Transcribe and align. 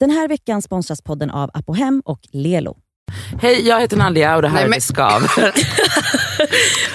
Den 0.00 0.10
här 0.10 0.28
veckan 0.28 0.62
sponsras 0.62 1.02
podden 1.02 1.30
av 1.30 1.50
Apohem 1.54 2.02
och 2.04 2.20
Lelo. 2.32 2.76
Hej, 3.42 3.68
jag 3.68 3.80
heter 3.80 3.96
Nadia 3.96 4.36
och 4.36 4.42
det 4.42 4.48
här 4.48 4.54
Nej, 4.54 4.64
är 4.64 4.68
men- 4.68 4.76
Det 4.78 4.82
skaver. 4.82 5.52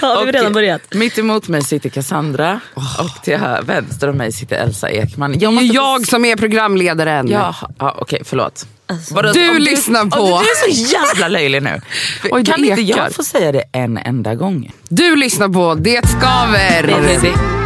Har 0.00 0.24
vi 0.24 0.30
Och 0.30 0.34
redan 0.34 0.52
börjat? 0.52 0.94
Mitt 0.94 1.18
emot 1.18 1.48
mig 1.48 1.62
sitter 1.62 1.88
Cassandra 1.88 2.60
och 2.74 3.22
till 3.24 3.38
vänster 3.62 4.08
om 4.08 4.16
mig 4.16 4.32
sitter 4.32 4.56
Elsa 4.56 4.90
Ekman. 4.90 5.32
Det 5.38 5.44
är 5.44 5.50
måste 5.50 5.64
ju 5.64 5.68
få- 5.70 5.74
jag 5.74 6.06
som 6.06 6.24
är 6.24 6.36
programledaren. 6.36 7.28
Ja, 7.28 7.54
ja, 7.78 7.96
okej 7.98 8.22
förlåt. 8.24 8.66
Alltså. 8.86 9.14
Vadå, 9.14 9.32
Du 9.32 9.50
om 9.50 9.56
lyssnar 9.56 10.04
på- 10.04 10.20
Åh, 10.20 10.42
du 10.42 10.68
är 10.70 10.72
så 10.74 10.92
jävla 10.94 11.28
löjlig 11.28 11.62
nu. 11.62 11.80
Oj, 12.30 12.42
det 12.42 12.50
kan 12.50 12.64
inte 12.64 12.80
jag 12.82 13.12
få 13.12 13.24
säga 13.24 13.52
det 13.52 13.64
en 13.72 13.98
enda 13.98 14.34
gång? 14.34 14.72
Du 14.88 15.16
lyssnar 15.16 15.48
på 15.48 15.74
Det 15.74 16.08
skaver. 16.08 16.82
Det- 16.82 17.20
det- 17.22 17.61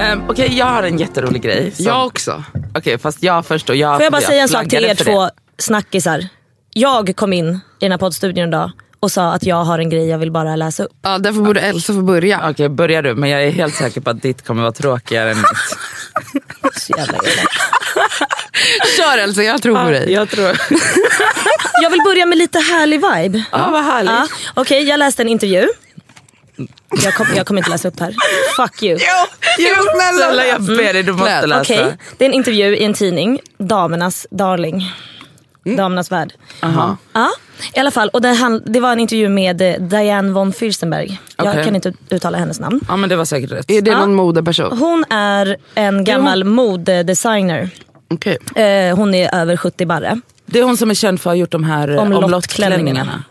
Ehm, 0.00 0.22
Okej, 0.28 0.58
jag 0.58 0.66
har 0.66 0.82
en 0.82 0.98
jätterolig 0.98 1.42
grej. 1.42 1.70
som- 1.76 1.84
Jag 1.84 2.06
också. 2.06 2.44
Okej, 2.74 2.98
fast 2.98 3.22
jag 3.22 3.46
först 3.46 3.70
och 3.70 3.76
jag... 3.76 3.96
Får 3.96 4.02
jag 4.04 4.12
bara 4.12 4.22
jag 4.22 4.28
säga 4.30 4.42
en 4.42 4.48
sak 4.48 4.68
till 4.68 4.84
er 4.84 4.94
för 4.94 5.04
två 5.04 5.24
det. 5.24 5.30
snackisar? 5.58 6.26
Jag 6.74 7.16
kom 7.16 7.32
in 7.32 7.48
i 7.54 7.58
den 7.80 7.90
här 7.90 7.98
poddstudion 7.98 8.48
idag 8.48 8.70
och 9.00 9.12
sa 9.12 9.32
att 9.32 9.42
jag 9.46 9.64
har 9.64 9.78
en 9.78 9.90
grej 9.90 10.08
jag 10.08 10.18
vill 10.18 10.30
bara 10.32 10.56
läsa 10.56 10.84
upp. 10.84 10.90
Ja, 11.02 11.18
därför 11.18 11.40
borde 11.40 11.60
Elsa 11.60 11.92
få 11.92 12.02
börja. 12.02 12.50
Okej, 12.50 12.68
börja 12.68 13.02
du. 13.02 13.14
Men 13.14 13.30
jag 13.30 13.42
är 13.44 13.50
helt 13.50 13.74
säker 13.74 14.00
på 14.00 14.10
att 14.10 14.22
ditt 14.22 14.46
kommer 14.46 14.62
vara 14.62 14.72
tråkigare 14.72 15.30
än 15.30 15.36
mitt. 15.36 15.46
Så 16.82 16.92
jävla 16.96 17.14
elakt. 17.14 17.56
Kör 18.96 19.18
Elsa, 19.18 19.42
jag 19.42 19.62
tror 19.62 19.84
på 19.84 19.90
dig. 19.90 20.12
Jag 20.12 20.28
tror... 20.30 20.46
jag 21.82 21.90
vill 21.90 22.00
börja 22.04 22.26
med 22.26 22.38
lite 22.38 22.58
härlig 22.58 22.96
vibe. 23.00 23.44
Ja, 23.52 23.68
vad 23.72 23.84
härligt. 23.84 24.10
Ja, 24.12 24.26
Okej, 24.54 24.82
jag 24.88 24.98
läste 24.98 25.22
en 25.22 25.28
intervju. 25.28 25.68
Jag, 27.04 27.14
kom, 27.14 27.26
jag 27.36 27.46
kommer 27.46 27.60
inte 27.60 27.70
läsa 27.70 27.88
upp 27.88 28.00
här. 28.00 28.14
Fuck 28.56 28.82
you. 28.82 28.98
Jo, 29.58 29.66
snälla 29.94 30.46
jag 30.46 30.62
ber 30.62 30.92
dig, 30.92 31.02
du 31.02 31.12
måste 31.12 31.46
Läs. 31.46 31.68
läsa. 31.68 31.82
Okej, 31.82 31.96
det 32.18 32.24
är 32.24 32.28
en 32.28 32.34
intervju 32.34 32.76
i 32.76 32.84
en 32.84 32.94
tidning. 32.94 33.40
Damernas 33.58 34.26
darling. 34.30 34.90
Damernas 35.76 36.12
värld. 36.12 36.32
Aha. 36.62 36.96
Ja, 37.12 37.30
i 37.74 37.78
alla 37.78 37.90
fall. 37.90 38.08
Och 38.08 38.22
det, 38.22 38.28
hand, 38.28 38.62
det 38.66 38.80
var 38.80 38.92
en 38.92 39.00
intervju 39.00 39.28
med 39.28 39.62
eh, 39.62 39.74
Diane 39.80 40.32
von 40.32 40.52
Fürstenberg. 40.52 41.16
Jag 41.36 41.46
Okej. 41.48 41.64
kan 41.64 41.74
inte 41.74 41.92
uttala 42.10 42.38
hennes 42.38 42.60
namn. 42.60 42.80
Ja 42.88 42.96
men 42.96 43.08
det 43.10 43.16
var 43.16 43.24
säkert 43.24 43.52
rätt. 43.52 43.70
Är 43.70 43.82
det 43.82 43.90
Ja. 43.90 43.98
någon 44.00 44.14
modeperson? 44.14 44.78
Hon 44.78 45.04
är 45.10 45.56
en 45.74 46.04
gammal 46.04 46.44
modedesigner. 46.44 47.70
Okej. 48.14 48.38
Eh, 48.64 48.96
hon 48.96 49.14
är 49.14 49.34
över 49.34 49.56
70 49.56 49.86
barre. 49.86 50.20
Det 50.46 50.58
är 50.58 50.62
hon 50.62 50.76
som 50.76 50.90
är 50.90 50.94
känd 50.94 51.20
för 51.20 51.30
att 51.30 51.36
ha 51.36 51.40
gjort 51.40 51.50
de 51.52 51.64
här 51.64 51.88
eh, 51.88 51.98
Omlottklänningarna. 52.02 53.24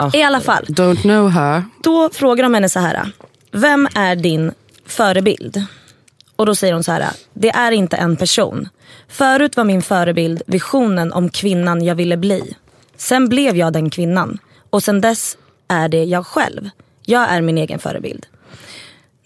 Ah. 0.00 0.10
I 0.14 0.22
alla 0.22 0.40
fall. 0.40 0.64
Don't 0.64 1.02
know 1.02 1.28
her. 1.30 1.64
Då 1.82 2.10
frågar 2.12 2.42
de 2.42 2.54
henne 2.54 2.68
så 2.68 2.80
här. 2.80 3.12
Vem 3.52 3.88
är 3.94 4.16
din 4.16 4.52
förebild? 4.86 5.64
Och 6.36 6.46
då 6.46 6.54
säger 6.54 6.74
hon 6.74 6.84
så 6.84 6.92
här. 6.92 7.06
Det 7.32 7.50
är 7.50 7.72
inte 7.72 7.96
en 7.96 8.16
person. 8.16 8.68
Förut 9.08 9.56
var 9.56 9.64
min 9.64 9.82
förebild 9.82 10.42
visionen 10.46 11.12
om 11.12 11.28
kvinnan 11.28 11.84
jag 11.84 11.94
ville 11.94 12.16
bli. 12.16 12.54
Sen 12.96 13.28
blev 13.28 13.56
jag 13.56 13.72
den 13.72 13.90
kvinnan. 13.90 14.38
Och 14.70 14.82
sen 14.82 15.00
dess 15.00 15.36
är 15.68 15.88
det 15.88 16.04
jag 16.04 16.26
själv. 16.26 16.70
Jag 17.04 17.30
är 17.30 17.40
min 17.40 17.58
egen 17.58 17.78
förebild. 17.78 18.26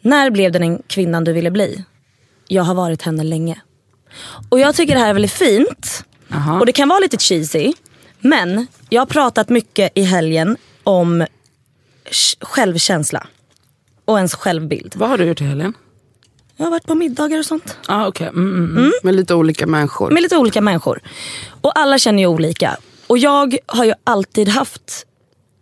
När 0.00 0.30
blev 0.30 0.52
den 0.52 0.82
kvinnan 0.86 1.24
du 1.24 1.32
ville 1.32 1.50
bli? 1.50 1.84
Jag 2.48 2.62
har 2.62 2.74
varit 2.74 3.02
henne 3.02 3.24
länge. 3.24 3.60
Och 4.48 4.60
jag 4.60 4.74
tycker 4.74 4.94
det 4.94 5.00
här 5.00 5.08
är 5.08 5.14
väldigt 5.14 5.32
fint. 5.32 6.04
Aha. 6.32 6.60
Och 6.60 6.66
det 6.66 6.72
kan 6.72 6.88
vara 6.88 6.98
lite 6.98 7.18
cheesy. 7.18 7.72
Men 8.22 8.66
jag 8.88 9.00
har 9.00 9.06
pratat 9.06 9.48
mycket 9.48 9.92
i 9.94 10.02
helgen 10.02 10.56
om 10.84 11.26
självkänsla. 12.40 13.26
Och 14.04 14.16
ens 14.16 14.34
självbild. 14.34 14.92
Vad 14.96 15.08
har 15.08 15.18
du 15.18 15.24
gjort 15.24 15.40
i 15.40 15.44
helgen? 15.44 15.74
Jag 16.56 16.66
har 16.66 16.70
varit 16.70 16.86
på 16.86 16.94
middagar 16.94 17.38
och 17.38 17.46
sånt. 17.46 17.76
Ah, 17.86 18.08
okay. 18.08 18.28
mm, 18.28 18.54
mm, 18.54 18.76
mm. 18.76 18.92
Med 19.02 19.14
lite 19.14 19.34
olika 19.34 19.66
människor. 19.66 20.10
Med 20.10 20.22
lite 20.22 20.36
olika 20.36 20.60
människor. 20.60 21.00
Och 21.60 21.78
alla 21.78 21.98
känner 21.98 22.22
ju 22.22 22.26
olika. 22.26 22.76
Och 23.06 23.18
jag 23.18 23.56
har 23.66 23.84
ju 23.84 23.94
alltid 24.04 24.48
haft 24.48 25.06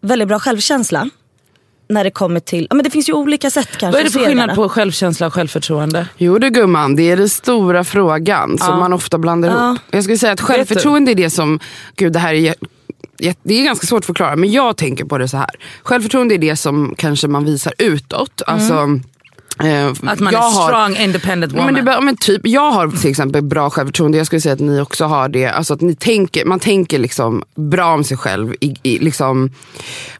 väldigt 0.00 0.28
bra 0.28 0.38
självkänsla. 0.38 1.10
När 1.90 2.04
det 2.04 2.10
kommer 2.10 2.40
till, 2.40 2.66
ja 2.70 2.74
men 2.76 2.84
det 2.84 2.90
finns 2.90 3.08
ju 3.08 3.12
olika 3.12 3.50
sätt 3.50 3.68
kanske 3.68 3.86
Vad 3.86 4.00
är 4.00 4.04
det 4.04 4.10
för 4.10 4.24
skillnad 4.26 4.54
på 4.54 4.68
självkänsla 4.68 5.26
och 5.26 5.34
självförtroende? 5.34 6.06
Jo 6.16 6.38
du 6.38 6.50
gumman, 6.50 6.96
det 6.96 7.02
är 7.10 7.16
den 7.16 7.28
stora 7.28 7.84
frågan 7.84 8.58
som 8.58 8.78
man 8.78 8.92
ofta 8.92 9.18
blandar 9.18 9.48
Ja. 9.48 9.66
ihop. 9.68 9.78
Jag 9.90 10.02
skulle 10.04 10.18
säga 10.18 10.32
att 10.32 10.40
självförtroende 10.40 11.10
är 11.10 11.14
det 11.14 11.30
som, 11.30 11.60
gud 11.96 12.12
det 12.12 12.18
här 12.18 12.34
är 12.34 12.54
det 13.42 13.54
är 13.60 13.64
ganska 13.64 13.86
svårt 13.86 13.98
att 13.98 14.06
förklara 14.06 14.36
men 14.36 14.52
jag 14.52 14.76
tänker 14.76 15.04
på 15.04 15.18
det 15.18 15.28
så 15.28 15.36
här. 15.36 15.50
Självförtroende 15.82 16.34
är 16.34 16.38
det 16.38 16.56
som 16.56 16.94
kanske 16.98 17.28
man 17.28 17.44
visar 17.44 17.72
utåt. 17.78 18.42
Alltså, 18.46 18.74
Mm. 18.74 19.02
Att 20.02 20.20
man 20.20 20.32
jag 20.32 20.44
är 20.44 20.54
har- 20.54 20.68
strong 20.68 20.96
independent 20.96 21.52
woman. 21.52 21.74
men 21.74 21.84
det, 21.84 22.00
men 22.00 22.16
typ, 22.16 22.40
jag 22.44 22.70
har 22.70 22.88
till 22.88 23.10
exempel 23.10 23.42
bra 23.42 23.70
självförtroende, 23.70 24.18
jag 24.18 24.26
skulle 24.26 24.40
säga 24.40 24.52
att 24.52 24.60
ni 24.60 24.80
också 24.80 25.04
har 25.04 25.28
det. 25.28 25.46
Alltså 25.46 25.74
att 25.74 25.80
ni 25.80 25.94
tänker, 25.94 26.44
man 26.44 26.60
tänker 26.60 26.98
liksom 26.98 27.42
bra 27.54 27.94
om 27.94 28.04
sig 28.04 28.16
själv. 28.16 28.54
I, 28.60 28.74
i, 28.82 28.98
liksom, 28.98 29.50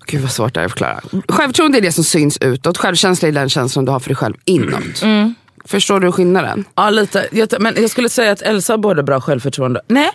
gud 0.06 0.21
vad 0.21 0.31
svårt 0.31 0.55
det 0.55 0.61
är 0.61 0.65
att 0.65 0.71
förklara. 0.71 1.00
Självförtroende 1.29 1.79
är 1.79 1.83
det 1.83 1.93
som 1.93 2.05
syns 2.05 2.39
utåt, 2.41 2.79
självkänsla 2.79 3.29
är 3.29 3.33
den 3.33 3.49
känslan 3.49 3.84
du 3.84 3.93
har 3.93 4.00
för 4.00 4.09
dig 4.09 4.17
själv 4.17 4.34
inåt. 4.45 5.03
Mm. 5.03 5.34
Förstår 5.65 6.00
du 6.00 6.12
skillnaden? 6.12 6.65
Ja 6.75 6.91
lite. 6.91 7.29
Jag, 7.33 7.49
men 7.61 7.75
jag 7.81 7.91
skulle 7.91 8.09
säga 8.09 8.33
att 8.33 8.43
Elsa 8.43 8.73
har 8.73 8.79
både 8.79 9.03
bra 9.03 9.21
självförtroende. 9.21 9.81
Nej, 9.89 10.11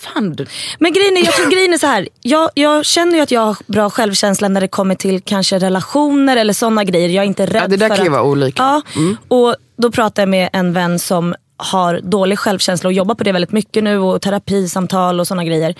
fan. 0.00 0.36
Men 0.78 0.92
grejen 0.92 1.16
är, 1.16 1.24
jag 1.24 1.34
tror 1.34 1.50
grejen 1.50 1.72
är 1.72 1.78
så 1.78 1.86
här. 1.86 2.08
Jag, 2.20 2.50
jag 2.54 2.84
känner 2.84 3.16
ju 3.16 3.20
att 3.20 3.30
jag 3.30 3.40
har 3.40 3.56
bra 3.66 3.90
självkänsla 3.90 4.48
när 4.48 4.60
det 4.60 4.68
kommer 4.68 4.94
till 4.94 5.20
kanske 5.20 5.58
relationer 5.58 6.36
eller 6.36 6.52
sådana 6.52 6.84
grejer. 6.84 7.08
Jag 7.08 7.22
är 7.22 7.26
inte 7.26 7.46
rädd 7.46 7.62
Ja, 7.62 7.68
det 7.68 7.76
där 7.76 7.88
för 7.88 7.96
kan 7.96 8.04
ju 8.04 8.10
vara 8.10 8.22
olika. 8.22 8.62
Ja, 8.62 8.82
och 9.28 9.56
då 9.76 9.90
pratar 9.90 10.22
jag 10.22 10.28
med 10.28 10.50
en 10.52 10.72
vän 10.72 10.98
som 10.98 11.34
har 11.56 12.00
dålig 12.02 12.38
självkänsla 12.38 12.88
och 12.88 12.92
jobbar 12.92 13.14
på 13.14 13.24
det 13.24 13.32
väldigt 13.32 13.52
mycket 13.52 13.84
nu 13.84 13.98
och 13.98 14.22
terapisamtal 14.22 15.20
och 15.20 15.26
sådana 15.26 15.44
grejer. 15.44 15.74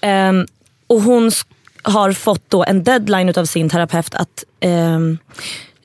Ehm, 0.00 0.46
och 0.86 1.02
hon 1.02 1.30
har 1.82 2.12
fått 2.12 2.50
då 2.50 2.64
en 2.64 2.84
deadline 2.84 3.32
av 3.36 3.44
sin 3.44 3.70
terapeut 3.70 4.14
att 4.14 4.44
ehm, 4.60 5.18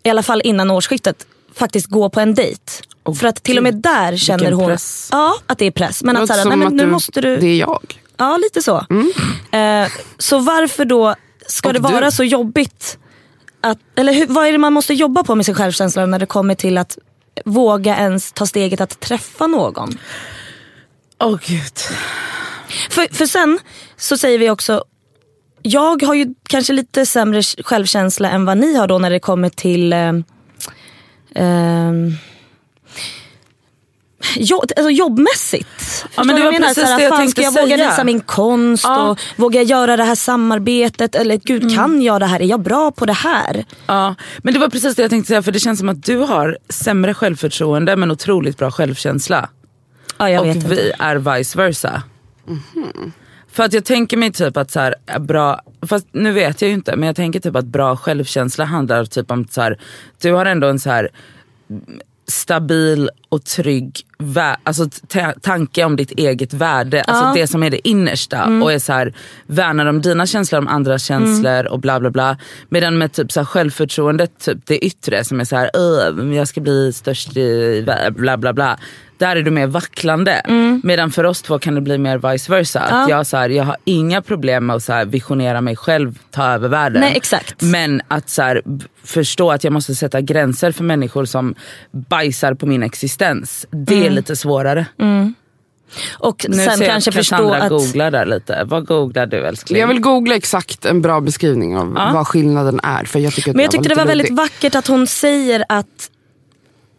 i 0.03 0.09
alla 0.09 0.23
fall 0.23 0.41
innan 0.43 0.71
årsskiftet 0.71 1.25
faktiskt 1.55 1.87
gå 1.87 2.09
på 2.09 2.19
en 2.19 2.33
dejt. 2.33 2.71
Åh, 3.09 3.15
För 3.15 3.27
att 3.27 3.43
till 3.43 3.57
och 3.57 3.63
med 3.63 3.75
där 3.75 4.17
känner 4.17 4.51
hon 4.51 4.65
press. 4.67 5.09
Ja, 5.11 5.35
att 5.47 5.57
det 5.57 5.65
är 5.65 5.71
press. 5.71 6.03
Men 6.03 6.15
att, 6.15 6.21
Låter 6.21 6.33
så 6.33 6.37
här, 6.37 6.41
som 6.43 6.49
nej, 6.49 6.57
men 6.57 6.67
att 6.67 6.73
nu 6.73 6.83
du- 6.85 6.91
måste 6.91 7.21
du... 7.21 7.37
Det 7.37 7.47
är 7.47 7.55
jag. 7.59 8.01
Ja, 8.17 8.37
lite 8.37 8.61
så. 8.61 8.77
Eh, 9.51 9.87
så 10.17 10.39
varför 10.39 10.85
då 10.85 11.15
ska 11.47 11.67
Och 11.69 11.73
det 11.73 11.79
vara 11.79 12.05
du. 12.05 12.11
så 12.11 12.23
jobbigt? 12.23 12.97
Att, 13.61 13.77
eller 13.95 14.13
hur, 14.13 14.27
vad 14.27 14.47
är 14.47 14.51
det 14.51 14.57
man 14.57 14.73
måste 14.73 14.93
jobba 14.93 15.23
på 15.23 15.35
med 15.35 15.45
sin 15.45 15.55
självkänsla 15.55 16.05
när 16.05 16.19
det 16.19 16.25
kommer 16.25 16.55
till 16.55 16.77
att 16.77 16.97
våga 17.45 17.97
ens 17.97 18.31
ta 18.31 18.45
steget 18.45 18.81
att 18.81 18.99
träffa 18.99 19.47
någon? 19.47 19.97
Åh 21.23 21.37
gud. 21.45 21.77
För, 22.89 23.15
för 23.15 23.25
sen 23.25 23.59
så 23.97 24.17
säger 24.17 24.39
vi 24.39 24.49
också, 24.49 24.83
jag 25.61 26.03
har 26.03 26.13
ju 26.13 26.27
kanske 26.49 26.73
lite 26.73 27.05
sämre 27.05 27.41
självkänsla 27.43 28.29
än 28.29 28.45
vad 28.45 28.57
ni 28.57 28.75
har 28.75 28.87
då 28.87 28.97
när 28.97 29.09
det 29.09 29.19
kommer 29.19 29.49
till 29.49 29.93
eh, 29.93 30.13
ehm, 31.35 32.13
jo, 34.35 34.61
alltså 34.61 34.89
jobbmässigt. 34.89 35.67
Förstår 35.77 36.23
men 36.23 36.35
det 36.35 36.41
var 36.41 36.45
jag 36.47 36.53
menar? 36.53 36.67
precis 36.67 36.83
Såhär, 36.83 36.97
det 36.97 37.03
jag 37.03 37.09
fan, 37.09 37.19
tänkte 37.19 37.41
ska 37.41 37.41
jag 37.41 37.51
våga 37.63 37.77
säga. 37.77 37.89
visa 37.89 38.03
min 38.03 38.19
konst? 38.19 38.83
Ja. 38.83 39.09
Och 39.09 39.19
våga 39.35 39.61
göra 39.61 39.97
det 39.97 40.03
här 40.03 40.15
samarbetet? 40.15 41.15
Eller 41.15 41.37
gud, 41.37 41.75
kan 41.75 42.01
jag 42.01 42.21
det 42.21 42.25
här? 42.25 42.39
Är 42.39 42.45
jag 42.45 42.61
bra 42.61 42.91
på 42.91 43.05
det 43.05 43.13
här? 43.13 43.65
Ja, 43.85 44.15
men 44.37 44.53
det 44.53 44.59
var 44.59 44.69
precis 44.69 44.95
det 44.95 45.01
jag 45.01 45.11
tänkte 45.11 45.27
säga 45.27 45.43
för 45.43 45.51
det 45.51 45.59
känns 45.59 45.79
som 45.79 45.89
att 45.89 46.03
du 46.03 46.17
har 46.17 46.57
sämre 46.69 47.13
självförtroende 47.13 47.95
men 47.95 48.11
otroligt 48.11 48.57
bra 48.57 48.71
självkänsla. 48.71 49.49
Ja, 50.17 50.29
jag 50.29 50.41
och 50.41 50.47
vet 50.47 50.55
inte. 50.55 50.67
vi 50.67 50.91
är 50.99 51.15
vice 51.15 51.57
versa. 51.57 52.03
För 53.51 53.63
att 53.63 53.73
jag 53.73 53.85
tänker 53.85 54.17
mig 54.17 54.31
typ 54.31 54.57
att 54.57 54.71
så 54.71 54.79
här, 54.79 55.19
bra, 55.19 55.61
fast 55.87 56.07
nu 56.11 56.31
vet 56.31 56.61
jag 56.61 56.69
ju 56.69 56.73
inte 56.73 56.95
men 56.95 57.07
jag 57.07 57.15
tänker 57.15 57.39
typ 57.39 57.55
att 57.55 57.65
bra 57.65 57.97
självkänsla 57.97 58.65
handlar 58.65 59.05
typ 59.05 59.31
om 59.31 59.47
så 59.51 59.61
här, 59.61 59.79
du 60.21 60.31
har 60.31 60.45
ändå 60.45 60.67
en 60.67 60.79
så 60.79 60.89
här 60.89 61.09
stabil 62.27 63.09
och 63.29 63.45
trygg 63.45 64.01
alltså 64.63 64.89
ta- 65.07 65.33
tanke 65.41 65.83
om 65.83 65.95
ditt 65.95 66.11
eget 66.11 66.53
värde, 66.53 67.01
alltså 67.03 67.23
Ja. 67.25 67.33
det 67.41 67.47
som 67.47 67.63
är 67.63 67.69
det 67.69 67.87
innersta 67.87 68.43
och 68.63 68.73
är 68.73 68.79
så 68.79 68.93
här, 68.93 69.13
värnar 69.47 69.85
om 69.85 70.01
dina 70.01 70.25
känslor, 70.25 70.59
om 70.59 70.67
andras 70.67 71.03
känslor 71.03 71.65
och 71.65 71.79
bla 71.79 71.99
bla 71.99 72.09
bla. 72.09 72.37
Medan 72.69 72.97
med 72.97 73.11
typ 73.11 73.31
så 73.31 73.39
här 73.39 73.45
självförtroendet, 73.45 74.31
typ 74.45 74.57
det 74.65 74.85
yttre 74.85 75.23
som 75.23 75.39
är 75.39 75.45
så 75.45 75.55
här, 75.55 75.69
"Öh, 75.73 76.35
jag 76.35 76.47
ska 76.47 76.61
bli 76.61 76.93
störst 76.93 77.37
i 77.37 77.85
bla 78.15 78.37
bla 78.37 78.53
bla. 78.53 78.77
Där 79.17 79.35
är 79.35 79.41
du 79.41 79.51
mer 79.51 79.67
vacklande. 79.67 80.41
Medan 80.83 81.11
för 81.11 81.23
oss 81.23 81.41
två 81.41 81.59
kan 81.59 81.75
det 81.75 81.81
bli 81.81 81.97
mer 81.97 82.31
vice 82.31 82.51
versa. 82.51 82.79
Att 82.79 83.09
jag, 83.09 83.27
så 83.27 83.37
här, 83.37 83.49
jag 83.49 83.63
har 83.63 83.77
inga 83.83 84.21
problem 84.21 84.65
med 84.65 84.75
att 84.75 84.83
så 84.83 85.05
visionera 85.05 85.61
mig 85.61 85.75
själv, 85.75 86.19
ta 86.31 86.45
över 86.51 86.67
världen. 86.69 87.01
Nej, 87.01 87.13
exakt. 87.15 87.61
Men 87.61 88.01
att 88.07 88.29
så 88.29 88.61
förstå 89.03 89.51
att 89.51 89.63
jag 89.63 89.73
måste 89.73 89.95
sätta 89.95 90.21
gränser 90.21 90.71
för 90.71 90.83
människor 90.83 91.25
som 91.25 91.55
bajsar 91.91 92.53
på 92.53 92.65
min 92.65 92.83
existens. 92.83 93.65
Det 93.71 94.08
är 94.11 94.15
lite 94.15 94.35
svårare. 94.35 94.85
Och 96.13 96.45
Nu 96.49 96.57
sen 96.57 96.77
ser 96.77 96.83
jag 96.85 96.91
kanske 96.91 97.09
att 97.09 97.15
förstå 97.15 97.53
att... 97.53 97.69
googlar 97.69 98.11
där 98.11 98.25
lite. 98.25 98.63
Vad 98.65 98.85
googlar 98.87 99.25
du 99.25 99.47
älskling? 99.47 99.79
Jag 99.79 99.87
vill 99.87 99.99
googla 99.99 100.35
exakt 100.35 100.85
en 100.85 101.01
bra 101.01 101.21
beskrivning 101.21 101.77
av 101.77 101.93
Ja. 101.97 102.11
vad 102.13 102.27
skillnaden 102.27 102.79
är. 102.83 103.03
För 103.05 103.19
jag 103.19 103.33
tycker 103.33 103.51
att 103.51 103.55
Men 103.55 103.63
jag 103.63 103.71
det 103.71 103.77
tyckte 103.77 103.89
det 103.89 103.95
var 103.95 104.05
väldigt 104.05 104.31
vackert 104.31 104.75
att 104.75 104.87
hon 104.87 105.07
säger 105.07 105.65
att 105.69 106.09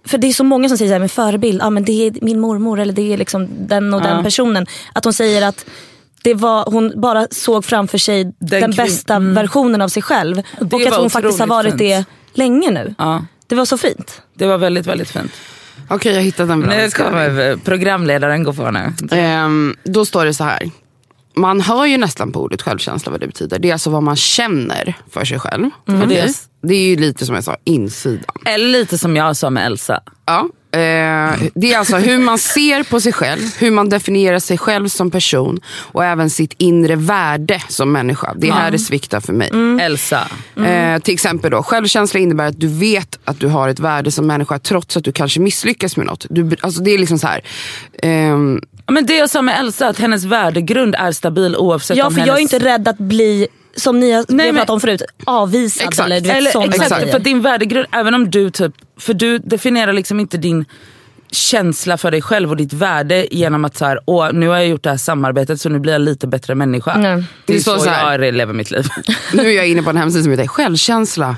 för 0.07 0.19
det 0.19 0.27
är 0.27 0.33
så 0.33 0.45
många 0.45 0.69
som 0.69 0.79
säger 0.79 0.89
så 0.89 0.93
här 0.93 1.01
med 1.01 1.11
förebild, 1.11 1.63
ah, 1.63 1.71
men 1.71 1.85
det 1.85 1.93
är 2.07 2.13
min 2.23 2.41
mormor 2.41 2.81
eller 2.81 2.93
det 2.93 3.13
är 3.13 3.17
liksom 3.19 3.49
den 3.69 3.95
och 3.95 4.01
Ja. 4.03 4.07
den 4.07 4.25
personen. 4.25 4.67
Att 4.93 5.05
hon 5.05 5.13
säger 5.13 5.47
att 5.47 5.65
det 6.23 6.35
var, 6.35 6.65
hon 6.71 6.93
bara 7.01 7.27
såg 7.31 7.65
framför 7.65 7.99
sig 7.99 8.25
den, 8.39 8.63
kvin- 8.73 8.77
bästa 8.77 9.19
versionen 9.19 9.81
av 9.83 9.89
sig 9.89 10.03
själv. 10.03 10.37
Det 10.61 10.77
och 10.77 10.83
att 10.83 10.91
var 10.91 10.99
hon 11.01 11.11
faktiskt 11.11 11.41
har 11.41 11.47
varit 11.47 11.69
fint. 11.71 11.79
det 11.79 12.05
länge 12.33 12.71
nu. 12.71 12.95
Ja, 12.99 13.25
Det 13.47 13.55
var 13.55 13.65
så 13.65 13.79
fint. 13.79 14.23
det 14.35 14.47
var 14.47 14.59
väldigt, 14.59 14.87
väldigt 14.87 15.11
fint. 15.11 15.33
Okej 15.89 16.15
jag 16.15 16.23
hittade 16.23 16.53
en 16.53 16.61
bra 16.61 16.69
Nu 16.77 16.91
kommer 16.91 17.57
programledaren 17.57 18.43
gå 18.45 18.53
på 18.53 18.71
nu. 18.71 18.93
Ehm, 19.11 19.77
då 19.85 20.05
står 20.05 20.25
det 20.25 20.35
så 20.35 20.45
här. 20.45 20.71
Man 21.37 21.61
hör 21.61 21.87
ju 21.87 21.97
nästan 21.99 22.33
på 22.33 22.43
ordet 22.43 22.63
självkänsla 22.63 23.13
vad 23.13 23.21
det 23.21 23.27
betyder. 23.27 23.59
Det 23.59 23.69
är 23.69 23.73
alltså 23.73 23.91
vad 23.91 24.03
man 24.03 24.17
känner 24.17 24.95
för 25.11 25.25
sig 25.25 25.39
själv. 25.39 25.71
Mm. 25.89 26.09
Det- 26.09 26.15
Det 26.63 26.75
är 26.75 26.87
ju 26.89 26.97
lite 26.97 27.27
som 27.27 27.35
jag 27.35 27.45
sa, 27.45 27.57
insidan. 27.65 28.35
Eller 28.47 28.67
lite 28.69 28.99
som 28.99 29.17
jag 29.17 29.37
sa 29.37 29.51
med 29.51 29.67
Elsa. 29.67 30.01
Ja, 30.27 30.49
det 30.71 31.73
är 31.73 31.79
alltså 31.79 31.97
hur 31.97 32.19
man 32.19 32.39
ser 32.39 32.83
på 32.83 33.01
sig 33.01 33.13
själv, 33.13 33.41
hur 33.59 33.71
man 33.71 33.89
definierar 33.89 34.39
sig 34.39 34.59
själv 34.59 34.89
som 34.89 35.11
person 35.11 35.61
och 35.67 36.05
även 36.05 36.31
sitt 36.31 36.55
inre 36.59 36.97
värde 36.97 37.63
som 37.69 37.93
människa. 37.93 38.35
Det 38.37 38.49
är 38.49 38.53
här 38.53 38.71
det 38.71 38.79
sviktar 38.79 39.21
för 39.21 39.33
mig. 39.33 39.51
Elsa. 39.81 40.29
Eh, 40.57 40.99
till 40.99 41.15
exempel 41.15 41.51
då, 41.51 41.63
självkänsla 41.63 42.21
innebär 42.21 42.47
att 42.47 42.61
du 42.61 42.69
vet 42.69 43.19
att 43.25 43.41
du 43.41 43.47
har 43.47 43.69
ett 43.69 43.81
värde 43.81 44.11
som 44.11 44.27
människa 44.27 44.59
trots 44.59 44.97
att 44.97 45.05
du 45.05 45.13
kanske 45.13 45.41
misslyckas 45.41 45.97
med 45.97 46.07
något. 46.07 46.27
Du, 46.31 46.57
alltså 46.61 46.83
det 46.83 46.91
är 46.91 46.99
liksom 46.99 47.19
så 47.19 47.27
här. 47.27 47.41
Ja, 48.91 48.93
Men 48.93 49.07
det 49.07 49.17
jag 49.17 49.31
sa 49.31 49.43
med 49.43 49.61
Elsa, 49.61 49.89
att 49.89 49.99
hennes 49.99 50.25
värdegrund 50.25 50.95
är 50.95 51.13
stabil 51.13 51.57
oavsett 51.57 51.97
Ja 51.97 52.07
om 52.07 52.13
för 52.13 52.21
hennes... 52.21 52.29
jag 52.29 52.39
är 52.39 52.43
inte 52.43 52.59
rädd 52.59 52.89
att 52.89 52.99
bli, 52.99 53.49
som 53.77 54.01
ni 54.01 54.13
har 54.13 54.25
Nej, 54.29 54.53
pratat 54.53 54.69
men- 54.69 54.75
om 54.75 54.81
förut, 54.81 55.03
avvisad. 55.27 55.89
Exakt. 55.89 56.07
Eller, 56.07 56.21
du 56.21 56.29
vet, 56.29 56.37
Eller, 56.37 56.51
sådana 56.51 56.73
exakt, 56.73 57.01
grejer. 57.01 57.13
för 57.13 57.19
din 57.21 57.43
värdegrund, 57.43 57.87
även 57.93 58.15
om 58.15 58.31
du 58.31 58.51
typ, 58.51 58.73
för 59.01 59.15
du 59.15 59.39
definierar 59.39 59.93
liksom 59.93 60.21
inte 60.21 60.37
din 60.37 60.65
känsla 61.33 61.99
för 61.99 62.11
dig 62.11 62.23
själv 62.23 62.51
och 62.51 62.57
ditt 62.57 62.73
värde 62.73 63.27
genom 63.31 63.65
att 63.65 63.77
så 63.77 63.85
här, 63.85 64.01
Åh, 64.07 64.29
nu 64.33 64.49
har 64.49 64.57
jag 64.57 64.67
gjort 64.69 64.83
det 64.83 64.91
här 64.91 64.97
samarbetet 64.97 65.61
så 65.61 65.69
nu 65.69 65.79
blir 65.79 65.93
jag 65.93 66.03
lite 66.03 66.27
bättre 66.27 66.55
människa. 66.55 66.97
Nej. 66.99 67.03
Det 67.11 67.13
är 67.13 67.25
Det 67.47 67.55
är 67.55 67.59
så, 67.59 67.75
så 67.79 67.85
så 67.85 67.91
här- 67.91 68.19
jag 68.19 68.35
lever 68.35 68.53
mitt 68.55 68.71
liv. 68.71 68.87
Nu 69.33 69.43
är 69.47 69.51
jag 69.57 69.69
inne 69.69 69.83
på 69.83 69.91
en 69.91 69.97
hemsida 69.97 70.23
som 70.23 70.31
heter 70.33 70.47
självkänsla. 70.47 71.37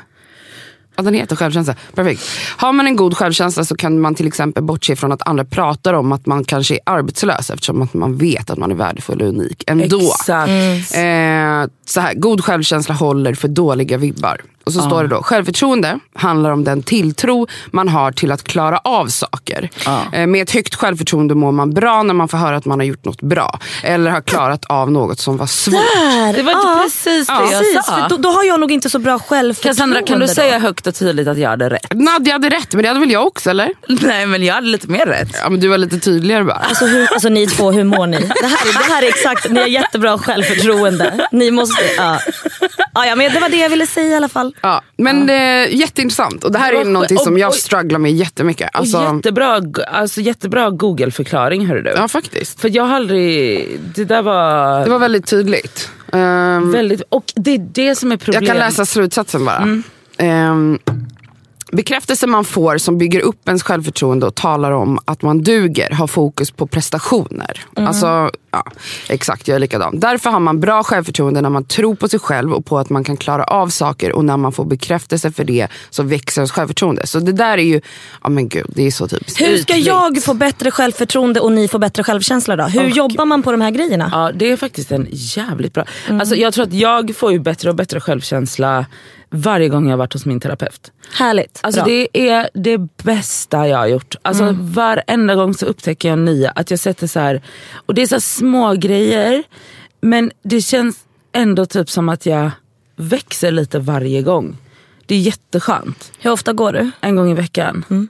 Ja, 0.96 1.02
den 1.02 1.14
heter 1.14 1.36
självkänsla. 1.36 1.74
Perfekt. 1.94 2.22
Har 2.56 2.72
man 2.72 2.86
en 2.86 2.96
god 2.96 3.16
självkänsla 3.16 3.64
så 3.64 3.76
kan 3.76 4.00
man 4.00 4.14
till 4.14 4.26
exempel 4.26 4.62
bortse 4.62 4.96
från 4.96 5.12
att 5.12 5.28
andra 5.28 5.44
pratar 5.44 5.94
om 5.94 6.12
att 6.12 6.26
man 6.26 6.44
kanske 6.44 6.74
är 6.74 6.80
arbetslös 6.86 7.50
eftersom 7.50 7.82
att 7.82 7.94
man 7.94 8.16
vet 8.16 8.50
att 8.50 8.58
man 8.58 8.70
är 8.70 8.74
värdefull 8.74 9.22
och 9.22 9.28
unik 9.28 9.64
ändå. 9.66 10.00
Exakt. 10.00 10.50
Mm. 10.94 11.62
Eh, 11.62 11.68
så 11.86 12.00
här, 12.00 12.14
god 12.14 12.44
självkänsla 12.44 12.94
håller 12.94 13.34
för 13.34 13.48
dåliga 13.48 13.96
vibbar. 13.96 14.40
Och 14.64 14.72
så 14.72 14.82
står 14.82 15.02
det 15.02 15.08
då, 15.08 15.22
självförtroende 15.22 15.98
handlar 16.14 16.50
om 16.50 16.64
den 16.64 16.82
tilltro 16.82 17.46
man 17.70 17.88
har 17.88 18.12
till 18.12 18.32
att 18.32 18.44
klara 18.44 18.78
av 18.78 19.06
saker. 19.06 19.70
Eh, 20.12 20.26
med 20.26 20.42
ett 20.42 20.50
högt 20.50 20.74
självförtroende 20.74 21.34
mår 21.34 21.52
man 21.52 21.74
bra 21.74 22.02
när 22.02 22.14
man 22.14 22.28
får 22.28 22.38
höra 22.38 22.56
att 22.56 22.64
man 22.64 22.78
har 22.80 22.86
gjort 22.86 23.04
något 23.04 23.22
bra. 23.22 23.58
Eller 23.82 24.10
har 24.10 24.20
klarat 24.20 24.64
av 24.64 24.90
något 24.90 25.18
som 25.18 25.36
var 25.36 25.46
svårt. 25.46 25.74
Där, 25.74 26.32
Det 26.32 26.42
var 26.42 26.52
inte 26.52 26.82
precis 26.84 27.26
det 27.26 27.32
jag 27.32 27.48
precis, 27.50 27.86
sa. 27.86 28.08
då, 28.08 28.16
då 28.16 28.28
har 28.28 28.44
jag 28.44 28.60
nog 28.60 28.72
inte 28.72 28.90
så 28.90 28.98
bra 28.98 29.18
självförtroende. 29.18 29.74
Cassandra 29.76 30.02
kan 30.02 30.20
du 30.20 30.26
då. 30.26 30.32
säga 30.34 30.58
högt 30.58 30.86
och 30.86 30.94
tydligt 30.94 31.28
att 31.28 31.38
jag 31.38 31.50
hade 31.50 31.70
rätt? 31.70 31.86
Nadja 31.94 32.32
hade 32.32 32.48
rätt, 32.50 32.74
men 32.74 32.82
det 32.82 32.88
hade 32.88 33.00
väl 33.00 33.10
jag 33.10 33.26
också 33.26 33.50
eller? 33.50 33.68
Nej 33.88 34.26
men 34.26 34.42
jag 34.44 34.54
hade 34.54 34.66
lite 34.66 34.88
mer 34.88 35.06
rätt. 35.06 35.28
Ja, 35.42 35.48
men 35.48 35.60
du 35.60 35.68
var 35.68 35.78
lite 35.78 35.98
tydligare 35.98 36.44
bara. 36.44 36.56
Alltså, 36.56 36.84
hur, 36.86 37.12
alltså 37.12 37.28
ni 37.28 37.46
två, 37.46 37.72
hur 37.72 37.84
mår 37.84 38.06
ni? 38.06 38.16
Det 38.18 38.46
här, 38.46 38.72
det 38.88 38.92
här 38.92 39.02
är 39.02 39.08
exakt, 39.08 39.50
ni 39.50 39.60
har 39.60 39.66
jättebra 39.66 40.18
självförtroende. 40.18 41.28
Ni 41.32 41.50
måste. 41.50 41.82
Ja, 42.94 43.06
ja, 43.06 43.16
men 43.16 43.32
det 43.32 43.40
var 43.40 43.48
det 43.48 43.56
jag 43.56 43.68
ville 43.70 43.86
säga 43.86 44.08
i 44.08 44.14
alla 44.14 44.28
fall. 44.28 44.51
Ja, 44.60 44.82
men 44.96 45.30
eh, 45.30 45.74
jätteintressant. 45.76 46.44
Och 46.44 46.52
det 46.52 46.58
här 46.58 46.72
är 46.72 46.84
någonting 46.84 47.18
som 47.18 47.38
jag 47.38 47.54
strugglar 47.54 47.98
med 47.98 48.12
jättemycket. 48.12 48.70
Alltså, 48.72 49.14
jättebra, 49.14 49.60
alltså, 49.92 50.20
jättebra 50.20 50.70
google-förklaring 50.70 51.66
hörru 51.66 51.82
du. 51.82 51.90
ja, 51.90 52.08
faktiskt. 52.08 52.60
För 52.60 52.76
jag 52.76 52.84
har 52.84 52.96
aldrig, 52.96 53.68
det 53.94 54.04
där 54.04 54.22
var, 54.22 54.84
Det 54.84 54.90
var 54.90 54.98
väldigt 54.98 55.26
tydligt. 55.26 55.90
Ehm, 56.12 56.72
väldigt, 56.72 57.02
och 57.08 57.24
det 57.36 57.50
är 57.50 57.58
det 57.58 57.94
som 57.96 58.08
är 58.12 58.14
jag 58.14 58.20
problemet. 58.20 58.48
kan 58.48 58.56
läsa 58.58 58.86
slutsatsen 58.86 59.44
bara. 59.44 59.56
Mm. 59.56 59.82
Ehm, 60.18 60.78
bekräftelse 61.72 62.26
man 62.26 62.44
får 62.44 62.78
som 62.78 62.98
bygger 62.98 63.20
upp 63.20 63.48
ens 63.48 63.62
självförtroende 63.62 64.26
och 64.26 64.34
talar 64.34 64.70
om 64.70 64.98
att 65.04 65.22
man 65.22 65.42
duger 65.42 65.90
har 65.90 66.06
fokus 66.06 66.50
på 66.50 66.66
prestationer. 66.66 67.64
Mm. 67.76 67.88
Alltså, 67.88 68.30
ja, 68.50 68.64
exakt, 69.08 69.48
jag 69.48 69.54
är 69.54 69.58
likadan. 69.58 70.00
Därför 70.00 70.30
har 70.30 70.40
man 70.40 70.60
bra 70.60 70.82
självförtroende 70.82 71.40
när 71.40 71.50
man 71.50 71.64
tror 71.64 71.94
på 71.94 72.08
sig 72.08 72.18
själv 72.18 72.52
och 72.52 72.66
på 72.66 72.78
att 72.78 72.90
man 72.90 73.04
kan 73.04 73.16
klara 73.16 73.44
av 73.44 73.68
saker 73.68 74.12
och 74.12 74.24
när 74.24 74.36
man 74.36 74.52
får 74.52 74.64
bekräftelse 74.64 75.32
för 75.32 75.44
det 75.44 75.68
så 75.90 76.02
växer 76.02 76.40
ens 76.40 76.52
självförtroende. 76.52 77.06
Så 77.06 77.20
det 77.20 77.32
där 77.32 77.58
är 77.58 77.62
ju, 77.62 77.80
ja 78.22 78.28
men 78.28 78.48
gud, 78.48 78.66
det 78.68 78.86
är 78.86 78.90
så 78.90 79.08
typiskt. 79.08 79.40
Hur 79.40 79.56
ska 79.56 79.72
Ytligt. 79.72 79.86
jag 79.86 80.22
få 80.22 80.34
bättre 80.34 80.70
självförtroende 80.70 81.40
och 81.40 81.52
ni 81.52 81.68
få 81.68 81.78
bättre 81.78 82.04
självkänsla 82.04 82.56
då? 82.56 82.64
Hur 82.64 82.88
jobbar 82.88 83.24
man 83.24 83.42
på 83.42 83.52
de 83.52 83.60
här 83.60 83.70
grejerna? 83.70 84.08
Ja, 84.12 84.32
det 84.34 84.50
är 84.50 84.56
faktiskt 84.56 84.92
en 84.92 85.06
jävligt 85.10 85.74
bra... 85.74 85.84
Mm. 86.08 86.20
Alltså, 86.20 86.36
jag 86.36 86.54
tror 86.54 86.64
att 86.64 86.72
jag 86.72 87.16
får 87.16 87.32
ju 87.32 87.38
bättre 87.38 87.70
och 87.70 87.76
bättre 87.76 88.00
självkänsla 88.00 88.86
varje 89.32 89.68
gång 89.68 89.84
jag 89.84 89.92
har 89.92 89.98
varit 89.98 90.12
hos 90.12 90.26
min 90.26 90.40
terapeut. 90.40 90.92
Härligt. 91.18 91.60
Alltså 91.62 91.84
Bra. 91.84 91.92
Mm. 91.92 92.06
det 92.12 92.28
är 92.28 92.50
det 92.54 92.78
bästa 93.04 93.68
jag 93.68 93.78
har 93.78 93.86
gjort. 93.86 94.14
Alltså 94.22 94.56
varenda 94.60 95.34
gång 95.34 95.54
så 95.54 95.66
upptäcker 95.66 96.08
jag 96.08 96.18
nya. 96.18 96.50
Att 96.50 96.70
jag 96.70 96.80
sätter 96.80 97.06
så 97.06 97.20
här, 97.20 97.42
och 97.86 97.94
det 97.94 98.02
är 98.02 98.06
så 98.06 98.20
små 98.20 98.74
grejer 98.74 99.42
men 100.00 100.30
det 100.42 100.60
känns 100.60 101.04
ändå 101.32 101.66
typ 101.66 101.90
som 101.90 102.08
att 102.08 102.26
jag 102.26 102.50
växer 102.96 103.50
lite 103.50 103.78
varje 103.78 104.22
gång. 104.22 104.56
Det 105.06 105.14
är 105.14 105.18
jätteskönt. 105.18 106.12
Hur 106.18 106.30
ofta 106.30 106.52
går 106.52 106.72
du? 106.72 106.90
En 107.00 107.16
gång 107.16 107.30
i 107.30 107.34
veckan. 107.34 107.84
Mm. 107.90 108.08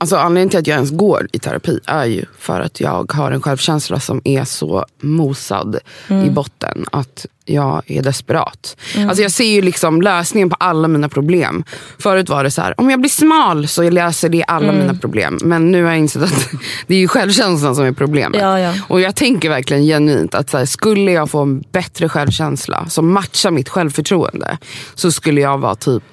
Alltså 0.00 0.16
anledningen 0.16 0.50
till 0.50 0.58
att 0.58 0.66
jag 0.66 0.74
ens 0.74 0.90
går 0.90 1.28
i 1.32 1.38
terapi 1.38 1.80
är 1.86 2.04
ju 2.04 2.24
för 2.38 2.60
att 2.60 2.80
jag 2.80 3.12
har 3.12 3.30
en 3.30 3.42
självkänsla 3.42 4.00
som 4.00 4.20
är 4.24 4.44
så 4.44 4.86
mosad 5.00 5.78
i 6.26 6.30
botten 6.30 6.84
att 6.92 7.26
jag 7.44 7.82
är 7.86 8.02
desperat. 8.02 8.76
Alltså 9.08 9.22
jag 9.22 9.32
ser 9.32 9.44
ju 9.44 9.62
liksom 9.62 10.02
lösningen 10.02 10.50
på 10.50 10.56
alla 10.60 10.88
mina 10.88 11.08
problem. 11.08 11.64
Förut 11.98 12.28
var 12.28 12.44
det 12.44 12.50
så 12.50 12.62
här, 12.62 12.80
om 12.80 12.90
jag 12.90 13.00
blir 13.00 13.10
smal 13.10 13.68
så 13.68 13.90
löser 13.90 14.28
det 14.28 14.44
alla 14.44 14.72
mina 14.72 14.94
problem. 14.94 15.38
Men 15.42 15.72
nu 15.72 15.84
har 15.84 15.90
jag 15.90 15.98
insett 15.98 16.22
att 16.22 16.50
det 16.86 16.94
är 16.94 16.98
ju 16.98 17.08
självkänslan 17.08 17.76
som 17.76 17.84
är 17.84 17.92
problemet. 17.92 18.40
Ja, 18.40 18.60
ja. 18.60 18.74
Och 18.88 19.00
jag 19.00 19.14
tänker 19.14 19.48
verkligen 19.48 19.82
genuint 19.82 20.34
att 20.34 20.50
så 20.50 20.58
här, 20.58 20.64
skulle 20.64 21.12
jag 21.12 21.30
få 21.30 21.42
en 21.42 21.60
bättre 21.60 22.08
självkänsla 22.08 22.88
som 22.88 23.12
matchar 23.12 23.50
mitt 23.50 23.68
självförtroende 23.68 24.58
så 24.94 25.12
skulle 25.12 25.40
jag 25.40 25.58
vara 25.58 25.74
typ 25.74 26.04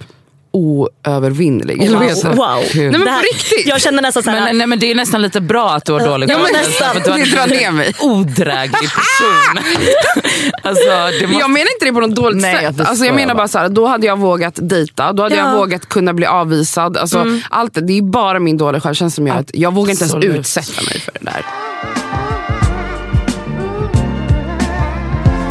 vad 1.97 2.03
heter 2.03 2.29
det? 2.29 2.35
wow. 2.35 2.63
Nej 2.75 2.91
men 2.91 2.91
Det 2.91 2.97
på 3.05 3.19
riktigt. 3.33 3.67
Jag 3.67 3.81
känner 3.81 4.01
nästan 4.01 4.23
såhär, 4.23 4.41
Men, 4.41 4.57
nej, 4.57 4.67
men 4.67 4.79
det 4.79 4.91
är 4.91 4.95
nästan 4.95 5.21
lite 5.21 5.41
bra 5.41 5.69
att 5.71 5.85
du 5.85 5.91
har 5.93 5.99
dålig 5.99 6.29
Ja, 6.29 6.37
men 6.37 6.51
nästan. 6.53 6.93
för 6.93 6.99
du 7.11 7.23
Det 7.23 7.29
är 7.29 7.47
drar 7.47 7.55
en 7.67 7.75
mig. 7.75 7.93
odräglig 7.99 8.73
person. 8.95 9.63
alltså, 10.63 10.85
det 11.19 11.27
måste... 11.27 11.39
Jag 11.39 11.49
menar 11.49 11.73
inte 11.73 11.85
det 11.85 11.93
på 11.93 11.99
något 11.99 12.15
dåligt 12.15 12.41
Nej, 12.41 12.63
jag 12.63 12.75
sätt. 12.75 12.87
Alltså, 12.87 13.05
jag 13.05 13.15
menar 13.15 13.35
bara 13.35 13.47
så 13.47 13.59
här, 13.59 13.69
då 13.69 13.85
hade 13.87 14.07
jag 14.07 14.19
vågat 14.19 14.53
dejta, 14.61 15.13
då 15.13 15.23
hade 15.23 15.35
Ja. 15.35 15.49
jag 15.51 15.57
vågat 15.57 15.89
kunna 15.89 16.13
bli 16.13 16.25
avvisad. 16.25 16.97
Alltså, 16.97 17.25
allt 17.49 17.73
det, 17.87 17.97
är 17.97 18.01
bara 18.01 18.39
min 18.39 18.57
dåliga 18.57 18.81
självkänsla 18.81 19.15
som 19.15 19.27
gör 19.27 19.35
att 19.35 19.51
jag 19.53 19.73
vågar 19.73 19.91
inte 19.91 20.03
ens 20.03 20.13
Absolut. 20.15 20.35
utsätta 20.39 20.81
mig 20.81 20.99
för 20.99 21.11
det 21.13 21.19
där. 21.25 21.45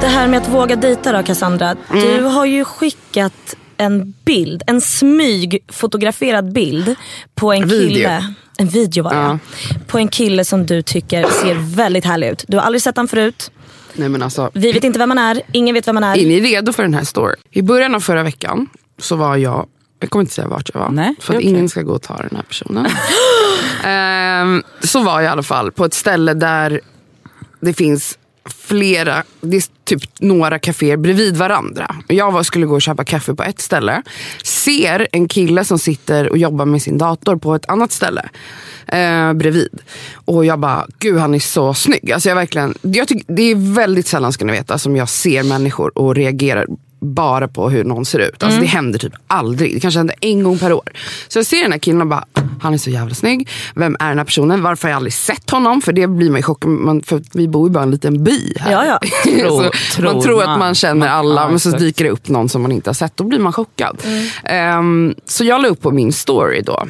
det 0.00 0.08
här 0.08 0.28
med 0.28 0.42
att 0.42 0.48
våga 0.48 0.76
dejta 0.76 1.12
då 1.12 1.22
Cassandra. 1.22 1.76
Du 1.92 2.22
har 2.22 2.44
ju 2.44 2.64
skickat 2.64 3.54
en 3.82 4.14
bild, 4.24 4.62
en 4.66 4.80
smygfotograferad 4.80 6.52
bild 6.52 6.94
på 7.34 7.52
en 7.52 7.68
Video. 7.68 7.88
kille. 7.94 8.34
En 8.58 8.68
video 8.68 9.04
var 9.04 9.10
det 9.14 9.16
Ja. 9.18 9.38
På 9.86 9.98
en 9.98 10.08
kille 10.08 10.44
som 10.44 10.66
du 10.66 10.82
tycker 10.82 11.22
ser 11.24 11.76
väldigt 11.76 12.04
härlig 12.04 12.28
ut. 12.28 12.44
Du 12.48 12.56
har 12.56 12.64
aldrig 12.64 12.82
sett 12.82 12.96
han 12.96 13.08
förut. 13.08 13.50
Nej, 13.94 14.08
men 14.08 14.22
alltså, 14.22 14.50
Vi 14.54 14.72
vet 14.72 14.84
inte 14.84 14.98
vem 14.98 15.10
han 15.10 15.18
är, 15.18 15.40
ingen 15.52 15.74
vet 15.74 15.88
vem 15.88 15.96
han 15.96 16.04
är. 16.04 16.18
är 16.18 16.26
ni 16.26 16.40
redo 16.40 16.72
för 16.72 16.82
den 16.82 16.94
här 16.94 17.04
storyn? 17.04 17.36
I 17.50 17.62
början 17.62 17.94
av 17.94 18.00
förra 18.00 18.22
veckan 18.22 18.68
så 18.98 19.16
var 19.16 19.36
jag, 19.36 19.66
jag 20.00 20.10
kommer 20.10 20.20
inte 20.22 20.34
säga 20.34 20.48
vart 20.48 20.70
jag 20.74 20.80
var. 20.80 20.90
Nej, 20.90 21.14
för 21.20 21.32
att 21.34 21.38
okej. 21.38 21.50
ingen 21.50 21.68
ska 21.68 21.82
gå 21.82 21.92
och 21.92 22.02
ta 22.02 22.16
den 22.16 22.36
här 22.36 22.42
personen. 22.42 22.86
Ehm, 23.84 24.62
så 24.84 25.02
var 25.02 25.20
jag 25.20 25.24
i 25.24 25.26
alla 25.32 25.42
fall 25.42 25.72
på 25.72 25.84
ett 25.84 25.94
ställe 25.94 26.34
där 26.34 26.80
det 27.60 27.72
finns 27.74 28.18
flera, 28.44 29.22
det 29.40 29.56
är 29.56 29.64
typ 29.84 30.02
några 30.20 30.58
kaféer 30.58 30.96
bredvid 30.96 31.36
varandra. 31.36 31.96
Jag 32.08 32.32
var, 32.32 32.42
skulle 32.42 32.66
gå 32.66 32.74
och 32.74 32.82
köpa 32.82 33.04
kaffe 33.04 33.34
på 33.34 33.42
ett 33.42 33.60
ställe. 33.60 34.02
Ser 34.44 35.08
en 35.12 35.28
kille 35.28 35.64
som 35.64 35.78
sitter 35.78 36.28
och 36.28 36.38
jobbar 36.38 36.64
med 36.64 36.82
sin 36.82 36.98
dator 36.98 37.36
på 37.36 37.54
ett 37.54 37.68
annat 37.68 37.92
ställe. 37.92 38.28
Eh, 38.86 39.32
bredvid. 39.32 39.78
Och 40.14 40.44
jag 40.44 40.58
bara, 40.58 40.86
gud 40.98 41.18
han 41.18 41.34
är 41.34 41.38
så 41.38 41.74
snygg. 41.74 42.12
Alltså 42.12 42.28
jag 42.28 42.36
verkligen, 42.36 42.74
jag 42.82 43.08
tyck, 43.08 43.24
det 43.26 43.42
är 43.42 43.74
väldigt 43.74 44.06
sällan 44.06 44.32
ska 44.32 44.44
ni 44.44 44.52
veta 44.52 44.78
som 44.78 44.96
jag 44.96 45.08
ser 45.08 45.42
människor 45.42 45.98
och 45.98 46.14
reagerar 46.14 46.66
bara 47.02 47.48
på 47.48 47.70
hur 47.70 47.84
någon 47.84 48.04
ser 48.04 48.18
ut. 48.18 48.42
Alltså 48.42 48.46
Mm. 48.46 48.60
Det 48.60 48.66
händer 48.66 48.98
typ 48.98 49.12
aldrig. 49.26 49.74
Det 49.74 49.80
kanske 49.80 49.98
händer 50.00 50.16
en 50.20 50.42
gång 50.42 50.58
per 50.58 50.72
år. 50.72 50.90
Så 51.28 51.38
jag 51.38 51.46
ser 51.46 51.62
den 51.62 51.72
här 51.72 51.78
killen 51.78 52.00
och 52.00 52.06
bara, 52.06 52.24
han 52.60 52.74
är 52.74 52.78
så 52.78 52.90
jävla 52.90 53.14
snygg. 53.14 53.48
Vem 53.74 53.96
är 54.00 54.08
den 54.08 54.18
här 54.18 54.24
personen? 54.24 54.62
Varför 54.62 54.82
har 54.88 54.90
jag 54.90 54.96
aldrig 54.96 55.12
sett 55.12 55.50
honom? 55.50 55.80
För 55.82 55.92
det 55.92 56.06
blir 56.06 56.30
man 56.30 56.38
ju 56.38 56.42
chockad 56.42 56.70
man, 56.70 57.02
för 57.02 57.22
vi 57.32 57.48
bor 57.48 57.68
ju 57.68 57.72
bara 57.72 57.80
i 57.80 57.82
en 57.84 57.90
liten 57.90 58.24
by 58.24 58.54
här. 58.60 58.72
Ja, 58.72 58.84
ja. 58.86 58.98
Tror- 59.24 59.70
tror 59.96 60.12
man 60.14 60.22
tror 60.22 60.42
att 60.42 60.58
man. 60.58 60.74
känner 60.74 61.08
alla, 61.08 61.48
men 61.48 61.60
så 61.60 61.70
dyker 61.70 62.04
det 62.04 62.10
upp 62.10 62.28
någon 62.28 62.48
som 62.48 62.62
man 62.62 62.72
inte 62.72 62.90
har 62.90 62.94
sett. 62.94 63.16
Då 63.16 63.24
blir 63.24 63.38
man 63.38 63.52
chockad. 63.52 63.98
Mm. 64.04 64.26
Ehm, 64.44 65.14
så 65.24 65.44
jag 65.44 65.62
la 65.62 65.68
upp 65.68 65.80
på 65.80 65.90
min 65.90 66.12
story 66.12 66.60
då 66.62 66.86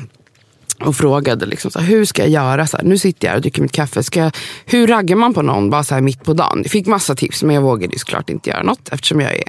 och 0.84 0.96
frågade 0.96 1.46
liksom 1.46 1.70
så 1.70 1.78
här, 1.78 1.86
hur 1.86 2.04
ska 2.04 2.22
jag 2.22 2.30
göra? 2.30 2.66
Så 2.66 2.76
här, 2.76 2.84
nu 2.84 2.98
sitter 2.98 3.26
jag 3.26 3.30
här 3.30 3.36
och 3.36 3.42
dricker 3.42 3.62
mitt 3.62 3.72
kaffe. 3.72 4.02
Ska 4.02 4.20
jag, 4.20 4.36
hur 4.66 4.86
raggar 4.86 5.16
man 5.16 5.34
på 5.34 5.42
någon 5.42 5.70
bara 5.70 5.84
så 5.84 5.94
här 5.94 6.00
mitt 6.02 6.24
på 6.24 6.32
dagen? 6.32 6.60
Jag 6.62 6.70
fick 6.70 6.86
massa 6.86 7.14
tips 7.14 7.42
men 7.42 7.54
jag 7.54 7.62
vågade 7.62 7.92
ju 7.92 7.98
såklart 7.98 8.30
inte 8.30 8.50
göra 8.50 8.62
något 8.62 8.88
eftersom 8.92 9.20
jag 9.20 9.32
är, 9.32 9.44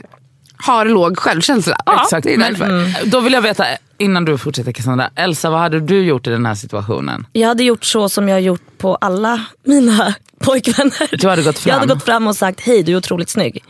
har 0.66 0.86
låg 0.86 1.18
självkänsla. 1.20 1.78
Ja, 1.86 2.02
Exakt. 2.04 2.24
det 2.24 2.34
är 2.34 2.38
Men, 2.38 2.54
därför. 2.54 2.66
mm, 2.70 2.92
då 3.06 3.20
vill 3.20 3.34
jag 3.34 3.42
veta, 3.42 3.66
innan 3.98 4.26
du 4.26 4.38
fortsätter 4.38 4.72
Cassandra. 4.72 5.10
Elsa, 5.16 5.50
vad 5.50 5.60
hade 5.60 5.80
du 5.80 6.06
gjort 6.06 6.28
i 6.28 6.30
den 6.30 6.46
här 6.46 6.56
situationen? 6.56 7.28
Jag 7.32 7.48
hade 7.48 7.64
gjort 7.64 7.86
så 7.86 8.10
som 8.10 8.30
jag 8.30 8.36
har 8.36 8.40
gjort 8.42 8.78
på 8.78 8.96
alla 8.96 9.46
mina 9.66 10.16
pojkvänner. 10.40 11.18
Du 11.18 11.30
hade 11.30 11.42
gått 11.44 11.60
fram. 11.60 11.70
Jag 11.74 11.80
hade 11.80 11.94
gått 11.94 12.04
fram 12.06 12.28
och 12.28 12.36
sagt 12.36 12.62
hej 12.62 12.84
du 12.84 12.92
är 12.92 12.98
otroligt 12.98 13.30
snygg. 13.30 13.64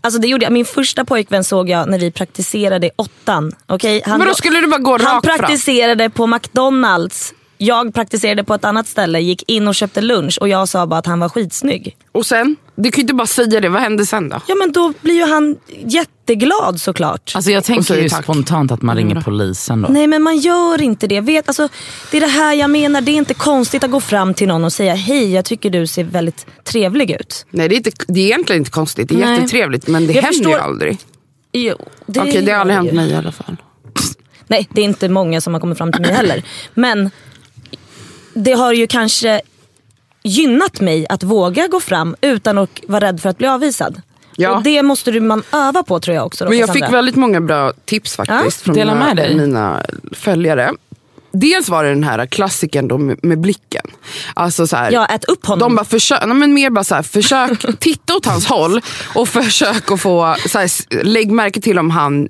Alltså 0.00 0.20
det 0.20 0.28
gjorde 0.28 0.44
jag. 0.44 0.52
Min 0.52 0.64
första 0.64 1.04
pojkvän 1.04 1.44
såg 1.44 1.68
jag 1.70 1.88
när 1.90 1.98
vi 1.98 2.10
praktiserade 2.10 2.86
i 2.86 2.90
åttan. 2.96 3.52
Okay? 3.68 4.02
Han, 4.06 4.18
Men 4.18 4.28
då 4.28 4.34
skulle 4.34 4.60
du 4.60 4.66
bara 4.66 4.78
gå 4.80 4.90
han 4.90 5.00
rakt 5.00 5.26
fram. 5.26 5.38
praktiserade 5.38 6.10
på 6.10 6.26
McDonalds. 6.26 7.34
Jag 7.62 7.94
praktiserade 7.94 8.44
på 8.44 8.54
ett 8.54 8.64
annat 8.64 8.88
ställe, 8.88 9.20
gick 9.20 9.42
in 9.50 9.68
och 9.68 9.74
köpte 9.74 10.00
lunch 10.00 10.38
och 10.40 10.48
jag 10.48 10.68
sa 10.68 10.86
bara 10.86 10.98
att 10.98 11.06
han 11.06 11.20
var 11.20 11.28
skitsnygg. 11.28 11.96
Och 12.12 12.26
sen, 12.26 12.56
du 12.76 12.90
kan 12.90 12.98
ju 12.98 13.02
inte 13.02 13.14
bara 13.14 13.26
säga 13.26 13.60
det. 13.60 13.68
Vad 13.68 13.82
hände 13.82 14.06
sen 14.06 14.28
då? 14.28 14.40
Ja 14.48 14.54
men 14.54 14.72
då 14.72 14.92
blir 15.00 15.14
ju 15.14 15.24
han 15.26 15.56
jätteglad 15.86 16.80
såklart. 16.80 17.32
Alltså 17.34 17.50
jag 17.50 17.58
Och 17.58 17.64
tänker 17.64 17.96
ju 18.02 18.08
tack. 18.08 18.24
spontant 18.24 18.72
att 18.72 18.82
man 18.82 18.96
ringer 18.96 19.20
polisen 19.20 19.82
då. 19.82 19.88
Nej 19.88 20.06
men 20.06 20.22
man 20.22 20.38
gör 20.38 20.82
inte 20.82 21.06
det. 21.06 21.20
Vet, 21.20 21.48
alltså, 21.48 21.68
det 22.10 22.16
är 22.16 22.20
det 22.20 22.26
här 22.26 22.54
jag 22.54 22.70
menar, 22.70 23.00
det 23.00 23.12
är 23.12 23.16
inte 23.16 23.34
konstigt 23.34 23.84
att 23.84 23.90
gå 23.90 24.00
fram 24.00 24.34
till 24.34 24.48
någon 24.48 24.64
och 24.64 24.72
säga 24.72 24.94
hej 24.94 25.32
jag 25.34 25.44
tycker 25.44 25.70
du 25.70 25.86
ser 25.86 26.04
väldigt 26.04 26.46
trevlig 26.64 27.10
ut. 27.10 27.46
Nej 27.50 27.68
det 27.68 27.74
är, 27.74 27.76
inte, 27.76 27.90
det 28.08 28.20
är 28.20 28.24
egentligen 28.24 28.60
inte 28.60 28.70
konstigt. 28.70 29.08
Det 29.08 29.14
är 29.14 29.18
Nej. 29.18 29.34
jättetrevligt 29.36 29.86
men 29.88 30.06
det 30.06 30.12
Jag 30.12 30.22
händer 30.22 30.36
förstår- 30.38 30.52
ju 30.52 30.58
aldrig. 30.58 30.98
Jo, 31.52 31.76
det 32.06 32.20
Okej 32.20 32.42
det 32.42 32.52
har 32.52 32.58
aldrig 32.60 32.76
hänt 32.76 32.92
mig 32.92 33.10
i 33.10 33.14
alla 33.14 33.32
fall. 33.32 33.56
Nej 34.46 34.68
det 34.72 34.80
är 34.80 34.84
inte 34.84 35.08
många 35.08 35.40
som 35.40 35.54
har 35.54 35.60
kommit 35.60 35.78
fram 35.78 35.92
till 35.92 36.02
mig 36.02 36.12
heller. 36.12 36.42
Men 36.74 37.10
det 38.34 38.52
har 38.52 38.72
ju 38.72 38.86
kanske 38.86 39.40
gynnat 40.22 40.80
mig 40.80 41.06
att 41.08 41.22
våga 41.22 41.66
gå 41.68 41.80
fram 41.80 42.16
utan 42.20 42.58
att 42.58 42.80
vara 42.88 43.04
rädd 43.06 43.20
för 43.20 43.28
att 43.28 43.38
bli 43.38 43.46
avvisad. 43.46 44.02
Ja. 44.36 44.56
Och 44.56 44.62
det 44.62 44.82
måste 44.82 45.10
du- 45.10 45.20
man 45.20 45.42
öva 45.52 45.82
på 45.82 46.00
tror 46.00 46.16
jag 46.16 46.26
också. 46.26 46.44
Då, 46.44 46.50
Men 46.50 46.58
jag 46.58 46.68
Cassandra. 46.68 46.86
fick 46.86 46.94
väldigt 46.94 47.16
många 47.16 47.40
bra 47.40 47.72
tips 47.84 48.16
faktiskt 48.16 48.60
Ja, 48.60 48.64
från 48.64 48.74
dela 48.74 48.94
mina, 48.94 49.28
mina 49.44 49.82
följare. 50.12 50.70
Dels 51.32 51.68
var 51.68 51.84
det 51.84 51.90
den 51.90 52.04
här 52.04 52.26
klassikern 52.26 52.88
då 52.88 52.98
med, 52.98 53.18
med 53.24 53.40
blicken. 53.40 53.84
Alltså 54.34 54.66
så 54.66 54.76
här, 54.76 54.92
Ja, 54.92 55.06
ät 55.06 55.24
upp 55.24 55.46
honom. 55.46 55.58
De 55.68 55.76
bara 55.76 55.84
försök, 55.84 56.20
nej 56.26 56.36
men 56.36 56.54
mer 56.54 56.70
bara 56.70 56.84
så 56.84 56.94
här, 56.94 57.02
försök 57.02 57.78
titta 57.80 58.16
åt 58.16 58.26
hans 58.26 58.46
håll 58.46 58.80
och 59.14 59.28
försök 59.28 59.90
att 59.90 60.00
få, 60.00 60.36
så 60.48 60.58
här, 60.58 60.70
lägg 61.04 61.30
märke 61.32 61.60
till 61.60 61.78
om 61.78 61.90
han 61.90 62.28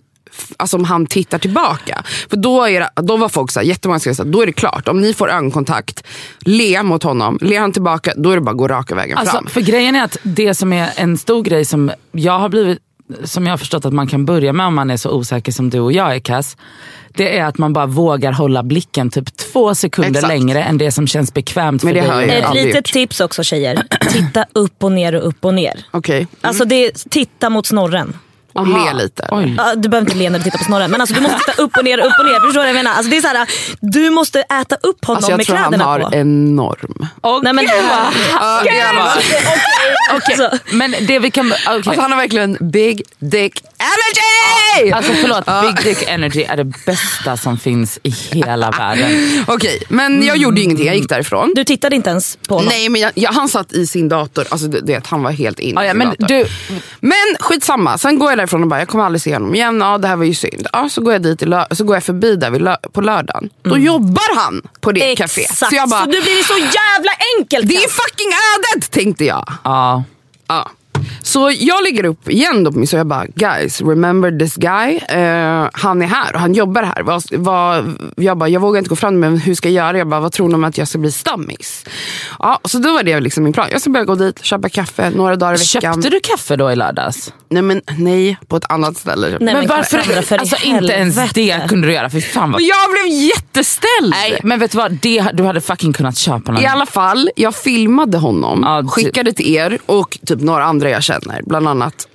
Alltså 0.56 0.76
om 0.76 0.84
han 0.84 1.06
tittar 1.06 1.38
tillbaka. 1.38 2.02
För 2.30 2.36
då, 2.36 2.64
är 2.64 2.80
det, 2.80 2.90
då 3.02 3.16
var 3.16 3.28
folk 3.28 3.50
så 3.50 3.60
här, 3.60 3.66
jättemånga 3.66 4.00
skrev 4.00 4.14
så 4.14 4.24
här, 4.24 4.30
då 4.30 4.42
är 4.42 4.46
det 4.46 4.52
klart. 4.52 4.88
Om 4.88 5.00
ni 5.00 5.14
får 5.14 5.30
ögonkontakt, 5.30 6.06
le 6.40 6.82
mot 6.82 7.02
honom. 7.02 7.38
Ler 7.40 7.60
han 7.60 7.72
tillbaka, 7.72 8.12
då 8.16 8.30
är 8.30 8.34
det 8.34 8.40
bara 8.42 8.50
att 8.50 8.56
gå 8.56 8.68
raka 8.68 8.94
vägen 8.94 9.18
Alltså, 9.18 9.36
fram. 9.36 9.46
för 9.46 9.60
grejen 9.60 9.96
är 9.96 10.04
att 10.04 10.16
det 10.22 10.54
som 10.54 10.72
är 10.72 10.90
en 10.96 11.18
stor 11.18 11.42
grej 11.42 11.64
som 11.64 11.90
jag 12.12 12.38
har 12.38 12.48
blivit 12.48 12.78
som 13.24 13.46
jag 13.46 13.52
har 13.52 13.58
förstått 13.58 13.84
att 13.84 13.92
man 13.92 14.06
kan 14.06 14.24
börja 14.24 14.52
med 14.52 14.66
om 14.66 14.74
man 14.74 14.90
är 14.90 14.96
så 14.96 15.10
osäker 15.10 15.52
som 15.52 15.70
du 15.70 15.80
och 15.80 15.92
jag 15.92 16.14
är 16.14 16.20
Cass. 16.20 16.56
Det 17.14 17.38
är 17.38 17.44
att 17.44 17.58
man 17.58 17.72
bara 17.72 17.86
vågar 17.86 18.32
hålla 18.32 18.62
blicken 18.62 19.10
typ 19.10 19.36
två 19.36 19.74
sekunder 19.74 20.10
Exakt. 20.10 20.28
längre 20.28 20.62
än 20.62 20.78
det 20.78 20.92
som 20.92 21.06
känns 21.06 21.34
bekvämt 21.34 21.82
Men 21.82 21.94
för 21.94 22.00
det 22.00 22.08
dig. 22.16 22.30
Ett 22.30 22.54
litet 22.54 22.74
gjort. 22.74 22.84
tips 22.84 23.20
också 23.20 23.42
tjejer. 23.42 23.82
Titta 24.12 24.44
upp 24.52 24.84
och 24.84 24.92
ner 24.92 25.14
och 25.14 25.28
upp 25.28 25.44
och 25.44 25.54
ner. 25.54 25.86
Okej, 25.90 26.26
Alltså 26.40 26.64
det 26.64 26.92
titta 27.10 27.50
mot 27.50 27.66
snorren. 27.66 28.16
Och 28.52 28.66
Aha. 28.66 28.92
le 28.92 29.02
lite. 29.02 29.28
Oj. 29.30 29.54
Ja, 29.58 29.74
du 29.74 29.88
behöver 29.88 30.06
inte 30.10 30.18
le 30.18 30.30
när 30.30 30.38
du 30.38 30.44
tittar 30.44 30.58
på 30.58 30.64
snorren 30.64 30.90
men 30.90 31.00
alltså, 31.00 31.14
du 31.14 31.20
måste 31.20 31.38
titta 31.38 31.62
upp 31.62 31.76
och 31.76 31.84
ner, 31.84 31.98
upp 31.98 32.12
och 32.18 32.24
ner. 32.26 32.32
Förstår 32.34 32.48
du 32.52 32.58
vad 32.58 32.68
jag 32.68 32.74
menar? 32.74 32.90
Alltså, 32.92 33.10
det 33.10 33.16
är 33.16 33.20
så 33.20 33.28
här, 33.28 33.48
du 33.80 34.10
måste 34.10 34.40
äta 34.40 34.76
upp 34.82 35.04
honom 35.04 35.16
Alltså 35.16 35.30
jag 35.30 35.36
med 35.36 35.46
tror 35.46 35.56
han 35.56 35.68
kläderna 35.68 35.84
har 35.90 36.00
på. 36.00 36.14
enorm. 36.16 37.06
Åh, 37.22 37.40
Nej, 37.42 37.52
men, 37.52 37.66
bara- 37.66 38.12
Okej, 40.16 40.36
Så. 40.36 40.50
Men 40.76 40.94
det 41.00 41.18
vi 41.18 41.30
kan... 41.30 41.46
okej. 41.52 41.62
Alltså 41.66 42.00
han 42.00 42.12
har 42.12 42.18
verkligen 42.18 42.56
big 42.60 43.02
dick 43.18 43.62
energy! 43.80 44.92
Alltså 44.92 45.12
förlåt, 45.12 45.44
Big 45.62 45.84
Dick 45.84 46.08
Energy 46.08 46.42
är 46.42 46.56
det 46.56 46.64
bästa 46.64 47.36
som 47.36 47.58
finns 47.58 47.98
i 48.02 48.10
hela 48.10 48.70
världen. 48.78 49.44
Okej, 49.46 49.82
men 49.88 50.22
jag 50.26 50.36
gjorde 50.36 50.60
ingenting. 50.60 50.86
Jag 50.86 50.96
gick 50.96 51.08
därifrån. 51.08 51.52
Du 51.56 51.64
tittade 51.64 51.96
inte 51.96 52.10
ens 52.10 52.36
på 52.48 52.54
honom? 52.54 52.68
Nej 52.68 52.88
men 52.88 53.00
jag, 53.00 53.12
jag, 53.14 53.32
han 53.32 53.48
satt 53.48 53.72
i 53.72 53.86
sin 53.86 54.08
dator, 54.08 54.46
alltså 54.50 54.66
det, 54.68 54.80
det, 54.80 55.06
han 55.06 55.22
var 55.22 55.30
helt 55.30 55.58
inne 55.58 55.80
Ja, 55.80 55.84
i 55.84 55.86
ja, 55.86 55.92
sin 55.92 55.98
men 55.98 56.08
dator. 56.08 56.26
du, 56.26 56.46
Men 57.00 57.36
skitsamma, 57.40 57.98
sen 57.98 58.18
går 58.18 58.30
jag 58.30 58.38
därifrån 58.38 58.62
och 58.62 58.68
bara, 58.68 58.78
jag 58.80 58.88
kommer 58.88 59.04
aldrig 59.04 59.22
se 59.22 59.32
honom 59.34 59.54
igen. 59.54 59.80
Ja 59.80 59.98
det 59.98 60.08
här 60.08 60.16
var 60.16 60.24
ju 60.24 60.34
synd. 60.34 60.66
Ja, 60.72 60.88
så 60.88 61.00
går 61.00 61.12
jag 61.12 61.22
dit 61.22 61.42
i 61.42 61.46
lö- 61.46 61.74
så 61.74 61.84
går 61.84 61.96
jag 61.96 62.04
förbi 62.04 62.36
där 62.36 62.50
vid 62.50 62.62
lö- 62.62 62.88
på 62.92 63.00
lördagen. 63.00 63.50
Då 63.62 63.78
jobbar 63.78 64.36
han 64.36 64.62
på 64.80 64.92
det 64.92 65.16
café. 65.16 65.40
Exakt, 65.42 65.70
Så 65.70 65.76
jag 65.76 65.88
bara, 65.88 66.00
så 66.04 66.06
nu 66.10 66.20
blir 66.20 66.36
det 66.38 66.44
så 66.44 66.58
jävla 66.58 67.12
enkelt. 67.38 67.68
det 67.68 67.76
är 67.76 67.88
fucking 67.88 68.30
ödet 68.54 68.90
tänkte 68.90 69.24
jag. 69.24 69.52
ja. 69.64 70.04
Ja. 70.48 70.70
Så 71.22 71.52
jag 71.58 71.82
lägger 71.84 72.04
upp 72.04 72.28
igen 72.28 72.64
då 72.64 72.72
på 72.72 72.78
min 72.78 72.86
så 72.86 72.96
jag 72.96 73.06
bara 73.06 73.26
guys 73.34 73.80
remember 73.80 74.38
this 74.38 74.54
guy. 74.56 74.96
Eh, 74.96 75.68
han 75.72 76.02
är 76.02 76.06
här 76.06 76.34
och 76.34 76.40
han 76.40 76.54
jobbar 76.54 76.82
här. 76.82 77.02
Vad, 77.02 77.22
vad, 77.32 77.94
jag 78.16 78.38
bara 78.38 78.48
jag 78.48 78.60
vågar 78.60 78.78
inte 78.78 78.88
gå 78.88 78.96
fram 78.96 79.20
men 79.20 79.38
hur 79.38 79.54
ska 79.54 79.68
jag 79.68 79.86
göra? 79.86 79.98
Jag 79.98 80.08
bara 80.08 80.20
vad 80.20 80.32
tror 80.32 80.48
ni 80.48 80.54
om 80.54 80.64
att 80.64 80.78
jag 80.78 80.88
ska 80.88 80.98
bli 80.98 81.12
stammis? 81.12 81.84
Ja, 82.38 82.60
så 82.64 82.78
då 82.78 82.92
var 82.92 83.02
det 83.02 83.20
liksom 83.20 83.44
min 83.44 83.52
plan. 83.52 83.68
Jag 83.72 83.80
ska 83.80 83.90
börja 83.90 84.04
gå 84.04 84.14
dit, 84.14 84.44
köpa 84.44 84.68
kaffe 84.68 85.10
några 85.10 85.36
dagar 85.36 85.54
i 85.54 85.56
veckan. 85.56 85.94
Köpte 85.94 86.10
du 86.10 86.20
kaffe 86.20 86.56
då 86.56 86.72
i 86.72 86.76
lördags? 86.76 87.32
Nej 87.48 87.62
men 87.62 87.80
nej, 87.98 88.38
på 88.48 88.56
ett 88.56 88.64
annat 88.72 88.96
ställe. 88.96 89.26
Nej, 89.28 89.38
Men 89.40 89.54
men 89.54 89.66
varför? 89.68 89.98
För 90.22 90.38
alltså 90.38 90.56
inte 90.64 90.92
ens 90.92 91.32
det 91.32 91.68
kunde 91.68 91.86
du 91.88 91.94
göra. 91.94 92.10
För 92.10 92.20
fan 92.20 92.52
vad... 92.52 92.54
Och 92.54 92.66
jag 92.66 92.90
blev 92.92 93.18
jätteställd. 93.26 94.10
Nej 94.10 94.40
men 94.42 94.58
vet 94.58 94.72
du 94.72 94.78
vad, 94.78 94.92
det, 94.92 95.24
du 95.34 95.42
hade 95.44 95.60
fucking 95.60 95.92
kunnat 95.92 96.16
köpa 96.18 96.52
någon. 96.52 96.62
I 96.62 96.66
alla 96.66 96.86
fall, 96.86 97.30
jag 97.36 97.54
filmade 97.54 98.18
honom, 98.18 98.62
Ja, 98.64 98.82
ty- 98.82 98.88
skickade 98.88 99.32
till 99.32 99.54
er 99.54 99.78
och 99.86 100.18
typ 100.26 100.40
några 100.40 100.64
andra 100.64 100.90
jag 100.90 101.02
känner. 101.12 101.42
Bland 101.46 101.68
annat 101.68 102.08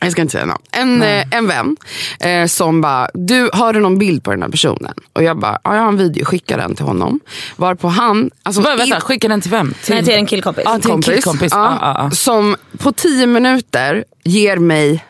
jag 0.00 0.12
ska 0.12 0.22
inte 0.22 0.32
säga 0.32 0.46
namn. 0.46 0.62
En, 0.72 1.02
eh, 1.02 1.24
en 1.30 1.46
vän 1.48 1.76
eh, 2.20 2.46
som 2.46 2.80
bara, 2.80 3.08
du 3.14 3.50
har 3.52 3.72
du 3.72 3.80
någon 3.80 3.98
bild 3.98 4.24
på 4.24 4.30
den 4.30 4.42
här 4.42 4.48
personen? 4.48 4.94
Och 5.12 5.22
jag 5.22 5.38
bara, 5.38 5.58
ja 5.64 5.74
jag 5.74 5.82
har 5.82 5.88
en 5.88 5.96
video, 5.96 6.24
skicka 6.24 6.56
den 6.56 6.74
till 6.74 6.84
honom. 6.84 7.20
Varpå 7.56 7.88
han, 7.88 8.30
alltså 8.42 8.60
Vä- 8.62 8.76
vänta, 8.76 8.94
in- 8.94 9.00
skicka 9.00 9.28
den 9.28 9.40
till 9.40 9.50
vem? 9.50 9.74
Till, 9.84 9.94
Nej, 9.94 10.04
till 10.04 10.14
en 10.14 10.26
killkompis. 10.26 10.64
Ja, 10.66 10.78
till 10.78 10.90
en 10.90 11.02
killkompis. 11.02 11.52
ja, 11.52 11.78
Ja, 11.80 11.94
ja, 11.96 12.04
ja. 12.04 12.10
som 12.10 12.56
på 12.78 12.92
tio 12.92 13.26
minuter 13.26 14.04
ger 14.24 14.56
mig 14.56 15.04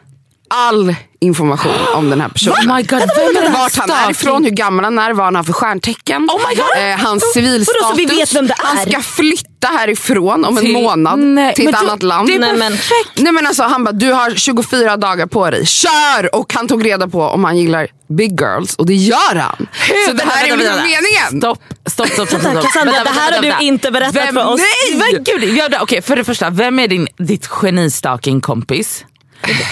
all 0.52 0.94
information 1.20 1.72
om 1.94 2.10
den 2.10 2.20
här 2.20 2.28
personen. 2.28 2.56
Oh 2.70 2.76
my 2.76 2.82
God, 2.82 3.00
vem 3.16 3.36
är 3.44 3.50
Vart 3.52 3.76
han 3.76 3.90
är 3.90 4.10
ifrån, 4.10 4.44
hur 4.44 4.50
gammal 4.50 4.84
han 4.84 4.98
är, 4.98 5.12
vad 5.12 5.24
han 5.24 5.34
har 5.34 5.42
för 5.42 5.52
stjärntecken. 5.52 6.22
Oh 6.30 6.40
my 6.48 6.54
God. 6.54 6.64
Eh, 6.76 6.98
hans 7.06 7.22
Vadå, 7.22 7.32
civilstatus. 7.34 7.88
så 7.90 7.94
vi 7.96 8.06
vet 8.06 8.34
vem 8.34 8.46
det 8.46 8.52
är? 8.58 8.66
Han 8.66 8.76
ska 8.90 9.00
flytta 9.00 9.68
härifrån 9.68 10.44
om 10.44 10.56
en 10.58 10.64
Till- 10.64 10.72
månad 10.72 11.18
Nej, 11.18 11.54
till 11.54 11.66
ett 11.68 11.72
men 11.74 11.84
du- 11.84 11.90
annat 11.90 12.02
land. 12.02 12.28
det 12.28 12.34
är 12.34 12.38
Nej, 12.38 12.56
men-. 12.56 12.76
Nej 13.16 13.32
men 13.32 13.46
alltså 13.46 13.62
han 13.62 13.84
bara, 13.84 13.92
du 13.92 14.12
har 14.12 14.30
24 14.34 14.96
dagar 14.96 15.26
på 15.26 15.50
dig, 15.50 15.66
kör! 15.66 16.34
Och 16.34 16.52
han 16.54 16.68
tog 16.68 16.84
reda 16.86 17.08
på 17.08 17.22
om 17.22 17.44
han 17.44 17.58
gillar 17.58 17.88
big 18.08 18.40
girls 18.40 18.74
och 18.74 18.86
det 18.86 18.94
gör 18.94 19.34
han. 19.34 19.66
Så 20.06 20.12
det 20.12 20.24
här 20.24 20.44
är 20.44 20.48
vänta, 20.50 20.56
liksom 20.56 20.76
vänta. 20.76 20.82
meningen. 20.82 21.40
Stopp, 21.40 21.58
stopp, 21.90 22.08
stopp. 22.08 22.28
stopp, 22.28 22.40
stopp. 22.40 22.62
Cassandra, 22.62 22.92
Vänta, 22.92 23.12
det 23.12 23.20
här 23.20 23.32
har 23.32 23.42
du 23.60 23.66
inte 23.66 23.90
berättat 23.90 24.14
vem, 24.16 24.34
för 24.34 24.46
oss. 24.46 24.60
Nej, 24.60 24.98
men 25.12 25.24
gud. 25.24 25.56
Ja, 25.56 25.68
Okej, 25.80 26.02
för 26.02 26.16
det 26.16 26.24
första, 26.24 26.50
vem 26.50 26.78
är 26.78 26.88
din, 26.88 27.08
ditt 27.18 27.46
genistalking 27.46 28.40
kompis? 28.40 29.04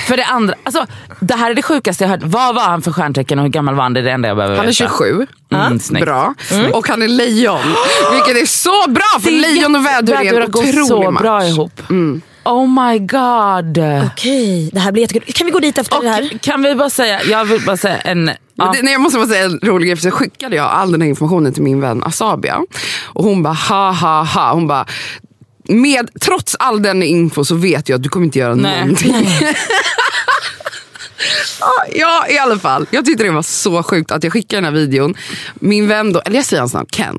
För 0.06 0.16
det 0.16 0.24
andra, 0.24 0.54
alltså, 0.64 0.86
det 1.20 1.34
här 1.34 1.50
är 1.50 1.54
det 1.54 1.62
sjukaste 1.62 2.04
jag 2.04 2.08
hört. 2.08 2.20
Vad 2.22 2.54
var 2.54 2.62
han 2.62 2.82
för 2.82 2.92
stjärntecken 2.92 3.38
och 3.38 3.44
hur 3.44 3.50
gammal 3.50 3.74
var 3.74 3.82
han? 3.82 3.92
Det 3.92 4.00
är 4.00 4.04
det 4.04 4.10
enda 4.12 4.28
jag 4.28 4.36
behöver 4.36 4.56
Han 4.56 4.64
är 4.64 4.68
veta. 4.68 4.76
27, 4.88 5.26
Mm, 5.52 5.78
snyggt. 5.80 6.04
bra. 6.04 6.34
Och 6.72 6.88
han 6.88 7.02
är 7.02 7.08
lejon. 7.08 7.58
Vilket 8.12 8.42
är 8.42 8.46
så 8.46 8.90
bra 8.90 9.20
för 9.20 9.30
Det 9.30 9.40
lejon 9.40 9.76
och 9.76 9.86
vädur 9.86 10.14
är 10.14 10.18
en 10.20 10.24
vädur 10.26 10.46
går 10.46 10.60
otrolig 10.60 10.86
så 10.86 11.10
match. 11.10 11.22
bra 11.22 11.44
ihop. 11.46 11.82
Oh 12.44 12.68
my 12.68 12.98
god. 12.98 13.78
Okej, 14.12 14.70
det 14.72 14.80
här 14.80 14.92
blir 14.92 15.02
jättekul. 15.02 15.32
Kan 15.32 15.46
vi 15.46 15.50
gå 15.50 15.58
dit 15.60 15.78
efter 15.78 16.00
det 16.02 16.08
här? 16.08 16.30
Och 16.34 16.40
kan 16.40 16.62
vi 16.62 16.74
bara 16.74 16.90
säga, 16.90 17.20
jag 17.22 17.44
vill 17.44 17.64
bara 17.64 17.76
säga 17.76 17.98
en... 17.98 18.30
Ja. 18.54 18.72
det, 18.76 18.82
nej, 18.82 18.92
jag 18.92 19.00
måste 19.00 19.18
bara 19.18 19.28
säga 19.28 19.44
en 19.44 19.58
rolig 19.62 19.86
grej, 19.88 19.96
för 19.96 20.02
så 20.02 20.10
skickade 20.10 20.56
jag 20.56 20.66
all 20.66 20.92
den 20.92 21.00
här 21.00 21.08
informationen 21.08 21.52
till 21.52 21.62
min 21.62 21.80
vän 21.80 22.02
Asabia. 22.04 22.58
Och 23.06 23.24
hon 23.24 23.42
bara 23.42 23.54
ha 23.54 23.92
ha 23.92 24.22
ha. 24.24 24.52
Hon 24.52 24.66
bara, 24.66 24.86
med, 25.70 26.10
trots 26.20 26.56
all 26.58 26.82
den 26.82 27.02
info 27.02 27.44
så 27.44 27.54
vet 27.54 27.88
jag 27.88 27.96
att 27.96 28.02
du 28.02 28.08
kommer 28.08 28.26
inte 28.26 28.38
göra 28.38 28.54
Nej. 28.54 28.80
någonting. 28.80 29.14
Ja, 31.94 32.26
i 32.28 32.38
alla 32.38 32.58
fall. 32.58 32.86
Jag 32.90 33.04
tyckte 33.04 33.24
det 33.24 33.30
var 33.30 33.42
så 33.42 33.82
sjukt 33.82 34.10
att 34.10 34.24
jag 34.24 34.32
skickade 34.32 34.56
den 34.56 34.64
här 34.74 34.80
videon. 34.80 35.14
Min 35.54 35.88
vän 35.88 36.12
då, 36.12 36.20
eller 36.20 36.36
jag 36.36 36.44
säger 36.44 36.60
hans 36.60 36.74
namn, 36.74 36.86
Ken. 36.92 37.18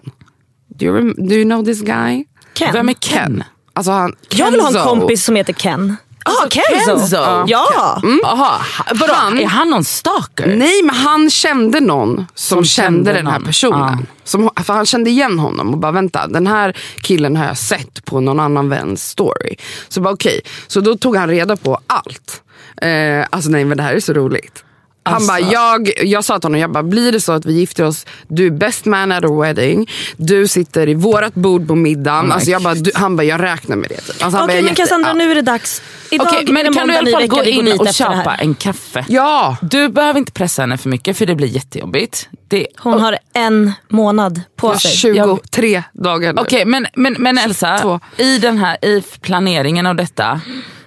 Do 0.67 0.85
you, 0.85 1.13
do 1.13 1.33
you 1.35 1.43
know 1.43 1.65
this 1.65 1.81
guy? 1.81 2.25
Ken. 2.53 2.73
Vem 2.73 2.89
är 2.89 2.93
Ken? 2.93 3.43
Alltså 3.73 3.91
han, 3.91 4.15
Jag 4.29 4.51
vill 4.51 4.59
ha 4.59 4.67
en 4.67 4.87
kompis 4.87 5.25
som 5.25 5.35
heter 5.35 5.53
Ken. 5.53 5.95
Ah, 6.25 6.47
Kenzo? 6.49 6.85
Kenzo? 6.99 7.15
Ja. 7.47 8.01
Jaha, 8.23 8.61
vadå? 8.93 9.13
Han- 9.13 9.39
är 9.39 9.45
han 9.47 9.69
någon 9.69 9.83
stalker? 9.83 10.47
Nej 10.55 10.83
men 10.83 10.95
han 10.95 11.29
kände 11.29 11.79
någon 11.79 12.15
som, 12.15 12.25
Som 12.35 12.65
kände 12.65 12.65
kände 12.65 13.13
den 13.13 13.27
här 13.27 13.33
någon. 13.39 13.45
personen. 13.45 14.07
Som, 14.23 14.49
för 14.63 14.73
han 14.73 14.85
kände 14.85 15.09
igen 15.09 15.39
honom 15.39 15.69
och 15.73 15.77
bara 15.77 15.91
vänta, 15.91 16.27
den 16.27 16.47
här 16.47 16.77
killen 17.01 17.35
har 17.35 17.45
jag 17.45 17.57
sett 17.57 18.05
på 18.05 18.19
någon 18.19 18.39
annan 18.39 18.69
väns 18.69 19.09
story. 19.09 19.55
Så 19.89 20.01
bara 20.01 20.13
okej, 20.13 20.41
så 20.67 20.81
då 20.81 20.95
tog 20.95 21.15
han 21.15 21.29
reda 21.29 21.55
på 21.57 21.79
allt. 21.87 22.41
Eh, 22.81 23.25
alltså 23.29 23.49
nej 23.49 23.65
men 23.65 23.77
det 23.77 23.83
här 23.83 23.93
är 23.93 23.99
så 23.99 24.13
roligt. 24.13 24.63
Han 25.03 25.13
Alltså- 25.13 25.27
bara, 25.27 25.39
jag, 25.39 25.89
jag 26.03 26.23
sa 26.23 26.39
till 26.39 26.45
honom, 26.45 26.59
jag 26.61 26.71
bara, 26.71 26.83
blir 26.83 27.11
det 27.11 27.21
så 27.21 27.31
att 27.31 27.45
vi 27.45 27.53
gifter 27.53 27.83
oss, 27.83 28.05
du 28.27 28.45
är 28.45 28.49
best 28.51 28.85
man 28.85 29.11
at 29.11 29.23
a 29.25 29.41
wedding, 29.41 29.89
du 30.17 30.47
sitter 30.47 30.89
i 30.89 30.93
vårat 30.93 31.33
bord 31.33 31.67
på 31.67 31.75
middagen. 31.75 32.25
my 32.27 32.31
alltså 32.33 32.49
jag 32.51 32.61
bara, 32.61 32.73
du, 32.73 32.91
han 32.95 33.15
bara, 33.15 33.23
jag 33.23 33.41
räknar 33.43 33.75
med 33.75 33.89
det. 33.89 34.01
Typ. 34.01 34.23
Alltså 34.23 34.39
Okej 34.43 34.55
jag 34.55 34.63
men 34.63 34.69
jätte- 34.71 34.81
Cassandra 34.81 35.09
ja. 35.09 35.13
nu 35.13 35.31
är 35.31 35.35
det 35.35 35.41
dags. 35.41 35.81
Idag 36.11 36.27
det 36.45 36.51
men 36.51 36.73
kan 36.73 36.87
du 36.87 36.93
i 36.93 36.97
alla 36.97 37.11
fall 37.11 37.27
gå 37.27 37.43
in 37.43 37.79
och 37.79 37.93
köpa 37.93 38.35
en 38.35 38.55
kaffe? 38.55 39.05
Ja! 39.09 39.57
Du 39.61 39.89
behöver 39.89 40.19
inte 40.19 40.31
pressa 40.31 40.61
henne 40.61 40.77
för 40.77 40.89
mycket 40.89 41.17
för 41.17 41.25
det 41.25 41.35
blir 41.35 41.47
jättejobbigt. 41.47 42.29
Det, 42.47 42.67
Hon 42.77 42.99
har 42.99 43.17
en 43.33 43.71
månad 43.89 44.41
på 44.55 44.77
sig. 44.79 44.91
23 44.91 45.83
dagar 45.93 46.33
nu. 46.33 46.41
Okej 46.41 46.65
men, 46.65 46.87
men, 46.95 47.15
men 47.19 47.37
Elsa, 47.37 47.79
Två. 47.81 47.99
i, 48.17 48.37
den 48.37 48.57
här, 48.57 48.85
i 48.85 49.03
planeringen 49.21 49.85
av 49.85 49.95
detta, 49.95 50.41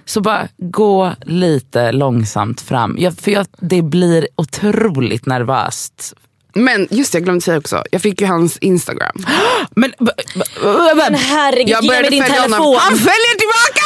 så 0.05 0.21
bara 0.21 0.47
gå 0.57 1.13
lite 1.25 1.91
långsamt 1.91 2.61
fram. 2.61 2.95
Jag, 2.99 3.17
för 3.17 3.31
jag, 3.31 3.47
det 3.59 3.81
blir 3.81 4.27
otroligt 4.35 5.25
nervöst. 5.25 6.13
Men 6.57 6.87
just 6.91 7.11
det, 7.11 7.15
jag 7.17 7.23
glömde 7.23 7.41
säga 7.41 7.57
också, 7.57 7.83
jag 7.91 8.01
fick 8.01 8.21
ju 8.21 8.27
hans 8.27 8.57
instagram. 8.57 9.15
Men, 9.75 9.93
b- 9.99 10.11
b- 10.35 10.43
Men 10.95 11.15
herregud, 11.15 11.69
Jag 11.69 11.83
ge 11.83 11.89
mig 11.89 12.09
din 12.09 12.23
telefon. 12.23 12.51
honom. 12.51 12.75
Han 12.79 12.95
följer 12.97 13.37
tillbaka! 13.37 13.85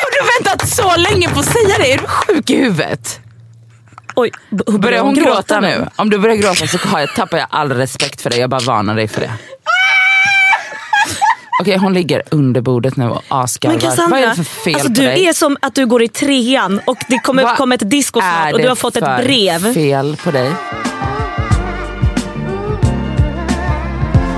Har 0.00 0.10
du 0.10 0.44
väntat 0.44 0.68
så 0.68 0.96
länge 0.96 1.28
på 1.28 1.40
att 1.40 1.46
säga 1.46 1.78
det? 1.78 1.92
Är 1.92 1.98
du 1.98 2.06
sjuk 2.06 2.50
i 2.50 2.56
huvudet? 2.56 3.20
Oj, 4.16 4.30
b- 4.50 4.78
Börjar 4.78 5.02
hon 5.02 5.14
gråta 5.14 5.60
nu? 5.60 5.88
Om 5.96 6.10
du 6.10 6.18
börjar 6.18 6.36
gråta 6.36 6.66
så 6.66 6.78
har 6.78 7.00
jag, 7.00 7.14
tappar 7.14 7.38
jag 7.38 7.46
all 7.50 7.72
respekt 7.72 8.20
för 8.20 8.30
dig. 8.30 8.38
Jag 8.40 8.50
bara 8.50 8.60
varnar 8.60 8.94
dig 8.94 9.08
för 9.08 9.20
det. 9.20 9.30
Okej, 11.60 11.76
hon 11.76 11.94
ligger 11.94 12.22
under 12.30 12.60
bordet 12.60 12.96
nu 12.96 13.08
och 13.08 13.22
asgarvar. 13.28 14.08
Vad 14.10 14.20
är 14.20 14.28
det 14.28 14.34
för 14.34 14.44
fel 14.44 14.74
alltså, 14.74 14.88
på 14.88 14.94
du 14.94 15.02
dig? 15.02 15.26
är 15.26 15.32
som 15.32 15.56
att 15.62 15.74
du 15.74 15.86
går 15.86 16.02
i 16.02 16.08
trean 16.08 16.80
och 16.86 16.96
det 17.08 17.18
kommer 17.18 17.42
Vad 17.42 17.56
komma 17.56 17.74
ett 17.74 17.90
disco 17.90 18.20
är 18.20 18.42
snart 18.42 18.52
och 18.52 18.60
du 18.60 18.68
har 18.68 18.76
fått 18.76 18.96
ett 18.96 19.24
brev. 19.24 19.74
fel 19.74 20.16
på 20.24 20.30
dig? 20.30 20.52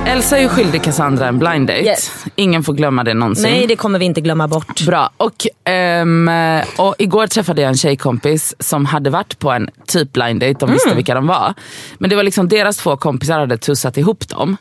Elsa 0.06 0.38
är 0.38 0.42
ju 0.42 0.48
skyldig 0.48 0.82
Cassandra 0.82 1.28
en 1.28 1.38
blind 1.38 1.66
date. 1.66 1.80
Yes. 1.80 2.24
Ingen 2.36 2.62
får 2.64 2.72
glömma 2.72 3.04
det 3.04 3.14
någonsin. 3.14 3.50
Nej 3.50 3.66
det 3.66 3.76
kommer 3.76 3.98
vi 3.98 4.04
inte 4.04 4.20
glömma 4.20 4.48
bort. 4.48 4.86
Bra. 4.86 5.10
Och, 5.16 5.46
ehm, 5.64 6.30
och 6.76 6.94
igår 6.98 7.26
träffade 7.26 7.62
jag 7.62 7.68
en 7.68 7.76
tjejkompis 7.76 8.54
som 8.58 8.84
hade 8.86 9.10
varit 9.10 9.38
på 9.38 9.50
en 9.50 9.70
typ 9.86 10.12
blind 10.12 10.40
date. 10.40 10.56
De 10.60 10.72
visste 10.72 10.94
vilka 10.94 11.14
de 11.14 11.26
var. 11.26 11.54
Men 11.98 12.10
det 12.10 12.16
var 12.16 12.22
liksom 12.22 12.48
deras 12.48 12.76
två 12.76 12.96
kompisar 12.96 13.38
hade 13.38 13.58
tussat 13.58 13.96
ihop 13.96 14.28
dem. 14.28 14.56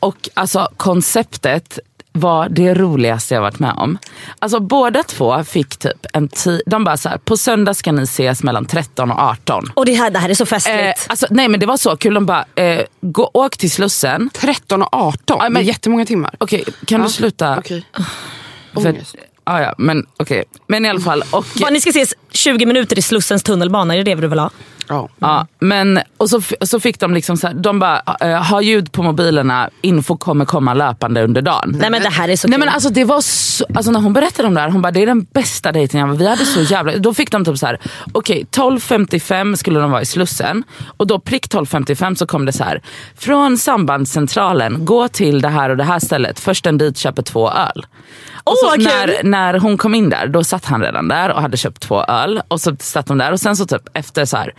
Och 0.00 0.28
alltså 0.34 0.68
konceptet 0.76 1.78
var 2.12 2.48
det 2.48 2.74
roligaste 2.74 3.34
jag 3.34 3.40
varit 3.40 3.58
med 3.58 3.72
om. 3.76 3.98
Alltså 4.38 4.60
båda 4.60 5.02
två 5.02 5.44
fick 5.44 5.76
typ 5.76 6.06
en 6.12 6.28
tid, 6.28 6.62
de 6.66 6.84
bara 6.84 6.96
så 6.96 7.08
här, 7.08 7.18
på 7.18 7.36
söndag 7.36 7.74
ska 7.74 7.92
ni 7.92 8.02
ses 8.02 8.42
mellan 8.42 8.66
13 8.66 9.10
och 9.10 9.18
18. 9.18 9.72
Och 9.74 9.86
det 9.86 9.94
här, 9.94 10.10
det 10.10 10.18
här 10.18 10.28
är 10.28 10.34
så 10.34 10.46
festligt. 10.46 10.78
Eh, 10.80 10.92
alltså, 11.06 11.26
nej 11.30 11.48
men 11.48 11.60
det 11.60 11.66
var 11.66 11.76
så 11.76 11.96
kul, 11.96 12.14
de 12.14 12.26
bara, 12.26 12.44
eh, 12.54 12.80
gå, 13.00 13.30
åk 13.34 13.56
till 13.56 13.70
Slussen. 13.70 14.30
13 14.34 14.82
och 14.82 14.88
18, 14.94 15.36
Ja, 15.40 15.42
men- 15.42 15.54
det 15.54 15.60
är 15.60 15.62
jättemånga 15.62 16.04
timmar. 16.06 16.34
Okej, 16.38 16.64
kan 16.86 17.02
du 17.02 17.08
sluta? 17.08 17.58
Okej. 17.58 17.84
För, 18.74 18.88
Ångest. 18.88 19.14
ah, 19.44 19.60
ja, 19.60 19.74
men 19.78 20.06
okej. 20.16 20.44
Men 20.66 20.86
i 20.86 20.88
alla 20.88 21.00
fall. 21.00 21.22
Och, 21.30 21.46
Bara, 21.60 21.70
ni 21.70 21.80
ska 21.80 21.90
ses 21.90 22.14
20 22.30 22.66
minuter 22.66 22.98
i 22.98 23.02
Slussens 23.02 23.42
tunnelbana, 23.42 23.94
är 23.94 23.98
det 24.04 24.14
det 24.14 24.20
du 24.20 24.28
vill 24.28 24.38
ha? 24.38 24.50
Ja. 24.88 25.08
Ja, 25.18 25.46
men, 25.58 26.00
och 26.16 26.30
så, 26.30 26.40
så 26.60 26.80
fick 26.80 27.00
de 27.00 27.14
liksom 27.14 27.36
så 27.36 27.46
här, 27.46 27.54
de 27.54 27.78
bara, 27.78 28.02
eh, 28.20 28.42
ha 28.42 28.62
ljud 28.62 28.92
på 28.92 29.02
mobilerna, 29.02 29.70
info 29.80 30.16
kommer 30.16 30.44
komma 30.44 30.74
löpande 30.74 31.24
under 31.24 31.42
dagen. 31.42 31.76
Nej 31.80 31.90
men 31.90 32.02
det 32.02 32.08
här 32.08 32.28
är 32.28 32.36
så 32.36 32.48
Nej 32.48 32.52
kul. 32.54 32.60
men 32.66 32.74
alltså 32.74 32.90
det 32.90 33.04
var 33.04 33.20
så, 33.20 33.66
alltså 33.74 33.92
när 33.92 34.00
hon 34.00 34.12
berättade 34.12 34.48
om 34.48 34.54
det 34.54 34.60
här, 34.60 34.68
hon 34.68 34.82
bara 34.82 34.92
det 34.92 35.02
är 35.02 35.06
den 35.06 35.26
bästa 35.32 35.72
dejten 35.72 36.00
jag 36.00 36.06
Vi 36.06 36.28
hade 36.28 36.44
så 36.44 36.62
jävla, 36.62 36.96
då 36.96 37.14
fick 37.14 37.30
de 37.30 37.44
typ 37.44 37.58
så 37.58 37.66
här, 37.66 37.78
okej 38.12 38.46
12.55 38.52 39.56
skulle 39.56 39.80
de 39.80 39.90
vara 39.90 40.02
i 40.02 40.06
Slussen 40.06 40.64
och 40.96 41.06
då 41.06 41.18
prick 41.18 41.46
12.55 41.46 42.14
så 42.14 42.26
kom 42.26 42.44
det 42.44 42.52
så 42.52 42.64
här, 42.64 42.82
från 43.16 43.58
sambandscentralen, 43.58 44.84
gå 44.84 45.08
till 45.08 45.40
det 45.40 45.48
här 45.48 45.70
och 45.70 45.76
det 45.76 45.84
här 45.84 45.98
stället, 45.98 46.40
först 46.40 46.66
en 46.66 46.78
dit 46.78 46.98
köper 46.98 47.22
två 47.22 47.50
öl. 47.50 47.86
Och 48.44 48.56
Åh, 48.64 48.70
så 48.70 48.76
när, 48.80 49.20
när 49.24 49.54
hon 49.58 49.78
kom 49.78 49.94
in 49.94 50.10
där, 50.10 50.26
då 50.26 50.44
satt 50.44 50.64
han 50.64 50.82
redan 50.82 51.08
där 51.08 51.32
och 51.32 51.42
hade 51.42 51.56
köpt 51.56 51.82
två 51.82 52.04
öl. 52.04 52.42
Och 52.48 52.60
så 52.60 52.76
satt 52.80 53.06
de 53.06 53.18
där 53.18 53.32
och 53.32 53.40
sen 53.40 53.56
så 53.56 53.66
typ 53.66 53.82
efter 53.94 54.24
så 54.24 54.36
här, 54.36 54.54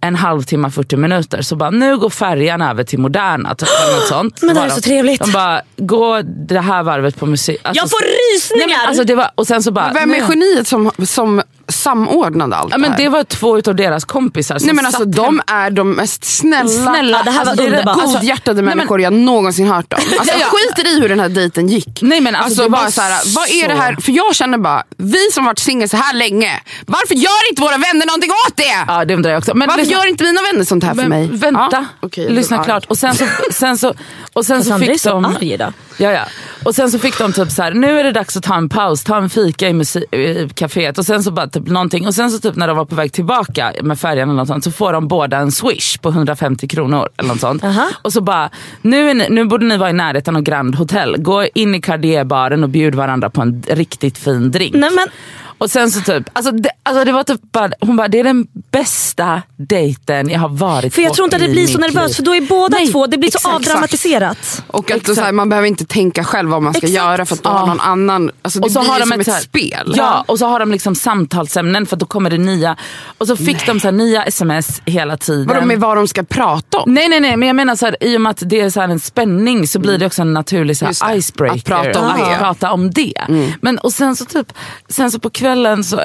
en 0.00 0.16
halvtimme, 0.16 0.70
40 0.70 0.96
minuter 0.96 1.42
så 1.42 1.56
bara, 1.56 1.70
nu 1.70 1.96
går 1.98 2.10
färjan 2.10 2.62
över 2.62 2.84
till 2.84 2.98
Moderna. 2.98 3.54
Typ, 3.54 3.68
eller 3.86 3.94
något 3.96 4.06
sånt. 4.08 4.42
Men 4.42 4.54
det 4.54 4.60
här 4.60 4.66
är 4.66 4.70
så 4.70 4.76
de- 4.76 4.82
trevligt. 4.82 5.24
De 5.24 5.32
bara, 5.32 5.62
gå 5.76 6.22
det 6.22 6.60
här 6.60 6.82
varvet 6.82 7.16
på 7.18 7.26
musik. 7.26 7.60
Alltså, 7.62 7.82
Jag 7.82 7.90
får 7.90 8.00
rysningar! 8.34 8.66
Nej, 8.66 8.76
men 8.78 8.88
alltså 8.88 9.04
det 9.04 9.14
var, 9.14 9.30
och 9.34 9.46
sen 9.46 9.62
så 9.62 9.72
bara, 9.72 9.92
Vem 9.92 10.10
är 10.14 10.20
geniet 10.28 10.68
som, 10.68 10.90
som 11.06 11.42
samordnade 11.68 12.56
allt 12.56 12.70
Ja, 12.72 12.78
men 12.78 12.90
det 12.90 12.96
det 12.96 13.02
här? 13.02 13.10
var 13.10 13.24
två 13.24 13.58
utav 13.58 13.76
deras 13.76 14.04
kompisar 14.04 14.58
som 14.58 14.66
Nej 14.66 14.74
men 14.74 14.86
alltså 14.86 15.02
satt 15.02 15.12
de 15.12 15.24
hem- 15.24 15.40
är 15.46 15.70
de 15.70 15.90
mest 15.92 16.24
snälla, 16.24 16.68
Snälla, 16.68 17.22
det 17.22 17.30
här 17.30 17.44
var 17.44 17.50
alltså, 17.50 17.64
det 17.64 17.70
det 17.70 17.76
underbart. 17.76 18.02
Alltså, 18.02 18.18
godhjärtade 18.18 18.54
nej, 18.54 18.64
men- 18.64 18.76
människor 18.78 19.00
jag 19.00 19.12
någonsin 19.12 19.66
hört 19.68 19.92
om. 19.92 19.98
Alltså, 20.18 20.34
Ja, 20.34 20.40
ja. 20.40 20.40
jag 20.40 20.48
skiter 20.76 20.90
i 20.96 21.00
hur 21.00 21.08
den 21.08 21.20
här 21.20 21.28
dejten 21.28 21.68
gick. 21.68 21.98
Nej, 22.02 22.20
men 22.20 22.34
alltså, 22.34 22.62
det 22.62 22.68
bara 22.68 22.82
var 22.82 22.90
så 22.90 23.00
här, 23.00 23.34
vad 23.36 23.48
är 23.48 23.68
det 23.68 23.74
här? 23.74 23.96
För 24.00 24.12
jag 24.12 24.34
känner 24.34 24.58
bara, 24.58 24.82
vi 24.96 25.30
som 25.32 25.44
varit 25.44 25.58
singel 25.58 25.88
så 25.88 25.96
här 25.96 26.14
länge, 26.14 26.60
varför 26.86 27.14
gör 27.14 27.48
inte 27.50 27.62
våra 27.62 27.76
vänner 27.78 28.06
någonting 28.06 28.30
åt 28.48 28.56
det? 28.56 28.84
Ja 28.88 29.04
det 29.04 29.14
undrar 29.14 29.30
jag 29.30 29.38
också. 29.38 29.54
Men 29.54 29.68
Varför 29.68 29.82
lyssna- 29.82 29.98
gör 29.98 30.08
inte 30.08 30.24
mina 30.24 30.40
vänner 30.52 30.64
sånt 30.64 30.84
här 30.84 30.90
för 30.94 30.96
men, 31.02 31.08
mig? 31.08 31.28
Vänta, 31.32 31.86
Ja, 32.00 32.08
jag 32.16 32.30
lyssna 32.32 32.56
blev 32.56 32.64
klart. 32.64 32.84
Och 32.84 32.98
sen 32.98 33.14
så, 33.14 33.24
sen 33.52 33.78
så, 33.78 33.94
och 34.32 34.46
sen 34.46 34.64
så 34.64 34.78
fick 34.78 35.00
så 35.00 35.08
de... 35.10 35.24
arg 35.24 35.52
idag. 35.52 35.72
Ja, 35.98 36.10
ja. 36.12 36.20
Och 36.64 36.74
sen 36.74 36.90
så 36.90 36.98
fick 36.98 37.18
de 37.18 37.32
typ 37.32 37.50
så 37.50 37.62
här, 37.62 37.74
nu 37.74 38.00
är 38.00 38.04
det 38.04 38.12
dags 38.12 38.36
att 38.36 38.42
ta 38.42 38.54
en 38.56 38.68
paus, 38.68 39.04
ta 39.04 39.16
en 39.16 39.30
fika 39.30 39.68
i, 39.68 39.72
musik, 39.72 40.04
i 40.14 40.48
kaféet 40.54 40.98
och 40.98 41.06
sen 41.06 41.22
så 41.22 41.30
bara 41.30 41.46
typ 41.46 41.61
någonting. 41.66 42.06
Och 42.06 42.14
sen 42.14 42.30
så 42.30 42.38
typ 42.38 42.56
när 42.56 42.68
de 42.68 42.76
var 42.76 42.84
på 42.84 42.94
väg 42.94 43.12
tillbaka 43.12 43.72
med 43.82 43.98
färjan 43.98 44.28
eller 44.28 44.36
något 44.36 44.48
sånt, 44.48 44.64
så 44.64 44.70
får 44.70 44.92
de 44.92 45.08
båda 45.08 45.36
en 45.38 45.52
swish 45.52 45.98
på 46.00 46.08
150 46.08 46.68
kronor 46.68 47.08
eller 47.16 47.28
något 47.28 47.40
sånt. 47.40 47.64
Aha. 47.64 47.88
Och 48.02 48.12
så 48.12 48.20
bara, 48.20 48.50
nu, 48.82 49.10
är 49.10 49.14
ni, 49.14 49.26
nu 49.30 49.44
borde 49.44 49.66
ni 49.66 49.76
vara 49.76 49.90
i 49.90 49.92
närheten 49.92 50.36
av 50.36 50.42
Grand 50.42 50.74
Hotel. 50.74 51.16
Gå 51.18 51.44
in 51.54 51.74
i 51.74 51.80
Cartier-baren 51.80 52.62
och 52.62 52.68
bjud 52.68 52.94
varandra 52.94 53.30
på 53.30 53.42
en 53.42 53.62
riktigt 53.68 54.18
fin 54.18 54.50
drink. 54.50 54.74
Nej, 54.74 54.90
men- 54.90 55.08
Och 55.62 55.70
sen 55.70 55.90
så 55.90 56.00
typ, 56.00 56.28
alltså 56.32 56.52
det, 56.52 56.70
alltså 56.82 57.04
det 57.04 57.12
var 57.12 57.24
typ 57.24 57.40
bara, 57.52 57.70
hon 57.80 57.96
bara, 57.96 58.08
det 58.08 58.20
är 58.20 58.24
den 58.24 58.46
bästa 58.70 59.42
dejten 59.56 60.28
jag 60.30 60.40
har 60.40 60.48
varit 60.48 60.94
För 60.94 61.02
jag 61.02 61.08
på 61.10 61.14
tror 61.14 61.24
inte 61.24 61.36
att 61.36 61.42
det 61.42 61.48
blir 61.48 61.66
så 61.66 61.78
nervöst 61.78 62.08
liv. 62.08 62.14
för 62.14 62.22
då 62.22 62.34
är 62.34 62.40
båda 62.40 62.76
Nej, 62.78 62.92
två, 62.92 63.06
det 63.06 63.18
blir 63.18 63.30
så 63.30 63.38
exakt. 63.38 63.54
avdramatiserat. 63.54 64.62
Och 64.66 64.90
att 64.90 64.96
Exakt. 64.96 65.18
så 65.18 65.24
här, 65.24 65.32
man 65.32 65.48
behöver 65.48 65.68
inte 65.68 65.84
tänka 65.84 66.24
själv 66.24 66.50
vad 66.50 66.62
man 66.62 66.72
ska 66.74 66.86
Exakt. 66.86 66.94
göra 66.94 67.26
för 67.26 67.34
att 67.34 67.42
då 67.42 67.50
Ja. 67.50 67.54
har 67.56 67.66
någon 67.66 67.80
annan, 67.80 68.30
alltså 68.42 68.58
det 68.60 68.64
Och 68.66 68.72
så 68.72 68.80
blir 68.80 68.90
har 68.90 68.98
de 69.00 69.06
som 69.06 69.20
ett, 69.20 69.26
så 69.26 69.32
här- 69.32 69.40
spel. 69.40 69.94
Ja, 69.96 70.24
och 70.28 70.38
så 70.38 70.46
har 70.46 70.60
de 70.60 70.72
liksom 70.72 70.94
samtalsämnen 70.94 71.86
för 71.86 71.96
att 71.96 72.00
då 72.00 72.06
kommer 72.06 72.30
det 72.30 72.38
nya. 72.38 72.76
Och 73.18 73.26
så 73.26 73.36
fick 73.36 73.66
de 73.66 73.80
så 73.80 73.86
här 73.86 73.92
nya 73.92 74.24
sms 74.24 74.82
hela 74.84 75.16
tiden. 75.16 75.46
Vadå 75.46 75.66
med 75.66 75.80
vad 75.80 75.96
de 75.96 76.08
ska 76.08 76.22
prata 76.22 76.78
om? 76.78 76.94
Nej 76.94 77.08
nej 77.08 77.20
nej 77.20 77.36
men 77.36 77.46
jag 77.46 77.56
menar 77.56 77.76
så 77.76 77.86
här, 77.86 77.96
i 78.00 78.16
och 78.16 78.20
med 78.20 78.30
att 78.30 78.42
det 78.46 78.60
är 78.60 78.70
så 78.70 78.80
här 78.80 78.88
en 78.88 79.00
spänning 79.00 79.66
så 79.68 79.78
blir 79.78 79.98
det 79.98 80.06
också 80.06 80.22
en 80.22 80.32
naturlig 80.32 80.76
så 80.76 80.84
här 80.84 81.16
icebreaker. 81.16 81.58
att 81.58 81.64
prata 81.64 82.00
om 82.00 82.06
att 82.10 82.30
det. 82.30 82.36
prata 82.38 82.72
om 82.72 82.90
det. 82.90 83.14
Men, 83.60 83.78
och 83.78 83.92
sen 83.92 84.16
så 84.16 84.24
typ, 84.24 84.52
sen 84.88 85.10
så 85.10 85.18
på 85.18 85.30
kvällen, 85.30 85.51
så, 85.84 85.96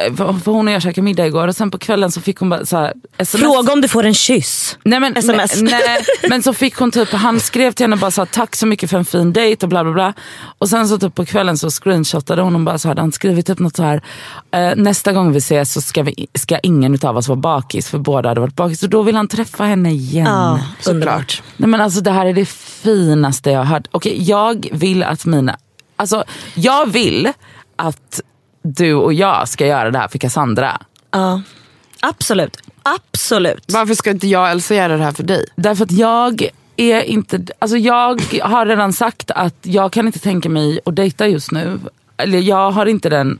för 0.43 0.51
hon 0.51 0.67
och 0.67 0.73
jag 0.73 0.81
käkade 0.81 1.01
middag 1.01 1.27
igår 1.27 1.47
och 1.47 1.55
sen 1.55 1.71
på 1.71 1.77
kvällen 1.77 2.11
så 2.11 2.21
fick 2.21 2.37
hon 2.39 2.49
bara 2.49 2.65
så 2.65 2.77
här, 2.77 2.93
sms. 3.17 3.43
Fråga 3.43 3.73
om 3.73 3.81
du 3.81 3.87
får 3.87 4.03
en 4.03 4.13
kyss. 4.13 4.77
Nej, 4.83 4.99
men, 4.99 5.17
SMS. 5.17 5.61
Nej, 5.61 5.99
men 6.29 6.43
så 6.43 6.53
fick 6.53 6.75
hon 6.75 6.91
typ, 6.91 7.09
han 7.11 7.39
skrev 7.39 7.71
till 7.71 7.83
henne 7.83 7.95
bara 7.95 8.11
så 8.11 8.21
här, 8.21 8.25
tack 8.25 8.55
så 8.55 8.65
mycket 8.65 8.89
för 8.89 8.97
en 8.97 9.05
fin 9.05 9.33
dejt 9.33 9.65
och 9.65 9.69
bla 9.69 9.83
bla 9.83 9.93
bla. 9.93 10.13
Och 10.59 10.69
sen 10.69 10.87
så 10.87 10.99
typ 10.99 11.15
på 11.15 11.25
kvällen 11.25 11.57
så 11.57 11.69
screenshotade 11.69 12.41
hon 12.41 12.55
och 12.55 12.61
bara 12.61 12.77
så 12.77 12.87
hade 12.87 13.01
han 13.01 13.11
skrivit 13.11 13.47
typ 13.47 13.59
något 13.59 13.75
så 13.75 13.83
här. 13.83 14.01
Eh, 14.51 14.75
nästa 14.75 15.13
gång 15.13 15.31
vi 15.31 15.37
ses 15.37 15.73
så 15.73 15.81
ska, 15.81 16.03
vi, 16.03 16.27
ska 16.33 16.59
ingen 16.59 16.93
utav 16.93 17.17
oss 17.17 17.27
vara 17.27 17.39
bakis 17.39 17.89
för 17.89 17.97
båda 17.97 18.29
hade 18.29 18.41
varit 18.41 18.55
bakis. 18.55 18.83
Och 18.83 18.89
då 18.89 19.01
vill 19.01 19.15
han 19.15 19.27
träffa 19.27 19.63
henne 19.63 19.91
igen. 19.91 20.25
Ja, 20.25 20.59
Såklart. 20.79 21.43
Nej 21.57 21.69
men 21.69 21.81
alltså 21.81 22.01
det 22.01 22.11
här 22.11 22.25
är 22.25 22.33
det 22.33 22.45
finaste 22.49 23.51
jag 23.51 23.59
har 23.59 23.65
hört. 23.65 23.87
Okej, 23.91 24.23
jag 24.23 24.67
vill 24.71 25.03
att 25.03 25.25
mina, 25.25 25.57
alltså 25.95 26.23
jag 26.55 26.91
vill 26.91 27.31
att 27.75 28.21
du 28.75 28.93
och 28.93 29.13
jag 29.13 29.47
ska 29.47 29.67
göra 29.67 29.91
det 29.91 29.99
här 29.99 30.07
för 30.07 30.17
Cassandra. 30.17 30.81
Ja. 31.11 31.41
Absolut. 31.99 32.57
Absolut. 32.83 33.63
Varför 33.67 33.93
ska 33.93 34.09
inte 34.09 34.27
jag 34.27 34.41
och 34.41 34.49
Elsa 34.49 34.75
göra 34.75 34.97
det 34.97 35.03
här 35.03 35.11
för 35.11 35.23
dig? 35.23 35.45
Därför 35.55 35.83
att 35.83 35.91
jag 35.91 36.49
är 36.77 37.01
inte, 37.01 37.45
alltså 37.59 37.77
jag 37.77 38.21
har 38.41 38.65
redan 38.65 38.93
sagt 38.93 39.31
att 39.31 39.55
jag 39.61 39.91
kan 39.91 40.07
inte 40.07 40.19
tänka 40.19 40.49
mig 40.49 40.79
att 40.85 40.95
dejta 40.95 41.27
just 41.27 41.51
nu. 41.51 41.79
Eller 42.17 42.39
jag 42.39 42.71
har 42.71 42.85
inte 42.85 43.09
den 43.09 43.39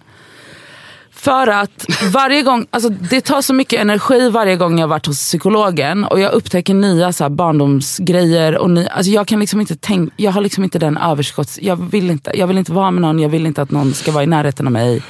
för 1.27 1.47
att 1.47 1.85
varje 2.13 2.41
gång, 2.41 2.67
alltså 2.69 2.89
det 2.89 3.21
tar 3.21 3.41
så 3.41 3.53
mycket 3.53 3.81
energi 3.81 4.29
varje 4.29 4.55
gång 4.55 4.79
jag 4.79 4.87
varit 4.87 5.05
hos 5.05 5.17
psykologen 5.17 6.03
och 6.03 6.19
jag 6.19 6.33
upptäcker 6.33 6.73
nya 6.73 7.13
så 7.13 7.23
här 7.23 7.29
barndomsgrejer. 7.29 8.57
Och 8.57 8.69
ny, 8.69 8.87
alltså 8.87 9.11
jag, 9.11 9.27
kan 9.27 9.39
liksom 9.39 9.61
inte 9.61 9.75
tänk, 9.75 10.13
jag 10.17 10.31
har 10.31 10.41
liksom 10.41 10.63
inte 10.63 10.79
den 10.79 10.97
överskotts... 10.97 11.59
Jag 11.61 11.75
vill, 11.91 12.11
inte, 12.11 12.31
jag 12.33 12.47
vill 12.47 12.57
inte 12.57 12.71
vara 12.71 12.91
med 12.91 13.01
någon, 13.01 13.19
jag 13.19 13.29
vill 13.29 13.45
inte 13.45 13.61
att 13.61 13.71
någon 13.71 13.93
ska 13.93 14.11
vara 14.11 14.23
i 14.23 14.27
närheten 14.27 14.67
av 14.67 14.71
mig. 14.71 15.03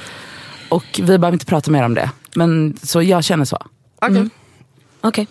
och 0.68 0.84
vi 0.96 1.02
behöver 1.02 1.32
inte 1.32 1.46
prata 1.46 1.70
mer 1.70 1.84
om 1.84 1.94
det. 1.94 2.10
Men 2.34 2.76
så 2.82 3.02
jag 3.02 3.24
känner 3.24 3.44
så. 3.44 3.58
Okej. 4.02 4.28
Okej. 5.00 5.26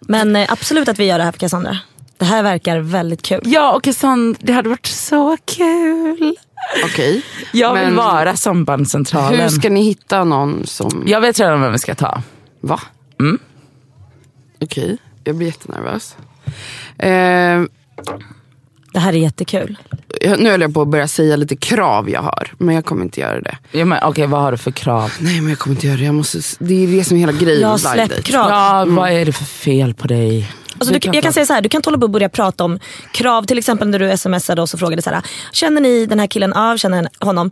Men 0.00 0.36
eh, 0.36 0.52
absolut 0.52 0.88
att 0.88 0.98
vi 0.98 1.04
gör 1.04 1.18
det 1.18 1.24
här 1.24 1.32
för 1.32 1.38
Cassandra. 1.38 1.78
Det 2.18 2.24
här 2.24 2.42
verkar 2.42 2.78
väldigt 2.78 3.22
kul. 3.22 3.40
Ja 3.44 3.72
och 3.76 3.82
Cassandra, 3.82 4.38
det 4.42 4.52
hade 4.52 4.68
varit 4.68 4.86
så 4.86 5.36
kul. 5.44 6.36
Okej. 6.84 7.22
Jag 7.52 7.74
vill 7.74 7.82
Men 7.84 7.96
vara 7.96 8.36
sambandscentralen. 8.36 9.40
Hur 9.40 9.48
ska 9.48 9.70
ni 9.70 9.82
hitta 9.82 10.24
någon 10.24 10.66
som... 10.66 11.04
Jag 11.06 11.20
vet 11.20 11.40
redan 11.40 11.60
vem 11.62 11.72
vi 11.72 11.78
ska 11.78 11.94
ta. 11.94 12.22
Va? 12.60 12.80
Mm. 13.20 13.38
Okej, 14.60 14.98
jag 15.24 15.34
blir 15.36 15.46
jättenervös. 15.46 16.16
Eh, 16.98 17.62
Det 18.92 18.98
här 18.98 19.12
är 19.12 19.18
jättekul. 19.18 19.78
jag- 20.20 20.40
nu 20.40 20.50
höll 20.50 20.60
jag 20.60 20.74
på 20.74 20.82
att 20.82 20.88
börja 20.88 21.08
säga 21.08 21.36
lite 21.36 21.56
krav 21.56 22.10
jag 22.10 22.22
har, 22.22 22.52
men 22.58 22.74
jag 22.74 22.84
kommer 22.84 23.02
inte 23.04 23.20
göra 23.20 23.40
det. 23.40 23.58
Ja, 23.70 23.84
men, 23.84 23.98
Okej, 24.02 24.26
vad 24.26 24.40
har 24.40 24.52
du 24.52 24.58
för 24.58 24.70
krav? 24.70 25.12
Nej 25.18 25.40
men 25.40 25.48
jag 25.50 25.58
kommer 25.58 25.76
inte 25.76 25.86
göra 25.86 25.96
det. 25.96 26.04
Jag 26.04 26.14
måste, 26.14 26.38
det 26.58 26.74
är 26.84 26.86
det 26.96 27.04
som 27.04 27.16
är 27.16 27.20
hela 27.20 27.32
grejen 27.32 27.60
Jag 27.60 27.70
med 27.70 27.80
blind 27.80 27.94
släpp 27.94 28.10
date. 28.10 28.22
krav. 28.22 28.50
Ja, 28.50 28.84
vad 28.88 29.10
är 29.10 29.24
det 29.24 29.32
för 29.32 29.44
fel 29.44 29.94
på 29.94 30.06
dig? 30.08 30.50
Alltså, 30.78 30.98
du, 30.98 31.10
jag 31.12 31.22
kan 31.22 31.32
säga 31.32 31.46
så 31.46 31.52
här, 31.52 31.60
du 31.60 31.68
kan 31.68 31.82
hålla 31.84 31.98
på 31.98 32.04
och 32.04 32.10
börja 32.10 32.28
prata 32.28 32.64
om 32.64 32.78
krav. 33.12 33.42
Till 33.42 33.58
exempel 33.58 33.88
när 33.88 33.98
du 33.98 34.16
smsade 34.16 34.62
oss 34.62 34.74
och 34.74 34.80
frågade 34.80 35.02
så 35.02 35.10
här, 35.10 35.22
känner 35.52 35.80
ni 35.80 36.06
den 36.06 36.20
här 36.20 36.26
killen? 36.26 36.52
Ja, 36.54 36.76
känner 36.78 37.08
honom. 37.20 37.50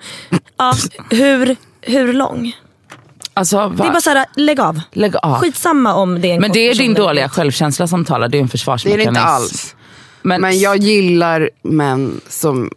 Ja, 0.56 0.74
hur, 1.10 1.56
hur 1.80 2.12
lång? 2.12 2.52
Alltså? 3.34 3.68
Det 3.68 3.82
är 3.84 3.90
bara 3.90 4.00
så 4.00 4.10
här, 4.10 4.26
lägg 4.36 4.60
av. 4.60 4.80
Lägg 4.92 5.16
av. 5.16 5.40
Skitsamma 5.40 5.94
om 5.94 6.20
det 6.20 6.30
är 6.30 6.34
en 6.34 6.40
Men 6.40 6.52
det 6.52 6.60
är 6.70 6.74
din 6.74 6.94
dåliga 6.94 7.28
självkänsla 7.28 7.86
som 7.86 8.04
talar, 8.04 8.28
det 8.28 8.38
är 8.38 8.40
en 8.40 8.46
Det 8.46 8.48
är 8.48 8.50
försvarsmekanism. 8.50 9.04
det 9.04 9.08
inte 9.20 9.20
alls. 9.20 9.74
Men, 10.22 10.40
Men 10.40 10.58
jag 10.60 10.76
gillar 10.76 11.50
män 11.62 12.20
som 12.28 12.70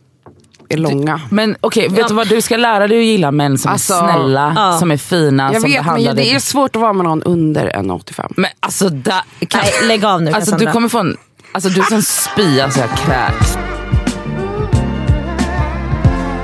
är 0.69 0.77
långa. 0.77 1.21
men 1.29 1.55
okej, 1.61 1.87
vet 1.89 2.07
du 2.07 2.13
vad? 2.13 2.27
Du 2.29 2.41
ska 2.41 2.57
lära 2.57 2.87
dig 2.87 2.99
att 2.99 3.05
gilla 3.05 3.31
män 3.31 3.57
som 3.57 3.71
Alltså, 3.71 3.93
är 3.93 3.99
snälla, 4.13 4.53
ja. 4.55 4.77
som 4.79 4.91
är 4.91 4.97
fina, 4.97 5.53
Jag 5.53 5.61
som 5.61 5.71
vet 5.71 5.77
men 5.77 5.85
behandlar 5.85 6.13
det 6.13 6.21
dig. 6.21 6.35
är 6.35 6.39
svårt 6.39 6.75
att 6.75 6.81
vara 6.81 6.93
med 6.93 7.05
någon 7.05 7.23
under 7.23 7.69
1,85. 7.71 8.33
Men 8.37 8.49
alltså, 8.59 8.89
da, 8.89 9.23
kan, 9.47 9.61
Nej, 9.61 9.87
lägg 9.87 10.05
av 10.05 10.21
nu 10.21 10.31
alltså 10.31 10.55
du 10.55 10.65
kommer 10.71 10.89
få 10.89 10.99
en, 10.99 11.17
alltså 11.51 11.69
du 11.69 11.81
som 11.81 12.01
spya 12.01 12.71
så 12.71 12.79
jag 12.79 12.89
kräks. 12.97 13.57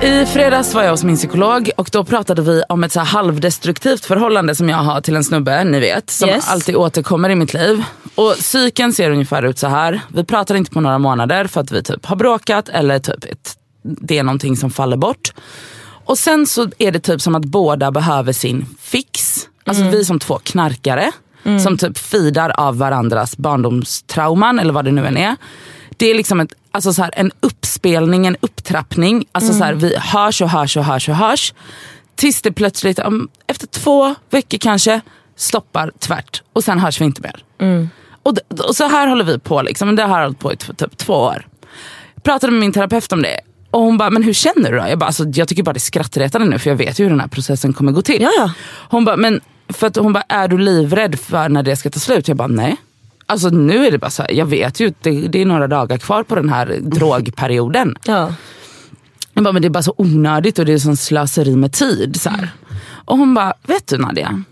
I 0.02 0.26
fredags 0.26 0.74
var 0.74 0.84
jag 0.84 0.92
hos 0.92 1.04
min 1.04 1.16
psykolog 1.18 1.70
och 1.78 1.90
då 1.92 2.04
pratade 2.04 2.42
vi 2.42 2.64
om 2.70 2.84
ett 2.84 2.92
så 2.92 3.00
här 3.00 3.08
halvdestruktivt 3.08 4.06
förhållande 4.06 4.56
som 4.56 4.70
jag 4.70 4.78
har 4.78 5.02
till 5.02 5.16
en 5.16 5.24
snubbe, 5.24 5.64
ni 5.64 5.80
vet. 5.80 6.10
Som 6.10 6.30
Yes. 6.30 6.50
alltid 6.52 6.76
återkommer 6.76 7.30
i 7.30 7.36
mitt 7.36 7.54
liv. 7.54 7.84
Och 8.16 8.34
psyken 8.34 8.94
ser 8.94 9.12
ungefär 9.12 9.44
ut 9.44 9.60
så 9.60 9.68
här. 9.68 10.02
Vi 10.08 10.24
pratar 10.24 10.56
inte 10.56 10.72
på 10.72 10.82
några 10.82 10.98
månader 10.98 11.48
för 11.48 11.62
att 11.62 11.72
vi 11.72 11.84
typ 11.84 12.06
har 12.06 12.16
bråkat 12.16 12.70
eller 12.70 13.00
typ 13.00 13.26
det 13.86 14.18
är 14.18 14.24
någonting 14.24 14.58
som 14.58 14.72
faller 14.72 14.98
bort. 14.98 15.34
Och 16.06 16.18
sen 16.18 16.48
så 16.48 16.70
är 16.78 16.92
det 16.92 17.00
typ 17.00 17.22
som 17.22 17.36
att 17.36 17.46
båda 17.46 17.92
behöver 17.92 18.34
sin 18.34 18.66
fix. 18.80 19.48
Alltså 19.66 19.84
vi 19.84 20.06
som 20.06 20.20
två 20.20 20.40
knarkare 20.44 21.12
som 21.64 21.78
typ 21.78 21.98
fidar 21.98 22.50
av 22.50 22.78
varandras 22.78 23.38
barndomstrauman 23.38 24.60
eller 24.60 24.74
vad 24.74 24.86
det 24.86 24.92
nu 24.92 25.06
än 25.08 25.18
är. 25.18 25.36
Det 25.98 26.06
är 26.12 26.16
liksom 26.16 26.40
ett, 26.40 26.54
alltså 26.72 26.94
så 26.94 27.02
här, 27.02 27.12
en 27.16 27.32
uppspelning, 27.40 28.28
en 28.28 28.38
upptrappning. 28.42 29.26
Alltså 29.32 29.54
så 29.54 29.64
här, 29.64 29.74
vi 29.74 29.96
hörs 29.98 30.42
och 30.42 30.50
hörs 30.50 30.78
och 30.78 30.86
hörs 30.86 31.10
och 31.10 31.16
hörs. 31.16 31.54
Tills 32.16 32.42
det 32.42 32.52
plötsligt, 32.52 33.00
um, 33.00 33.30
efter 33.48 33.68
två 33.68 34.16
veckor 34.30 34.58
kanske, 34.58 35.02
stoppar 35.36 35.92
tvärt. 36.00 36.44
Och 36.54 36.64
sen 36.64 36.80
hörs 36.80 37.02
vi 37.02 37.06
inte 37.06 37.22
mer. 37.22 37.44
Och, 38.24 38.34
d- 38.34 38.42
och 38.68 38.76
så 38.76 38.88
här 38.88 39.08
håller 39.08 39.24
vi 39.26 39.40
på. 39.40 39.62
Liksom. 39.62 39.96
Det 39.96 40.04
har 40.04 40.22
hållit 40.22 40.40
på 40.40 40.54
i 40.54 40.58
typ 40.58 40.98
två 40.98 41.14
år. 41.14 41.48
Jag 42.16 42.24
pratade 42.24 42.52
med 42.52 42.60
min 42.60 42.72
terapeut 42.74 43.12
om 43.12 43.22
det. 43.22 43.40
Och 43.76 43.82
hon 43.82 43.98
bara, 43.98 44.10
men 44.10 44.24
hur 44.24 44.34
känner 44.34 44.72
du 44.72 44.78
då? 44.78 44.88
Jag, 44.88 45.00
bara, 45.00 45.06
alltså, 45.06 45.26
jag 45.34 45.48
tycker 45.48 45.64
bara 45.64 45.74
det 45.74 45.78
är 45.78 45.80
skrattretande 45.80 46.48
nu 46.48 46.60
för 46.60 46.70
jag 46.70 46.78
vet 46.78 47.00
ju 47.00 47.04
hur 47.04 47.10
den 47.10 47.20
här 47.20 47.28
processen 47.28 47.74
kommer 47.74 47.92
gå 47.92 48.02
till. 48.02 48.22
Ja, 48.22 48.32
ja. 48.38 48.52
Hon 48.90 49.06
bara, 49.06 49.18
men 49.18 49.42
för 49.70 49.88
att 49.88 49.96
hon 49.96 50.14
bara, 50.14 50.24
är 50.30 50.48
du 50.48 50.58
livrädd 50.58 51.20
för 51.20 51.50
när 51.50 51.64
det 51.64 51.76
ska 51.76 51.90
ta 51.90 52.00
slut? 52.00 52.28
Jag 52.28 52.38
bara, 52.38 52.48
nej. 52.48 52.78
Alltså 53.26 53.50
nu 53.50 53.86
är 53.86 53.92
det 53.92 53.98
bara 53.98 54.10
så 54.12 54.22
här, 54.24 54.32
jag 54.32 54.46
vet 54.46 54.80
ju, 54.80 54.94
det, 55.02 55.12
det 55.12 55.42
är 55.42 55.46
några 55.46 55.68
dagar 55.68 55.98
kvar 55.98 56.24
på 56.24 56.36
den 56.36 56.50
här 56.50 56.78
drogperioden. 56.82 57.98
Ja. 58.06 58.34
Jag 59.34 59.44
bara, 59.44 59.52
men 59.52 59.62
det 59.62 59.68
är 59.68 59.70
bara 59.70 59.84
så 59.84 59.94
onödigt 59.98 60.60
och 60.60 60.66
det 60.66 60.74
är 60.74 60.78
sån 60.78 60.98
slöseri 60.98 61.56
med 61.56 61.74
tid. 61.74 62.22
Så 62.22 62.30
här. 62.30 62.50
Och 63.06 63.18
hon 63.18 63.34
bara, 63.34 63.54
vet 63.68 63.88
du 63.88 63.98
Nadia? 63.98 64.44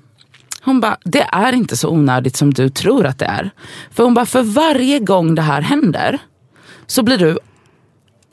Hon 0.62 0.80
bara, 0.80 0.98
det 1.04 1.22
är 1.32 1.54
inte 1.54 1.78
så 1.78 1.90
onödigt 1.90 2.36
som 2.36 2.54
du 2.54 2.70
tror 2.70 3.06
att 3.06 3.20
det 3.20 3.26
är. 3.26 3.52
För 3.92 4.04
hon 4.04 4.14
bara, 4.14 4.26
för 4.26 4.44
varje 4.44 5.00
gång 5.00 5.36
det 5.36 5.42
här 5.42 5.62
händer 5.62 6.20
så 6.88 7.04
blir 7.04 7.18
du 7.18 7.40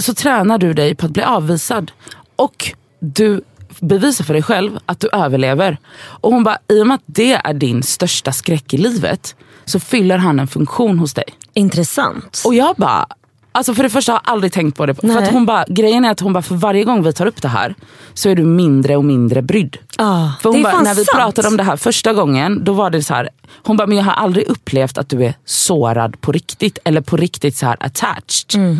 så 0.01 0.15
tränar 0.15 0.59
du 0.59 0.73
dig 0.73 0.95
på 0.95 1.07
att 1.07 1.13
bli 1.13 1.23
avvisad. 1.23 1.93
Och 2.37 2.75
du 3.01 3.43
bevisar 3.81 4.25
för 4.25 4.35
dig 4.35 4.43
själv 4.43 4.79
att 4.87 5.01
du 5.01 5.09
överlever. 5.13 5.79
Och 6.01 6.33
hon 6.33 6.45
bara, 6.45 6.59
i 6.69 6.83
och 6.83 6.87
med 6.87 6.95
att 6.95 7.05
det 7.07 7.33
är 7.33 7.55
din 7.55 7.83
största 7.83 8.33
skräck 8.33 8.75
i 8.75 8.77
livet 8.79 9.35
så 9.65 9.81
fyller 9.81 10.19
han 10.19 10.41
en 10.41 10.49
funktion 10.49 10.99
hos 10.99 11.15
dig. 11.15 11.25
Intressant. 11.55 12.43
Och 12.45 12.55
jag 12.55 12.77
bara, 12.77 13.07
alltså 13.53 13.75
för 13.75 13.83
det 13.83 13.91
första 13.91 14.13
har 14.13 14.21
jag 14.25 14.33
aldrig 14.33 14.53
tänkt 14.53 14.77
på 14.77 14.87
det. 14.87 14.95
För 14.95 15.07
Nej. 15.07 15.17
att 15.17 15.33
hon 15.33 15.47
bara, 15.47 15.65
grejen 15.69 16.05
är 16.05 16.11
att 16.11 16.21
hon 16.21 16.33
bara, 16.33 16.43
för 16.43 16.55
varje 16.55 16.85
gång 16.85 17.03
vi 17.03 17.13
tar 17.13 17.27
upp 17.27 17.43
det 17.43 17.49
här 17.49 17.75
så 18.15 18.29
är 18.29 18.35
du 18.37 18.45
mindre 18.45 18.97
och 18.97 19.05
mindre 19.05 19.43
brydd. 19.43 19.77
Ja, 19.99 20.33
För 20.43 20.49
hon 20.51 20.63
det 20.63 20.69
är 20.69 20.73
bara, 20.73 20.83
när 20.83 20.95
vi 20.95 21.05
sant. 21.05 21.19
pratade 21.19 21.49
om 21.49 21.57
det 21.57 21.63
här 21.63 21.77
första 21.77 22.13
gången, 22.13 22.65
då 22.65 22.73
var 22.73 22.91
det 22.91 23.03
så 23.03 23.15
här. 23.15 23.29
Hon 23.63 23.77
bara, 23.77 23.87
men 23.87 23.97
jag 23.97 24.05
har 24.05 24.13
aldrig 24.13 24.47
upplevt 24.49 24.99
att 24.99 25.09
du 25.09 25.25
är 25.25 25.35
sårad 25.45 26.21
på 26.21 26.33
riktigt. 26.33 26.79
Eller 26.85 27.01
på 27.01 27.17
riktigt 27.17 27.57
så 27.57 27.67
här 27.67 27.77
attached. 27.81 28.55
Mm. 28.55 28.79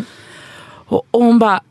Och, 0.91 1.07
och 1.11 1.23
hon 1.23 1.39
bara, 1.39 1.61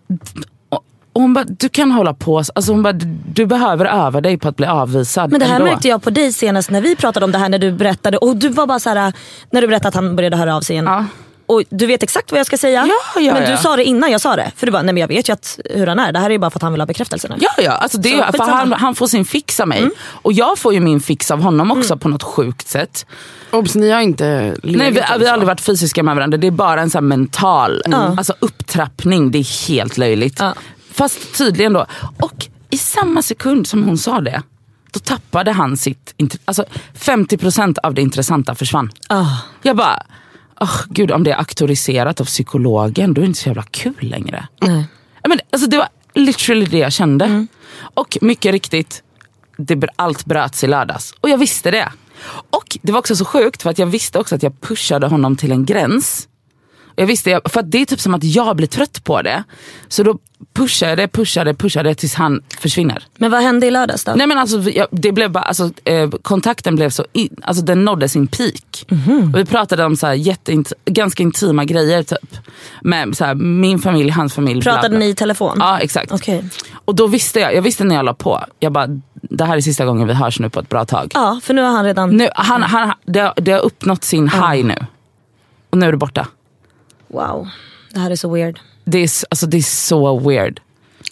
och 1.13 1.21
hon 1.21 1.35
bara, 1.35 1.45
du 1.45 1.69
kan 1.69 1.91
hålla 1.93 2.15
på. 2.15 2.39
Alltså 2.39 2.73
hon 2.73 2.83
bara, 2.83 2.93
du, 2.93 3.07
du 3.35 3.47
behöver 3.47 3.85
öva 3.85 4.21
dig 4.21 4.39
på 4.39 4.49
att 4.49 4.57
bli 4.57 4.67
avvisad. 4.67 5.31
Men 5.31 5.41
det 5.41 5.47
här 5.47 5.55
ändå. 5.55 5.65
märkte 5.65 5.89
jag 5.89 6.03
på 6.03 6.11
dig 6.11 6.33
senast 6.33 6.71
när 6.71 6.81
vi 6.81 6.97
pratade 6.97 7.25
om 7.25 7.33
det 7.33 7.39
här 7.39 7.49
när 7.49 7.59
du 7.59 7.73
berättade. 7.73 8.17
Och 8.17 8.37
du 8.37 8.49
var 8.49 8.67
bara 8.67 8.79
så 8.79 8.91
här, 8.91 9.13
när 9.51 9.61
du 9.61 9.67
berättade 9.67 9.89
att 9.89 9.95
han 9.95 10.17
började 10.17 10.37
höra 10.37 10.57
av 10.57 10.61
sig 10.61 10.75
igen. 10.75 10.85
Ja. 10.85 11.05
Och 11.51 11.63
du 11.71 11.87
vet 11.87 12.03
exakt 12.03 12.33
vad 12.33 12.39
jag 12.39 12.47
ska 12.47 12.57
säga. 12.57 12.87
Ja, 12.89 13.21
ja, 13.21 13.35
men 13.35 13.43
ja. 13.43 13.51
du 13.51 13.57
sa 13.57 13.77
det 13.77 13.85
innan 13.85 14.11
jag 14.11 14.21
sa 14.21 14.37
det. 14.37 14.53
För 14.57 14.67
du 14.67 14.73
bara, 14.73 14.83
nej 14.83 14.95
men 14.95 15.01
jag 15.01 15.09
vet 15.09 15.29
ju 15.29 15.33
att, 15.33 15.59
hur 15.65 15.87
han 15.87 15.99
är. 15.99 16.13
Det 16.13 16.19
här 16.19 16.27
är 16.27 16.31
ju 16.31 16.39
bara 16.39 16.51
för 16.51 16.59
att 16.59 16.63
han 16.63 16.73
vill 16.73 16.81
ha 16.81 16.87
bekräftelse 16.87 17.29
nu. 17.29 17.37
Ja, 17.41 17.51
ja. 17.59 17.71
Alltså 17.71 17.99
det, 17.99 18.25
Så, 18.27 18.33
för 18.33 18.53
han, 18.53 18.73
han 18.73 18.95
får 18.95 19.07
sin 19.07 19.25
fix 19.25 19.61
av 19.61 19.69
mig. 19.69 19.79
Mm. 19.79 19.93
Och 20.01 20.33
jag 20.33 20.59
får 20.59 20.75
ju 20.75 20.81
min 20.81 21.01
fix 21.01 21.31
av 21.31 21.43
honom 21.43 21.71
också 21.71 21.97
på 21.97 22.09
något 22.09 22.23
sjukt 22.23 22.69
sätt. 22.69 23.07
Obs, 23.51 23.75
ni 23.75 23.91
har 23.91 24.01
inte 24.01 24.57
Nej, 24.63 24.91
vi, 24.91 25.03
vi 25.19 25.27
har 25.27 25.33
aldrig 25.33 25.47
varit 25.47 25.61
fysiska 25.61 26.03
med 26.03 26.15
varandra. 26.15 26.39
Det 26.39 26.47
är 26.47 26.51
bara 26.51 26.81
en 26.81 26.91
sån 26.91 27.05
här 27.05 27.09
mental 27.09 27.83
alltså 27.95 28.35
upptrappning. 28.39 29.31
Det 29.31 29.39
är 29.39 29.69
helt 29.69 29.99
löjligt. 29.99 30.41
Fast 30.93 31.39
tydligen 31.39 31.73
då. 31.73 31.87
Och 32.21 32.47
i 32.71 32.79
samma 32.79 33.23
sekund 33.23 33.67
som 33.67 33.85
hon 33.85 33.99
sa 33.99 34.21
det, 34.21 34.43
då 34.91 35.01
tappade 35.01 35.53
han 35.53 35.77
sitt... 35.77 36.15
Alltså 36.45 36.65
50% 36.95 37.79
av 37.83 37.95
det 37.95 38.03
intressanta 38.03 38.55
försvann. 38.55 38.91
Ah. 39.09 39.27
Jag 39.63 39.77
bara, 39.77 40.03
oh, 40.61 40.83
gud 40.89 41.11
om 41.11 41.25
det 41.25 41.31
är 41.31 41.37
auktoriserat 41.37 42.21
av 42.21 42.25
psykologen, 42.25 43.15
då 43.15 43.21
är 43.21 43.23
det 43.23 43.27
inte 43.27 43.41
så 43.41 43.49
jävla 43.49 43.63
kul 43.63 43.95
längre. 44.01 44.49
Nej. 44.61 44.85
Men, 45.29 45.41
alltså, 45.53 45.69
det 45.69 45.77
var 45.77 45.89
literally 46.15 46.67
det 46.67 46.79
jag 46.79 46.93
kände. 46.93 47.25
Mm. 47.25 47.49
Och 47.95 48.19
mycket 48.21 48.53
riktigt, 48.53 49.03
det, 49.57 49.85
allt 49.97 50.25
bröts 50.25 50.65
i 50.65 50.67
lördags. 50.67 51.15
Och 51.21 51.29
jag 51.29 51.39
visste 51.39 51.71
det. 51.71 51.93
Och 52.51 52.79
det 52.83 52.93
var 52.93 52.99
också 52.99 53.17
så 53.17 53.25
sjukt 53.25 53.63
för 53.63 53.71
att 53.71 53.79
jag 53.79 53.87
visste 53.87 54.19
också 54.19 54.35
att 54.35 54.43
jag 54.43 54.61
pushade 54.61 55.07
honom 55.07 55.37
till 55.37 55.53
en 55.53 55.65
gräns. 55.65 56.29
Jag 57.01 57.07
visste, 57.07 57.41
för 57.45 57.61
att 57.61 57.71
det 57.71 57.79
är 57.83 57.85
typ 57.87 58.01
som 58.01 58.15
att 58.15 58.25
jag 58.25 58.57
blir 58.57 58.67
trött 58.67 59.05
på 59.05 59.23
det. 59.23 59.45
Så 59.89 60.03
då 60.03 60.19
pushade, 60.55 61.09
pushade, 61.09 61.55
pushade 61.55 61.95
tills 61.95 62.15
han 62.15 62.43
försvinner. 62.61 63.03
Men 63.17 63.31
vad 63.31 63.43
hände 63.43 63.67
i 63.67 63.71
lördags 63.71 64.05
då? 64.05 64.13
Nej 64.17 64.27
men 64.27 64.39
alltså, 64.39 64.71
jag, 64.71 64.87
det 64.91 65.13
blev 65.13 65.31
bara, 65.31 65.45
alltså 65.45 65.71
eh, 65.85 66.11
kontakten 66.11 66.77
blev 66.77 66.91
så, 66.91 67.05
in, 67.13 67.37
alltså 67.43 67.65
den 67.65 67.85
nådde 67.85 68.09
sin 68.09 68.27
peak. 68.27 68.85
Mhm. 68.89 69.31
Och 69.35 69.41
vi 69.41 69.45
pratade 69.45 69.85
om 69.85 69.97
så 69.97 70.07
här 70.07 70.15
jätteint, 70.15 70.73
ganska 70.85 71.23
intima 71.23 71.65
grejer 71.65 72.03
typ. 72.03 72.37
Med 72.83 73.17
så 73.17 73.25
här, 73.25 73.35
min 73.35 73.79
familj, 73.79 74.11
hans 74.11 74.35
familj. 74.35 74.61
bla, 74.61 74.73
Pratade 74.73 74.89
bla. 74.89 74.99
ni 74.99 75.09
i 75.09 75.15
telefon? 75.15 75.57
Ja 75.61 75.79
exakt. 75.79 76.13
Okej. 76.13 76.45
Och 76.85 76.95
då 76.95 77.07
visste 77.07 77.41
jag, 77.41 77.55
jag 77.55 77.63
visste 77.63 77.85
när 77.85 77.95
jag 77.95 78.05
la 78.05 78.15
på, 78.15 78.45
jag 78.59 78.73
bara, 78.73 78.87
det 79.15 79.45
här 79.45 79.57
är 79.57 79.61
sista 79.61 79.85
gången 79.85 80.07
vi 80.09 80.15
hörs 80.15 80.41
nu 80.41 80.51
på 80.51 80.61
ett 80.61 80.69
bra 80.69 80.85
tag. 80.85 81.11
Ja, 81.15 81.41
för 81.43 81.55
nu 81.55 81.63
har 81.63 81.71
han 81.71 81.85
redan... 81.85 82.11
Nu, 82.17 82.29
han, 82.35 82.63
han, 82.63 82.93
det, 83.07 83.21
har- 83.21 83.35
det 83.37 83.53
har 83.53 83.61
uppnått 83.61 84.05
sin 84.05 84.29
high 84.29 84.65
nu. 84.65 84.77
Och 85.71 85.79
nu 85.79 85.87
är 85.87 85.91
det 85.93 85.99
borta. 85.99 86.27
Wow, 87.13 87.49
det 87.95 88.01
här 88.01 88.11
är 88.11 88.17
så 88.17 88.29
weird. 88.35 88.61
Det 88.85 88.99
är, 88.99 89.11
alltså, 89.31 89.47
det 89.47 89.57
är 89.57 89.63
så 89.63 90.19
weird. 90.19 90.61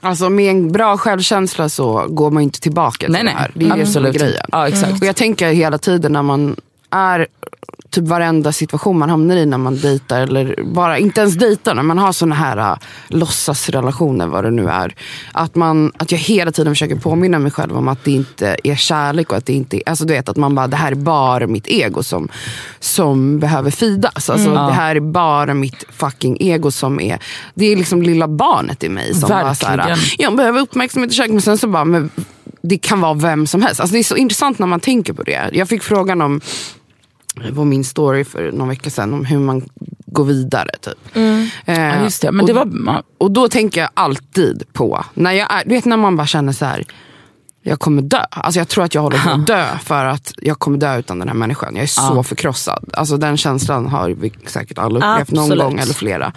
Alltså 0.00 0.30
med 0.30 0.50
en 0.50 0.72
bra 0.72 0.96
självkänsla 0.98 1.68
så 1.68 2.06
går 2.08 2.30
man 2.30 2.42
ju 2.42 2.44
inte 2.44 2.60
tillbaka 2.60 3.06
till 3.06 3.12
Nej, 3.12 3.20
det 3.20 3.24
nej. 3.24 3.34
här. 3.34 3.50
Det 3.54 3.64
är 3.66 3.68
det 3.68 3.76
är 3.76 3.82
Absolut. 3.82 4.16
grejen. 4.18 4.46
Ja, 4.52 4.68
exakt. 4.68 5.00
Och 5.02 5.06
jag 5.06 5.16
tänker 5.16 5.52
hela 5.52 5.78
tiden 5.78 6.12
när 6.12 6.22
man 6.22 6.56
är 6.90 7.26
typ 7.90 8.04
varenda 8.04 8.52
situation 8.52 8.98
man 8.98 9.10
hamnar 9.10 9.36
i 9.36 9.46
när 9.46 9.58
man 9.58 9.76
dejtar 9.76 10.20
eller 10.20 10.62
bara 10.62 10.98
inte 10.98 11.20
ens 11.20 11.34
dejtar, 11.34 11.74
när 11.74 11.82
man 11.82 11.98
har 11.98 12.12
såna 12.12 12.34
här 12.34 12.72
uh, 12.72 12.78
låtsasrelationer 13.08 14.26
vad 14.26 14.44
det 14.44 14.50
nu 14.50 14.68
är. 14.68 14.94
Att, 15.32 15.54
man, 15.54 15.92
att 15.96 16.12
jag 16.12 16.18
hela 16.18 16.52
tiden 16.52 16.72
försöker 16.74 16.96
påminna 16.96 17.38
mig 17.38 17.52
själv 17.52 17.76
om 17.76 17.88
att 17.88 18.04
det 18.04 18.10
inte 18.10 18.56
är 18.64 18.74
kärlek 18.74 19.30
och 19.30 19.36
att 19.36 19.46
det 19.46 19.52
inte 19.52 19.76
är, 19.76 19.82
alltså 19.88 20.04
du 20.04 20.12
vet 20.12 20.28
att 20.28 20.36
man 20.36 20.54
bara 20.54 20.66
det 20.66 20.76
här 20.76 20.92
är 20.92 20.96
bara 20.96 21.46
mitt 21.46 21.66
ego 21.66 22.02
som, 22.02 22.28
som 22.80 23.38
behöver 23.38 23.70
fidas. 23.70 24.30
Alltså 24.30 24.50
det 24.50 24.72
här 24.72 24.96
är 24.96 25.00
bara 25.00 25.54
mitt 25.54 25.84
fucking 25.90 26.36
ego 26.40 26.70
som 26.70 27.00
är, 27.00 27.18
det 27.54 27.72
är 27.72 27.76
liksom 27.76 28.02
lilla 28.02 28.28
barnet 28.28 28.84
i 28.84 28.88
mig 28.88 29.14
som 29.14 29.28
bara 29.28 29.54
så 29.54 29.66
här, 29.66 29.76
Verkligen. 29.76 29.98
jag 30.18 30.36
behöver 30.36 30.60
uppmärksamhet 30.60 31.12
i 31.12 31.14
köket 31.14 31.32
men 31.32 31.42
sen 31.42 31.58
så 31.58 31.68
bara, 31.68 31.84
men 31.84 32.10
det 32.62 32.78
kan 32.78 33.00
vara 33.00 33.14
vem 33.14 33.46
som 33.46 33.62
helst. 33.62 33.80
Alltså 33.80 33.92
det 33.92 33.98
är 33.98 34.04
så 34.04 34.16
intressant 34.16 34.58
när 34.58 34.66
man 34.66 34.80
tänker 34.80 35.12
på 35.12 35.22
det. 35.22 35.50
Jag 35.52 35.68
fick 35.68 35.82
frågan 35.82 36.22
om 36.22 36.40
på 37.54 37.64
min 37.64 37.84
story 37.84 38.24
för 38.24 38.52
någon 38.52 38.68
vecka 38.68 38.90
sedan 38.90 39.14
om 39.14 39.24
hur 39.24 39.38
man 39.38 39.68
går 40.06 40.24
vidare. 40.24 40.70
Typ. 40.80 41.16
Mm. 41.16 41.48
Eh, 41.66 41.80
Ja, 41.80 42.02
just 42.02 42.22
det. 42.22 42.32
Men 42.32 42.40
och, 42.40 42.46
det 42.46 42.52
var, 42.52 43.02
och 43.18 43.30
då 43.30 43.48
tänker 43.48 43.80
jag 43.80 43.90
alltid 43.94 44.62
på, 44.72 45.04
när 45.14 45.32
jag 45.32 45.52
är, 45.54 45.62
du 45.64 45.70
vet 45.74 45.84
när 45.84 45.96
man 45.96 46.16
bara 46.16 46.26
känner 46.26 46.52
så 46.52 46.64
här. 46.64 46.84
Jag 47.62 47.80
kommer 47.80 48.02
dö. 48.02 48.24
Alltså 48.30 48.60
jag 48.60 48.68
tror 48.68 48.84
att 48.84 48.94
jag 48.94 49.02
håller 49.02 49.18
på 49.18 49.30
att 49.30 49.46
dö 49.46 49.64
för 49.82 50.04
att 50.04 50.32
jag 50.36 50.58
kommer 50.58 50.78
dö 50.78 50.98
utan 50.98 51.18
den 51.18 51.28
här 51.28 51.34
människan. 51.34 51.74
Jag 51.76 51.82
är 51.82 51.86
så 51.86 52.12
Ja. 52.16 52.22
förkrossad. 52.22 52.90
Alltså 52.92 53.16
den 53.16 53.36
känslan 53.36 53.86
har 53.86 54.10
vi 54.10 54.32
säkert 54.46 54.78
alla 54.78 54.96
upplevt 55.14 55.30
någon 55.30 55.44
Absolut. 55.44 55.64
gång 55.64 55.78
eller 55.78 55.94
flera. 55.94 56.32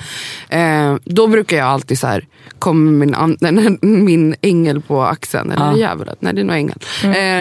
Eh, 0.50 0.96
då 1.06 1.28
brukar 1.28 1.58
jag 1.58 1.68
alltid 1.68 2.00
så 2.00 2.08
här, 2.08 2.28
kommer 2.60 2.92
min, 2.92 3.78
min 4.06 4.36
ängel 4.42 4.82
på 4.82 5.04
axeln. 5.04 5.52
Eller 5.52 5.66
Ja. 5.72 5.78
djävulet? 5.78 6.18
Nej 6.20 6.34
det 6.34 6.42
är 6.42 6.46
nog 6.46 6.56
ängeln. 6.56 6.80
Eh, 7.04 7.41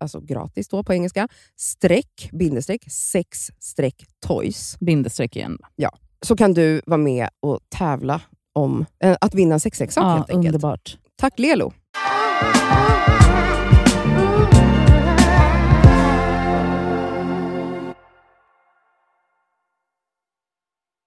alltså 0.00 0.20
gratis 0.20 0.68
då 0.68 0.82
på 0.82 0.92
engelska, 0.92 1.28
streck, 1.56 2.28
bindestreck, 2.32 2.84
sex 2.92 3.50
streck 3.60 4.04
toys. 4.26 4.76
Bindestreck 4.80 5.36
igen. 5.36 5.58
Så 6.22 6.36
kan 6.36 6.54
du 6.54 6.80
vara 6.86 6.98
med 6.98 7.28
och 7.40 7.60
tävla 7.68 8.20
om 8.54 8.86
eh, 9.04 9.16
att 9.20 9.34
vinna 9.34 9.54
en 9.54 9.60
sexleksak 9.60 10.04
Ja, 10.04 10.08
helt 10.16 10.30
enkelt. 10.30 10.46
underbart. 10.54 10.96
Tack 11.16 11.38
Lelo! 11.38 11.72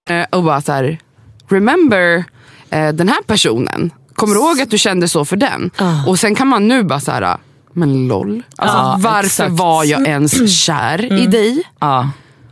Eh, 0.10 0.26
och 0.30 0.44
bara 0.44 0.62
så 0.62 0.72
här, 0.72 1.00
remember 1.48 2.24
eh, 2.70 2.90
den 2.90 3.10
här 3.10 3.22
personen. 3.28 3.92
Kommer 4.14 4.34
du 4.36 4.40
ihåg 4.40 4.62
att 4.62 4.70
du 4.70 4.78
kände 4.78 5.08
så 5.08 5.26
för 5.26 5.36
den? 5.36 5.72
Ah. 5.78 6.08
Och 6.08 6.20
sen 6.20 6.36
kan 6.36 6.48
man 6.48 6.68
nu 6.68 6.84
bara 6.84 7.00
så 7.00 7.12
här, 7.12 7.38
men 7.74 8.08
LOL. 8.08 8.44
Alltså, 8.56 8.78
Ja, 8.78 8.98
varför 9.00 9.26
exakt. 9.26 9.52
var 9.52 9.84
jag 9.84 10.08
ens 10.08 10.60
kär 10.64 11.14
i 11.22 11.26
dig? 11.28 11.64
Ja. 11.80 12.10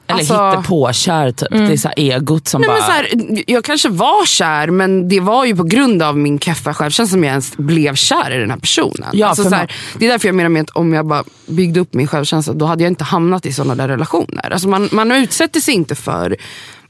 Eller 0.09 0.19
Alltså- 0.19 0.49
hittepåkär 0.49 1.31
typ. 1.31 1.49
Det 1.49 1.73
är 1.73 1.77
så 1.77 1.89
egot 1.95 2.47
som 2.47 2.61
Nej, 2.61 2.67
bara... 2.67 2.77
men 2.77 2.85
så 2.85 2.91
här, 2.91 3.43
jag 3.47 3.63
kanske 3.63 3.89
var 3.89 4.25
kär 4.25 4.67
men 4.67 5.09
det 5.09 5.19
var 5.19 5.45
ju 5.45 5.55
på 5.55 5.63
grund 5.63 6.03
av 6.03 6.17
min 6.17 6.39
keffa 6.39 6.73
självkänsla 6.73 7.11
som 7.13 7.23
jag 7.23 7.29
ens 7.31 7.57
blev 7.57 7.95
kär 7.95 8.31
i 8.31 8.37
den 8.39 8.49
här 8.51 8.57
personen. 8.57 9.09
Ja, 9.13 9.27
alltså, 9.27 9.43
så 9.43 9.55
här, 9.55 9.71
det 9.97 10.05
är 10.05 10.09
därför 10.11 10.27
jag 10.27 10.35
menar 10.35 10.49
med 10.49 10.61
att 10.61 10.69
om 10.69 10.93
jag 10.93 11.07
bara 11.07 11.23
byggde 11.47 11.79
upp 11.79 11.93
min 11.93 12.07
självkänsla 12.07 12.53
då 12.53 12.65
hade 12.65 12.83
jag 12.83 12.91
inte 12.91 13.03
hamnat 13.03 13.45
i 13.45 13.53
sådana 13.53 13.75
där 13.75 13.87
relationer. 13.87 14.51
Alltså, 14.53 14.67
man, 14.67 14.89
man 14.91 15.11
utsätter 15.11 15.59
sig 15.59 15.73
inte 15.73 15.95
för 15.95 16.35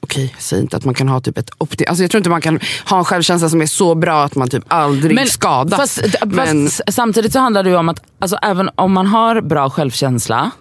Okej, 0.01 0.35
säger 0.37 0.63
inte 0.63 0.77
att 0.77 0.85
man 0.85 0.93
kan 0.93 1.09
ha 1.09 1.21
typ 1.21 1.37
ett 1.37 1.49
opti- 1.51 1.87
alltså 1.87 2.03
Jag 2.03 2.11
tror 2.11 2.19
inte 2.19 2.29
man 2.29 2.41
kan 2.41 2.59
ha 2.85 2.97
en 2.97 3.05
självkänsla 3.05 3.49
som 3.49 3.61
är 3.61 3.65
så 3.65 3.95
bra 3.95 4.23
att 4.23 4.35
man 4.35 4.49
typ 4.49 4.63
aldrig 4.67 5.31
skadas. 5.31 5.79
Fast, 5.79 6.15
men, 6.25 6.69
fast 6.69 6.81
samtidigt 6.93 7.33
så 7.33 7.39
handlar 7.39 7.63
det 7.63 7.69
ju 7.69 7.75
om 7.75 7.89
att 7.89 8.03
alltså, 8.19 8.37
även 8.41 8.69
om 8.75 8.91
man 8.93 9.07
har 9.07 9.41
bra 9.41 9.69
självkänsla 9.69 10.51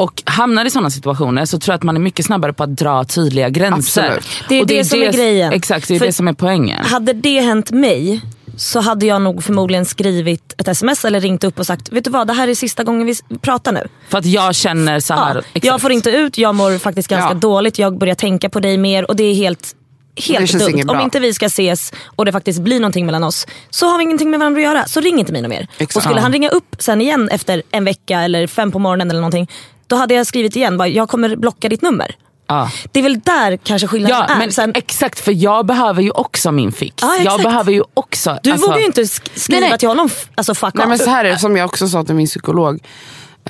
och 0.00 0.22
hamnar 0.26 0.64
i 0.64 0.70
sådana 0.70 0.90
situationer 0.90 1.44
så 1.44 1.58
tror 1.58 1.72
jag 1.72 1.76
att 1.76 1.82
man 1.82 1.96
är 1.96 2.00
mycket 2.00 2.26
snabbare 2.26 2.52
på 2.52 2.62
att 2.62 2.76
dra 2.76 3.04
tydliga 3.04 3.48
gränser. 3.48 4.04
Absolut. 4.04 4.28
Det 4.48 4.54
är 4.54 4.60
Och 4.60 4.66
det 4.66 4.84
som 4.84 5.02
är 5.02 5.12
grejen. 5.12 5.52
Exakt, 5.52 5.88
det 5.88 5.94
är 5.94 5.98
För- 5.98 6.06
det 6.06 6.12
som 6.12 6.28
är 6.28 6.32
poängen. 6.32 6.84
Hade 6.84 7.12
det 7.12 7.40
hänt 7.40 7.70
mig 7.70 8.20
så 8.56 8.80
hade 8.80 9.06
jag 9.06 9.22
nog 9.22 9.44
förmodligen 9.44 9.84
skrivit 9.84 10.54
ett 10.58 10.68
sms 10.68 11.04
eller 11.04 11.20
ringt 11.20 11.44
upp 11.44 11.58
och 11.58 11.66
sagt 11.66 11.92
vet 11.92 12.04
du 12.04 12.10
vad 12.10 12.26
det 12.26 12.32
här 12.32 12.48
är 12.48 12.54
sista 12.54 12.84
gången 12.84 13.06
vi 13.06 13.14
pratar 13.40 13.72
nu. 13.72 13.88
För 14.08 14.18
att 14.18 14.26
jag 14.26 14.54
känner 14.54 15.00
så 15.00 15.14
här. 15.14 15.34
Ja, 15.34 15.40
exakt. 15.40 15.64
jag 15.64 15.80
får 15.80 15.92
inte 15.92 16.10
ut, 16.10 16.38
jag 16.38 16.54
mår 16.54 16.78
faktiskt 16.78 17.08
ganska 17.08 17.28
Ja. 17.28 17.34
dåligt, 17.34 17.78
jag 17.78 17.98
börjar 17.98 18.14
tänka 18.14 18.48
på 18.48 18.60
dig 18.60 18.76
mer 18.78 19.08
och 19.10 19.16
det 19.16 19.24
är 19.24 19.34
helt 19.34 19.76
Det 20.14 20.22
Helt 20.38 20.58
dumt. 20.58 20.84
Om 20.88 21.00
inte 21.00 21.20
vi 21.20 21.34
ska 21.34 21.46
ses 21.46 21.92
och 22.16 22.24
det 22.24 22.32
faktiskt 22.32 22.60
blir 22.60 22.80
någonting 22.80 23.06
mellan 23.06 23.24
oss 23.24 23.46
så 23.70 23.86
har 23.86 23.98
vi 23.98 24.04
ingenting 24.04 24.30
med 24.30 24.40
varandra 24.40 24.60
att 24.60 24.64
göra. 24.64 24.84
Så 24.86 25.00
ring 25.00 25.18
inte 25.18 25.32
mig 25.32 25.48
mer. 25.48 25.68
Exakt. 25.78 25.96
Och 25.96 26.02
skulle 26.02 26.20
han 26.20 26.32
ringa 26.32 26.48
upp 26.48 26.76
sen 26.78 27.00
igen 27.00 27.28
efter 27.28 27.62
en 27.70 27.84
vecka 27.84 28.20
eller 28.20 28.46
fem 28.46 28.72
på 28.72 28.78
morgonen 28.78 29.10
eller 29.10 29.20
någonting. 29.20 29.48
Då 29.90 29.96
hade 29.96 30.14
jag 30.14 30.26
skrivit 30.26 30.56
igen, 30.56 30.76
bara, 30.78 30.88
jag 30.88 31.08
kommer 31.08 31.36
blocka 31.36 31.68
ditt 31.68 31.82
nummer. 31.82 32.14
Ja. 32.46 32.70
Det 32.92 32.98
är 32.98 33.02
väl 33.02 33.20
där 33.20 33.56
kanske 33.56 33.88
skillnaden 33.88 34.16
Ja, 34.28 34.34
är. 34.34 34.38
men 34.38 34.52
Sen, 34.52 34.72
exakt 34.74 35.20
för 35.20 35.32
jag 35.32 35.66
behöver 35.66 36.02
ju 36.02 36.10
också 36.10 36.52
min 36.52 36.72
fix. 36.72 36.94
Exakt. 36.94 37.24
jag 37.24 37.42
behöver 37.42 37.72
ju 37.72 37.82
också... 37.94 38.38
du 38.42 38.50
alltså- 38.52 38.66
vågar 38.66 38.78
ju 38.80 38.86
inte 38.86 39.02
sk- 39.02 39.28
skriva 39.34 39.60
Nej, 39.60 39.70
nej. 39.70 39.78
till 39.78 39.88
honom, 39.88 40.08
alltså 40.34 40.54
fuck 40.54 40.74
Nej, 40.74 40.82
off. 40.84 40.88
men 40.88 40.98
så 40.98 41.10
här 41.10 41.24
är 41.24 41.30
det, 41.30 41.38
som 41.38 41.56
jag 41.56 41.66
också 41.66 41.88
sa 41.88 42.04
till 42.04 42.14
min 42.14 42.26
psykolog 42.26 42.80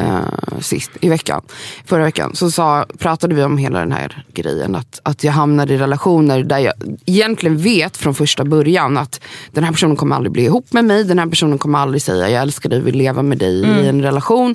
eh, 0.01 0.61
sist 0.61 0.91
i 1.01 1.09
veckan, 1.09 1.43
förra 1.85 2.05
veckan. 2.05 2.35
Så 2.35 2.51
sa, 2.51 2.87
pratade 2.99 3.35
vi 3.35 3.43
om 3.43 3.59
hela 3.59 3.79
den 3.79 3.93
här 3.93 4.25
grejen. 4.33 4.75
Att, 4.75 5.01
att 5.03 5.25
jag 5.25 5.33
hamnar 5.33 5.71
i 5.71 5.79
relationer 5.79 6.43
där 6.43 6.59
jag 6.59 6.75
egentligen 7.07 7.59
vet 7.59 7.97
från 7.97 8.15
första 8.15 8.45
början 8.45 8.97
att 8.97 9.21
den 9.53 9.65
här 9.65 9.73
personen 9.73 9.97
kommer 9.97 10.17
aldrig 10.17 10.33
bli 10.33 10.45
ihop 10.45 10.73
med 10.73 10.85
mig. 10.85 11.05
Den 11.05 11.19
här 11.19 11.27
personen 11.27 11.59
kommer 11.59 11.79
aldrig 11.79 12.03
säga 12.03 12.31
jag 12.31 12.43
älskar 12.43 12.71
dig, 12.71 12.81
vill 12.81 12.97
leva 12.97 13.23
med 13.23 13.39
dig 13.39 13.61
i 13.61 13.89
en 13.89 14.03
relation. 14.03 14.55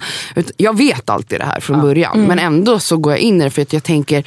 Jag 0.58 0.77
vet 0.77 1.10
alltid 1.10 1.39
det 1.39 1.45
här 1.45 1.60
från 1.60 1.81
början. 1.81 2.21
Men 2.21 2.39
ändå 2.39 2.79
så 2.79 2.97
går 2.97 3.13
jag 3.13 3.19
in 3.19 3.41
i 3.41 3.43
det 3.43 3.49
för 3.49 3.62
att 3.62 3.73
jag 3.73 3.84
tänker 3.84 4.23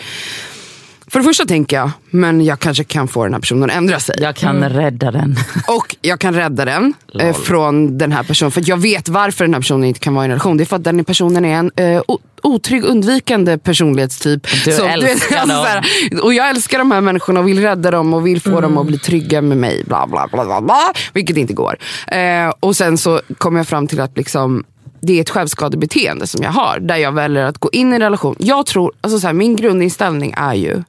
för 1.10 1.18
det 1.18 1.24
första 1.24 1.44
tänker 1.44 1.76
jag, 1.76 1.90
men 2.10 2.44
jag 2.44 2.58
kanske 2.58 2.84
kan 2.84 3.08
få 3.08 3.24
den 3.24 3.32
här 3.34 3.40
personen 3.40 3.70
att 3.70 3.76
ändra 3.76 4.00
sig. 4.00 4.16
Jag 4.20 4.36
kan 4.36 4.56
Mm. 4.56 4.72
rädda 4.72 5.10
den. 5.10 5.36
Och 5.68 5.96
jag 6.00 6.20
kan 6.20 6.34
rädda 6.34 6.64
den 6.64 6.94
eh, 7.20 7.36
från 7.36 7.98
den 7.98 8.12
här 8.12 8.22
personen. 8.22 8.50
För 8.52 8.60
att 8.60 8.68
jag 8.68 8.76
vet 8.76 9.08
varför 9.08 9.44
den 9.44 9.54
här 9.54 9.60
personen 9.60 9.84
inte 9.84 10.00
kan 10.00 10.14
vara 10.14 10.24
i 10.24 10.26
en 10.26 10.30
relation. 10.30 10.56
Det 10.56 10.62
är 10.64 10.66
för 10.66 10.76
att 10.76 10.84
den 10.84 11.04
personen 11.04 11.44
är 11.44 11.56
en 11.58 11.70
eh, 11.76 12.02
otrygg, 12.42 12.84
undvikande 12.84 13.58
personlighetstyp. 13.58 14.46
Du 14.64 14.72
Så, 14.72 14.84
älskar 14.84 15.38
dem. 15.40 15.48
så 15.48 15.54
här, 15.64 15.84
och 16.22 16.34
jag 16.34 16.50
älskar 16.50 16.78
de 16.78 16.90
här 16.90 17.00
människorna 17.00 17.40
och 17.40 17.48
vill 17.48 17.60
rädda 17.62 17.90
dem 17.90 18.14
och 18.14 18.26
vill 18.26 18.40
få 18.40 18.50
dem 18.50 18.64
Mm. 18.64 18.78
att 18.78 18.86
bli 18.86 18.98
trygga 18.98 19.42
med 19.42 19.56
mig. 19.58 19.82
Bla, 19.86 20.06
bla, 20.06 20.28
bla, 20.32 20.44
bla, 20.44 20.60
bla, 20.60 20.92
vilket 21.12 21.36
inte 21.36 21.52
går. 21.52 21.76
Eh, 22.06 22.52
och 22.60 22.76
sen 22.76 22.98
så 22.98 23.20
kommer 23.38 23.58
jag 23.60 23.68
fram 23.68 23.86
till 23.86 24.00
att 24.00 24.16
liksom, 24.16 24.64
det 25.00 25.12
är 25.12 25.20
ett 25.20 25.30
självskadebeteende 25.30 26.26
som 26.26 26.42
jag 26.42 26.50
har. 26.50 26.78
Där 26.80 26.96
jag 26.96 27.12
väljer 27.12 27.44
att 27.44 27.58
gå 27.58 27.70
in 27.72 27.92
i 27.92 27.94
en 27.94 28.00
relation. 28.02 28.36
Jag 28.38 28.66
tror, 28.66 28.92
alltså 29.00 29.18
så 29.20 29.26
här, 29.26 29.34
min 29.34 29.56
grundinställning 29.56 30.34
är 30.36 30.54
ju 30.54 30.82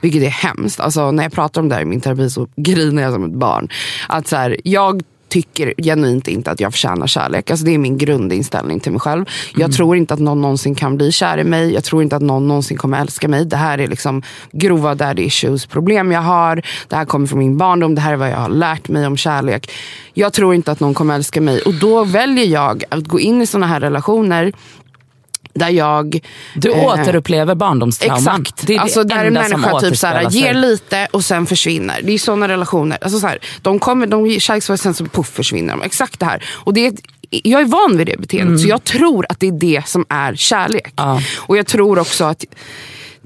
vilket 0.00 0.22
är 0.22 0.28
hemskt. 0.28 0.80
Alltså, 0.80 1.10
när 1.10 1.22
jag 1.22 1.32
pratar 1.32 1.60
om 1.60 1.68
det 1.68 1.74
här 1.74 1.82
i 1.82 1.84
min 1.84 2.00
terapi 2.00 2.30
så 2.30 2.48
grinar 2.56 3.02
jag 3.02 3.12
som 3.12 3.24
ett 3.24 3.38
barn. 3.38 3.68
Att 4.08 4.28
så 4.28 4.36
här, 4.36 4.56
jag 4.64 5.02
tycker 5.28 5.74
genuint 5.78 6.28
inte 6.28 6.50
att 6.50 6.60
jag 6.60 6.72
förtjänar 6.72 7.06
kärlek. 7.06 7.50
Alltså, 7.50 7.66
det 7.66 7.74
är 7.74 7.78
min 7.78 7.98
grundinställning 7.98 8.80
till 8.80 8.92
mig 8.92 9.00
själv. 9.00 9.24
Jag 9.56 9.72
tror 9.72 9.96
inte 9.96 10.14
att 10.14 10.20
någon 10.20 10.40
någonsin 10.40 10.74
kan 10.74 10.96
bli 10.96 11.12
kär 11.12 11.38
i 11.38 11.44
mig. 11.44 11.74
Jag 11.74 11.84
tror 11.84 12.02
inte 12.02 12.16
att 12.16 12.22
någon 12.22 12.48
någonsin 12.48 12.76
kommer 12.76 13.00
älska 13.00 13.28
mig. 13.28 13.44
Det 13.44 13.56
här 13.56 13.78
är 13.78 13.86
liksom 13.86 14.22
grova 14.52 14.94
daddy 14.94 15.22
issues 15.22 15.66
problem 15.66 16.12
jag 16.12 16.20
har. 16.20 16.62
Det 16.88 16.96
här 16.96 17.04
kommer 17.04 17.26
från 17.26 17.38
min 17.38 17.58
barndom. 17.58 17.94
Det 17.94 18.00
här 18.00 18.12
är 18.12 18.16
vad 18.16 18.30
jag 18.30 18.36
har 18.36 18.48
lärt 18.48 18.88
mig 18.88 19.06
om 19.06 19.16
kärlek. 19.16 19.70
Jag 20.14 20.32
tror 20.32 20.54
inte 20.54 20.72
att 20.72 20.80
någon 20.80 20.94
kommer 20.94 21.14
älska 21.14 21.40
mig. 21.40 21.60
Och 21.60 21.74
då 21.74 22.04
väljer 22.04 22.46
jag 22.46 22.84
att 22.88 23.04
gå 23.04 23.20
in 23.20 23.42
i 23.42 23.46
såna 23.46 23.66
här 23.66 23.80
relationer 23.80 24.52
där 25.58 25.68
jag 25.68 26.20
Du 26.54 26.72
eh, 26.72 26.84
återupplever 26.84 27.54
barndomstrauman. 27.54 28.40
Exakt. 28.40 28.66
Det 28.66 28.72
är 28.72 28.76
det 28.76 28.82
alltså 28.82 29.04
där 29.04 29.24
en 29.24 29.32
människa 29.32 29.80
typ 29.80 29.96
såhär, 29.96 30.30
ger 30.30 30.54
lite 30.54 31.08
och 31.10 31.24
sen 31.24 31.46
försvinner. 31.46 32.00
Det 32.02 32.12
är 32.12 32.18
sådana 32.18 32.48
relationer. 32.48 32.98
Alltså 33.00 33.20
såhär, 33.20 33.38
de 33.62 33.78
kommer, 33.78 34.06
de 34.06 34.40
kärleksfulla 34.40 34.76
sen 34.76 34.94
så 34.94 35.04
puff 35.04 35.28
försvinner 35.28 35.76
de. 35.76 35.82
Exakt 35.82 36.20
det 36.20 36.26
här. 36.26 36.44
Och 36.50 36.74
det 36.74 36.86
är, 36.86 36.92
jag 37.30 37.60
är 37.60 37.64
van 37.64 37.96
vid 37.96 38.06
det 38.06 38.20
beteendet 38.20 38.60
så 38.60 38.68
jag 38.68 38.84
tror 38.84 39.26
att 39.28 39.40
det 39.40 39.46
är 39.46 39.52
det 39.52 39.82
som 39.86 40.06
är 40.08 40.34
kärlek. 40.34 40.92
Ja. 40.96 41.20
Och 41.36 41.56
jag 41.56 41.66
tror 41.66 41.98
också 41.98 42.24
att 42.24 42.44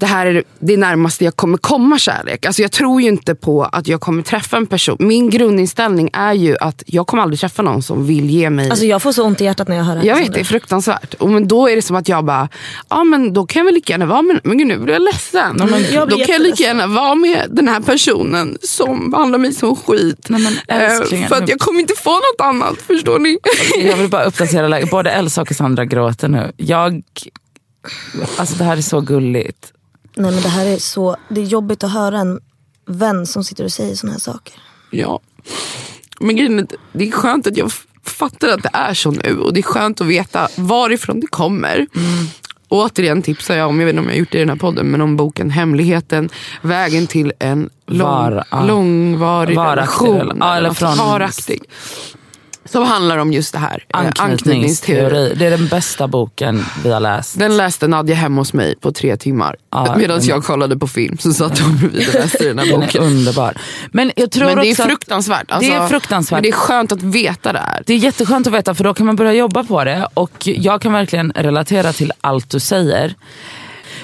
det 0.02 0.06
här 0.06 0.26
är 0.26 0.44
det 0.58 0.76
närmaste 0.76 1.24
jag 1.24 1.36
kommer 1.36 1.58
komma 1.58 1.98
kärlek. 1.98 2.46
Alltså 2.46 2.62
jag 2.62 2.72
tror 2.72 3.02
ju 3.02 3.08
inte 3.08 3.34
på 3.34 3.64
att 3.64 3.88
jag 3.88 4.00
kommer 4.00 4.22
träffa 4.22 4.56
en 4.56 4.66
person. 4.66 4.96
Min 5.00 5.30
grundinställning 5.30 6.10
är 6.12 6.32
ju 6.32 6.56
att 6.60 6.82
jag 6.86 7.06
kommer 7.06 7.22
aldrig 7.22 7.40
träffa 7.40 7.62
någon 7.62 7.82
som 7.82 8.06
vill 8.06 8.30
ge 8.30 8.50
mig 8.50 8.70
Alltså 8.70 8.84
jag 8.84 9.02
får 9.02 9.12
så 9.12 9.24
ont 9.24 9.40
i 9.40 9.44
hjärtat 9.44 9.68
när 9.68 9.76
jag 9.76 9.84
hör 9.84 9.96
det. 9.96 10.06
jag 10.06 10.16
som 10.16 10.24
vet, 10.24 10.34
det 10.34 10.40
är 10.40 10.44
fruktansvärt. 10.44 11.14
Och 11.14 11.30
men 11.30 11.48
då 11.48 11.68
är 11.68 11.76
det 11.76 11.82
som 11.82 11.96
att 11.96 12.08
jag 12.08 12.24
bara, 12.24 12.48
ja 12.88 13.04
men 13.04 13.32
då 13.32 13.46
kan 13.46 13.60
jag 13.60 13.64
väl 13.64 13.74
lika 13.74 13.92
gärna 13.92 14.06
vara 14.06 14.22
med, 14.22 14.40
men 14.44 14.58
gud 14.58 14.66
nu 14.66 14.78
blir 14.78 14.94
jag 14.94 15.02
ledsen. 15.02 15.56
jag 15.58 15.68
blir 15.68 15.76
då 15.78 15.90
kan 15.90 15.94
jag 15.94 16.08
lika 16.08 16.18
jätteledsen. 16.18 16.66
gärna 16.66 16.86
vara 16.86 17.14
med 17.14 17.46
den 17.50 17.68
här 17.68 17.80
personen 17.80 18.58
som 18.62 19.10
behandlar 19.10 19.38
mig 19.38 19.52
som 19.52 19.76
skit. 19.76 20.26
Nej, 20.28 20.40
men 20.42 20.52
Eh, 20.80 21.28
för 21.28 21.36
att 21.36 21.48
jag 21.48 21.58
kommer 21.58 21.80
inte 21.80 21.94
få 22.02 22.10
något 22.10 22.40
annat, 22.40 22.82
förstår 22.82 23.18
ni? 23.18 23.38
Jag 23.88 23.96
vill 23.96 24.08
bara 24.08 24.24
uppdatera 24.24 24.68
läget. 24.68 24.90
Både 24.90 25.10
Elsa 25.10 25.42
och 25.42 25.48
Cassandra 25.48 25.84
gråter 25.84 26.28
nu. 26.28 26.52
Jag, 26.56 27.02
alltså 28.36 28.56
det 28.56 28.64
här 28.64 28.76
är 28.76 28.80
så 28.80 29.00
gulligt. 29.00 29.72
Nej 30.16 30.32
men 30.32 30.42
det 30.42 30.48
här 30.48 30.66
är 30.66 30.76
så, 30.78 31.16
det 31.28 31.40
är 31.40 31.44
jobbigt 31.44 31.84
att 31.84 31.92
höra 31.92 32.18
en 32.18 32.40
vän 32.86 33.26
som 33.26 33.44
sitter 33.44 33.64
och 33.64 33.72
säger 33.72 33.94
såna 33.94 34.12
här 34.12 34.20
saker. 34.20 34.54
Ja. 34.90 35.20
Men 36.20 36.36
grejen 36.36 36.58
är, 36.58 36.66
det 36.92 37.08
är 37.08 37.12
skönt 37.12 37.46
att 37.46 37.56
jag 37.56 37.72
fattar 38.04 38.48
att 38.48 38.62
det 38.62 38.70
är 38.72 38.94
så 38.94 39.10
nu 39.10 39.38
och 39.38 39.52
det 39.54 39.60
är 39.60 39.62
skönt 39.62 40.00
att 40.00 40.06
veta 40.06 40.48
varifrån 40.56 41.20
det 41.20 41.26
kommer. 41.26 41.76
Mm. 41.76 42.26
Och 42.68 42.78
återigen 42.78 43.22
tipsar 43.22 43.56
jag 43.56 43.68
om, 43.68 43.80
jag 43.80 43.86
vet 43.86 43.92
inte 43.92 44.00
om 44.00 44.06
jag 44.06 44.12
har 44.14 44.18
gjort 44.18 44.32
det 44.32 44.36
i 44.38 44.40
den 44.40 44.48
här 44.48 44.56
podden, 44.56 44.86
men 44.86 45.00
om 45.00 45.16
boken 45.16 45.50
Hemligheten, 45.50 46.28
vägen 46.62 47.06
till 47.06 47.32
en 47.38 47.70
lång, 47.86 48.08
Var- 48.08 48.44
ja. 48.50 48.64
långvarig 48.66 49.56
Varaktig 49.56 50.06
relation. 50.08 50.42
eller 50.42 50.70
från- 50.72 50.96
varaktig. 50.98 51.62
Som 52.64 52.84
handlar 52.84 53.18
om 53.18 53.32
just 53.32 53.52
det 53.52 53.58
här, 53.58 53.84
eh, 53.88 53.98
Anknytningsteori. 54.18 55.34
Det 55.34 55.46
är 55.46 55.50
den 55.50 55.68
bästa 55.68 56.08
boken 56.08 56.64
vi 56.84 56.92
har 56.92 57.00
läst. 57.00 57.38
Den 57.38 57.56
läste 57.56 57.88
Nadja 57.88 58.14
hemma 58.14 58.40
hos 58.40 58.52
mig 58.52 58.74
på 58.80 58.92
tre 58.92 59.16
timmar. 59.16 59.56
Ja, 59.70 59.94
Medan 59.98 60.20
jag 60.24 60.44
kollade 60.44 60.76
på 60.78 60.88
film 60.88 61.18
så 61.18 61.32
satt 61.32 61.58
hon 61.58 61.76
bredvid 61.78 62.08
och 62.08 62.14
läste 62.14 62.44
den 62.48 62.58
här 62.58 62.66
Den 62.66 62.74
är 62.82 62.86
boken. 62.86 63.02
underbar. 63.02 63.54
Men 63.92 64.12
jag 64.16 64.30
tror 64.30 64.46
Men 64.46 64.56
det 64.58 64.70
är 64.70 64.74
fruktansvärt. 64.74 65.48
det 65.48 65.52
är 65.54 65.76
Alltså, 65.76 65.88
fruktansvärt. 65.88 66.36
Men 66.36 66.42
det 66.42 66.48
är 66.48 66.52
skönt 66.52 66.92
att 66.92 67.02
veta 67.02 67.52
det 67.52 67.58
här. 67.58 67.82
Det 67.86 67.92
är 67.92 67.98
jätteskönt 67.98 68.46
att 68.46 68.52
veta 68.52 68.74
för 68.74 68.84
då 68.84 68.94
kan 68.94 69.06
man 69.06 69.16
börja 69.16 69.32
jobba 69.32 69.64
på 69.64 69.84
det 69.84 70.06
och 70.14 70.32
jag 70.46 70.82
kan 70.82 70.92
verkligen 70.92 71.32
relatera 71.36 71.92
till 71.92 72.12
allt 72.20 72.50
du 72.50 72.60
säger. 72.60 73.14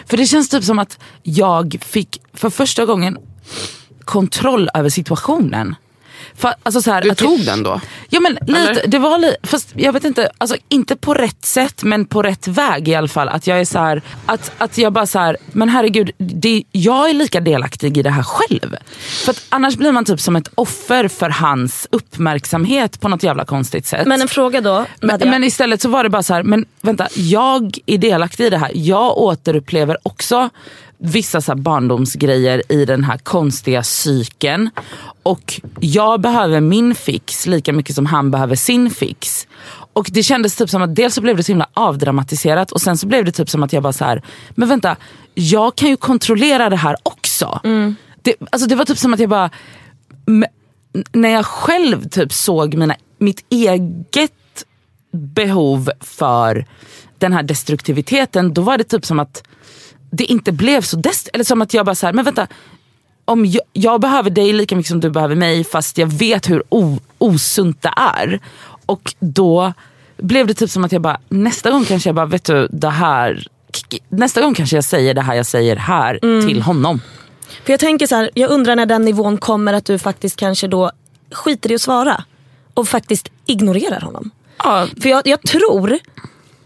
För 0.07 0.17
det 0.17 0.27
känns 0.27 0.49
typ 0.49 0.65
som 0.65 0.79
att 0.79 0.99
jag 1.23 1.79
fick 1.87 2.23
för 2.35 2.51
första 2.51 2.85
gången 2.87 3.17
kontroll 4.05 4.71
över 4.75 4.89
situationen. 4.89 5.75
För, 6.39 6.55
alltså 6.63 6.83
så 6.83 6.91
här, 6.91 7.03
Du 7.03 7.11
att 7.11 7.19
tog 7.19 7.45
den 7.45 7.63
då? 7.63 7.81
Ja 8.09 8.21
men 8.21 8.39
lite, 8.47 8.83
det 8.87 8.99
var 8.99 9.19
lite, 9.19 9.37
fast 9.43 9.69
jag 9.75 9.93
vet 9.93 10.05
inte, 10.05 10.31
alltså 10.39 10.57
inte 10.69 10.97
på 10.97 11.15
rätt 11.15 11.45
sätt 11.45 11.83
men 11.83 12.07
på 12.07 12.23
rätt 12.23 12.49
väg 12.49 12.89
i 12.89 12.95
alla 12.95 13.09
fall. 13.09 13.29
Att 13.29 13.47
jag 13.47 13.61
är 13.61 13.65
så 13.65 13.79
här, 13.79 14.03
att, 14.27 14.53
att 14.59 14.79
jag 14.79 14.93
bara 14.93 15.07
så 15.07 15.19
här, 15.19 15.37
men 15.53 15.69
herregud, 15.69 16.11
det, 16.19 16.63
jag 16.73 17.11
är 17.11 17.15
lika 17.15 17.41
delaktig 17.41 17.99
i 17.99 18.03
det 18.03 18.11
här 18.11 18.23
själv. 18.23 18.77
För 19.25 19.31
att 19.31 19.45
annars 19.49 19.77
blir 19.77 19.93
man 19.93 20.05
typ 20.05 20.21
som 20.21 20.37
ett 20.37 20.51
offer 20.55 21.09
för 21.09 21.31
hans 21.31 21.87
uppmärksamhet 21.91 23.01
på 23.01 23.09
något 23.09 23.23
jävla 23.23 23.45
konstigt 23.45 23.87
sätt. 23.87 24.07
Men 24.07 24.21
en 24.21 24.29
fråga 24.29 24.61
då, 24.61 24.85
Men, 25.01 25.21
men 25.25 25.45
istället 25.45 25.83
så 25.83 25.89
var 25.89 26.05
det 26.05 26.11
bara 26.11 26.23
så 26.23 26.35
här, 26.35 26.43
men 26.43 26.65
vänta, 26.81 27.09
jag 27.15 27.79
är 27.87 27.99
delaktig 27.99 28.45
i 28.47 28.51
det 28.51 28.59
här. 28.59 28.71
Jag 28.75 29.19
återupplever 29.19 29.99
också 30.03 30.51
vissa 30.99 31.41
så 31.41 31.55
barndomsgrejer 31.55 32.73
i 32.73 32.85
den 32.85 33.05
här 33.05 33.19
konstiga 33.19 33.83
psyken. 33.83 34.71
Och 35.23 35.61
jag 35.81 36.21
behöver 36.21 36.61
min 36.61 36.95
fix 36.95 37.47
lika 37.47 37.73
mycket 37.73 37.95
som 37.95 38.07
han 38.07 38.31
behöver 38.31 38.57
sin 38.57 38.91
fix. 38.91 39.47
Och 39.93 40.09
det 40.13 40.23
kändes 40.23 40.57
typ 40.57 40.71
som 40.71 40.83
att 40.83 40.95
dels 40.95 41.15
så 41.15 41.21
blev 41.21 41.37
det 41.37 41.43
så 41.43 41.53
himla 41.53 41.69
avdramatiserat 41.75 42.73
och 42.73 42.81
sen 42.81 42.99
så 42.99 43.07
blev 43.07 43.25
det 43.25 43.33
typ 43.33 43.51
som 43.51 43.63
att 43.63 43.73
jag 43.73 43.83
bara 43.83 43.93
så 43.93 44.05
här, 44.05 44.23
men 44.51 44.69
vänta, 44.69 44.97
jag 45.35 45.77
kan 45.77 45.89
ju 45.89 45.97
kontrollera 45.97 46.71
det 46.71 46.77
här 46.77 46.97
också. 47.03 47.61
Det, 48.23 48.35
alltså 48.51 48.69
det 48.69 48.75
var 48.75 48.85
typ 48.85 48.99
som 48.99 49.15
att 49.15 49.21
jag 49.21 49.31
bara, 49.31 49.51
när 51.13 51.29
jag 51.29 51.47
själv 51.47 52.09
typ 52.09 52.33
såg 52.33 52.75
mina, 52.75 52.97
mitt 53.19 53.45
eget 53.51 54.33
behov 55.13 55.91
för 56.01 56.67
den 57.19 57.33
här 57.33 57.43
destruktiviteten, 57.43 58.55
då 58.55 58.63
var 58.63 58.79
det 58.79 58.85
typ 58.85 59.07
som 59.07 59.19
att 59.19 59.43
det 60.11 60.25
inte 60.25 60.53
blev 60.53 60.83
så 60.83 60.97
dest 60.97 61.29
eller 61.33 61.45
som 61.45 61.63
att 61.63 61.75
jag 61.75 61.87
bara 61.87 61.95
så 61.95 62.07
här, 62.07 62.13
men 62.13 62.25
vänta, 62.25 62.47
om 63.25 63.47
jag, 63.47 63.63
jag 63.73 64.01
behöver 64.01 64.31
dig 64.31 64.53
lika 64.53 64.77
mycket 64.77 64.91
som 64.91 65.01
du 65.01 65.11
behöver 65.11 65.35
mig 65.35 65.65
fast 65.65 65.99
jag 65.99 66.07
vet 66.07 66.51
hur 66.51 66.63
o, 66.69 66.99
osunt 67.19 67.83
det 67.83 67.93
är. 67.97 68.41
Och 68.87 69.15
då 69.21 69.73
blev 70.17 70.47
det 70.47 70.55
typ 70.55 70.71
som 70.71 70.85
att 70.85 70.93
jag 70.93 71.03
bara, 71.03 71.21
nästa 71.29 71.71
gång 71.71 71.85
kanske 71.85 72.09
jag 72.09 72.15
bara, 72.15 72.27
vet 72.27 72.45
du 72.45 72.69
det 72.71 72.91
här, 72.91 73.47
nästa 74.09 74.41
gång 74.41 74.55
kanske 74.55 74.77
jag 74.77 74.85
säger 74.85 75.15
det 75.15 75.23
här 75.23 75.35
jag 75.35 75.47
säger 75.47 75.77
här 75.77 76.19
till 76.47 76.63
honom. 76.63 77.01
För 77.65 77.73
jag 77.73 77.81
tänker 77.81 78.07
så 78.07 78.15
här, 78.15 78.31
jag 78.35 78.51
undrar 78.51 78.77
när 78.77 78.87
den 78.87 79.05
nivån 79.05 79.39
kommer 79.39 79.73
att 79.73 79.85
du 79.85 79.99
faktiskt 79.99 80.37
kanske 80.37 80.69
då 80.69 80.91
skiter 81.31 81.73
i 81.73 81.75
att 81.75 81.81
svara. 81.81 82.25
Och 82.75 82.89
faktiskt 82.89 83.29
ignorerar 83.47 84.01
honom. 84.01 84.31
Ja, 84.59 84.87
För 85.03 85.09
jag, 85.09 85.27
jag 85.27 85.43
tror 85.43 85.99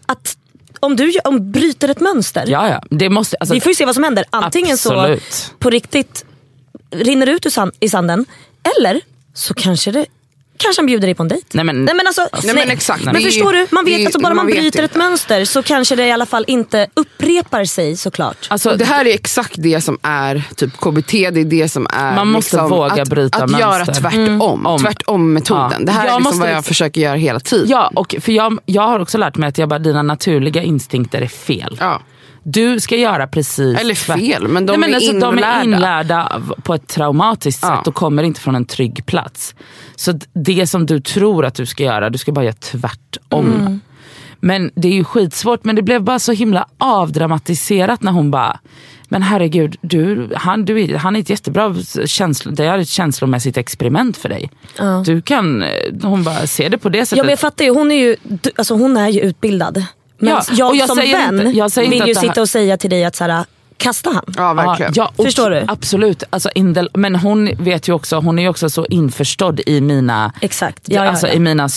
att 0.07 0.37
om 0.83 0.97
du 0.97 1.13
om 1.25 1.53
bryter 1.53 1.89
ett 1.89 2.01
mönster. 2.01 2.45
ja, 2.49 2.69
ja. 2.69 2.83
Det 2.91 3.11
måste, 3.11 3.37
alltså, 3.41 3.55
Vi 3.55 3.61
får 3.61 3.71
ju 3.71 3.75
se 3.75 3.85
vad 3.85 3.95
som 3.95 4.05
händer. 4.05 4.25
Antingen 4.31 4.75
Absolut. 4.75 5.23
så 5.33 5.53
på 5.59 5.71
riktigt 5.71 6.25
rinner 6.91 7.27
ut 7.27 7.47
i 7.81 7.89
sanden. 7.89 8.27
Eller 8.77 9.01
så 9.35 9.55
kanske 9.55 9.91
det 9.91 10.07
Kanske 10.63 10.81
han 10.83 10.87
bjuder 10.87 11.07
dig 11.09 11.15
på 11.15 11.23
en 11.23 11.29
dejt. 11.29 11.47
Nej, 11.53 11.65
men- 11.65 11.85
nej, 11.85 11.95
men 11.95 12.07
alltså, 12.07 12.29
Nej, 12.45 12.55
men 12.55 12.71
exakt. 12.71 13.05
Men 13.05 13.15
förstår 13.23 13.53
du, 13.53 13.67
man 13.71 13.85
vet 13.85 14.01
ju- 14.01 14.05
alltså 14.05 14.21
bara 14.21 14.29
man, 14.35 14.37
man 14.37 14.47
bryter 14.47 14.83
ett 14.83 14.95
mönster 14.97 15.45
så 15.45 15.63
kanske 15.63 15.97
det 15.97 16.07
i 16.07 16.13
alla 16.13 16.27
fall 16.27 16.45
inte 16.49 16.87
upprepar 16.95 17.65
sig 17.65 17.97
såklart. 17.97 18.47
alltså, 18.51 18.77
Det 18.77 18.85
här 18.85 19.05
är 19.07 19.15
exakt 19.15 19.53
det 19.59 19.81
som 19.81 19.99
är 20.03 20.43
typ 20.57 20.77
KBT, 20.77 21.13
det 21.31 21.41
är 21.41 21.45
det 21.45 21.69
som 21.69 21.87
är 21.91 22.15
Man 22.15 22.29
måste 22.29 22.57
liksom, 22.57 22.71
våga 22.71 23.03
att, 23.03 23.09
bryta 23.09 23.39
att 23.45 23.51
mönster. 23.51 23.61
göra 23.71 23.85
tvärtom. 23.85 24.67
Om. 24.67 24.81
Tvärtom 24.81 25.33
metoden. 25.33 25.73
Ja. 25.79 25.85
Det 25.87 25.93
här 25.93 26.07
Jag 26.07 26.15
är 26.15 26.19
liksom 26.21 26.39
vad 26.39 26.49
jag 26.49 26.53
liksom- 26.57 26.69
försöker 26.69 27.01
göra 27.01 27.17
hela 27.17 27.41
tiden. 27.41 27.69
Ja, 27.69 27.91
och 27.95 28.15
för 28.21 28.33
jag, 28.33 28.59
jag 28.67 28.83
har 28.83 29.01
också 29.01 29.19
lärt 29.19 29.37
mig 29.37 29.49
att 29.49 29.59
jag 29.59 29.69
bara, 29.69 29.79
dina 29.79 30.03
naturliga 30.03 30.63
instinkter 30.63 31.21
är 31.23 31.27
fel. 31.29 31.77
Ja. 31.81 32.01
Du 32.43 32.81
ska 32.81 32.97
göra 32.97 33.27
precis 33.27 33.81
Eller 33.81 33.95
fel, 33.95 34.49
men 34.49 34.67
de 34.67 34.81
Nej, 34.81 34.91
är 34.91 34.95
alltså, 34.95 35.13
De 35.13 35.25
är 35.25 35.33
inlärda. 35.33 35.63
inlärda 35.63 36.43
på 36.63 36.75
ett 36.75 36.89
traumatiskt 36.89 37.63
Ja. 37.63 37.77
sätt 37.77 37.87
och 37.87 37.95
kommer 37.95 38.23
inte 38.23 38.41
från 38.41 38.55
en 38.55 38.65
trygg 38.65 39.07
plats. 39.07 39.55
Så 39.97 40.19
det 40.33 40.67
som 40.67 40.87
du 40.87 41.01
tror 41.01 41.45
att 41.45 41.55
du 41.55 41.67
ska 41.67 41.83
göra, 41.85 42.11
du 42.11 42.19
ska 42.19 42.33
bara 42.33 42.45
göra 42.45 42.55
tvärtom. 42.55 43.47
Mm. 43.61 43.81
Men 44.41 44.71
det 44.75 44.89
är 44.89 44.93
ju 44.93 45.05
skitsvårt, 45.05 45.65
men 45.65 45.77
det 45.77 45.83
blev 45.83 46.03
bara 46.03 46.19
så 46.19 46.33
himla 46.33 46.67
avdramatiserat 46.79 48.03
när 48.03 48.13
hon 48.13 48.31
bara 48.31 48.59
men 49.09 49.23
herregud, 49.23 49.77
du, 49.81 50.31
han, 50.37 50.65
du, 50.65 50.81
är- 50.83 50.97
han 50.97 51.17
är 51.17 51.21
ett 51.21 51.31
jättebra 51.31 51.75
känslo, 52.07 52.53
det 52.53 52.65
är 52.65 52.79
ett 52.79 52.89
känslomässigt 52.89 53.57
experiment 53.57 54.17
för 54.17 54.29
dig. 54.29 54.51
Ja. 54.79 55.03
Du 55.07 55.23
kan, 55.23 55.65
hon 56.03 56.23
bara 56.25 56.47
ser 56.47 56.69
det 56.71 56.79
på 56.79 56.89
det 56.89 57.07
sättet. 57.07 57.17
Ja, 57.17 57.23
men 57.25 57.31
jag 57.31 57.39
fattar 57.41 57.65
ju, 57.65 57.71
hon 57.71 57.93
är 57.93 57.97
ju, 57.97 58.17
alltså, 58.57 58.75
hon 58.75 58.97
är 58.97 59.09
ju 59.09 59.21
utbildad. 59.21 59.85
Men 60.23 60.31
Ja, 60.33 60.43
jag, 60.53 60.69
och 60.69 60.77
jag 60.77 60.87
som 60.89 60.97
säger 60.97 61.17
vän 61.17 61.47
inte- 61.47 61.59
jag 61.59 61.73
säger 61.73 61.91
vill 61.91 61.97
inte 61.99 62.09
ju 62.09 62.15
här- 62.15 62.21
sitta 62.21 62.41
och 62.41 62.49
säga 62.49 62.77
till 62.77 62.91
dig 62.91 63.05
att 63.05 63.17
så 63.17 63.25
här, 63.25 63.45
kasta 63.77 64.11
han. 64.11 64.25
Ja, 64.37 64.53
verkligen. 64.55 64.93
Ja, 64.97 65.13
och- 65.17 65.25
Förstår 65.25 65.51
du? 65.51 65.65
Absolut. 65.69 66.23
Alltså, 66.31 66.51
in 66.55 66.75
the, 66.75 66.87
men 66.95 67.15
hon 67.17 67.51
vet 67.59 67.89
ju 67.89 67.93
också, 67.93 68.17
hon 68.21 68.39
är 68.39 68.43
ju 68.43 68.49
också 68.49 68.71
så 68.71 68.87
införstådd 68.87 69.61
i 69.67 69.81
mina, 69.81 70.33
Exakt. 70.41 70.83
Ja, 70.87 71.09
alltså, 71.09 71.27
ja. 71.27 71.33
I 71.33 71.39
mina 71.39 71.69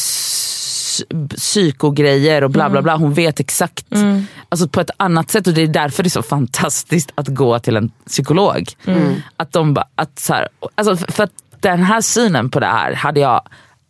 psykogrejer 1.37 2.43
och 2.43 2.49
bla 2.51 2.69
bla 2.69 2.81
bla. 2.81 2.95
Hon 2.95 3.13
vet 3.13 3.39
exakt 3.39 3.85
Mm. 3.95 4.27
alltså, 4.49 4.67
på 4.67 4.81
ett 4.81 4.89
annat 4.97 5.31
sätt 5.31 5.47
och 5.47 5.53
det 5.53 5.61
är 5.61 5.67
därför 5.67 6.03
det 6.03 6.07
är 6.07 6.09
så 6.09 6.23
fantastiskt 6.23 7.11
att 7.15 7.27
gå 7.27 7.59
till 7.59 7.75
en 7.77 7.91
psykolog. 8.07 8.69
Mm. 8.85 9.15
Att 9.37 9.51
de 9.53 9.73
bara, 9.73 9.87
att 9.95 10.19
så 10.19 10.33
här, 10.33 10.47
alltså, 10.75 10.97
för- 10.97 11.11
för 11.11 11.23
att 11.23 11.31
den 11.59 11.83
här 11.83 12.01
synen 12.01 12.49
på 12.49 12.59
det 12.59 12.65
här 12.65 12.93
hade 12.93 13.19
jag 13.19 13.41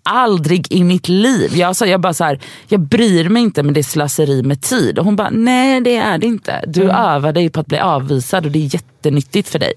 aldrig 0.06 0.72
i 0.72 0.84
mitt 0.84 1.08
liv. 1.10 1.52
Jag, 1.58 1.76
sa, 1.76 1.86
jag 1.86 2.02
bara 2.02 2.14
så 2.14 2.24
här, 2.24 2.40
jag 2.68 2.80
bryr 2.80 3.30
mig 3.30 3.44
inte 3.44 3.64
men 3.64 3.74
det 3.74 3.80
är 3.80 3.84
slöseri 3.84 4.44
med 4.44 4.62
tid. 4.62 5.00
Och 5.00 5.06
hon 5.06 5.16
bara, 5.16 5.30
nej 5.32 5.82
det 5.82 5.96
är 5.96 6.18
det 6.18 6.28
inte. 6.28 6.64
Du 6.68 6.82
Mm. 6.84 6.96
övar 6.96 7.32
dig 7.34 7.50
på 7.50 7.60
att 7.60 7.68
bli 7.68 7.80
avvisad 7.80 8.46
och 8.46 8.52
det 8.52 8.60
är 8.60 8.74
jättenyttigt 8.74 9.50
för 9.50 9.60
dig. 9.60 9.74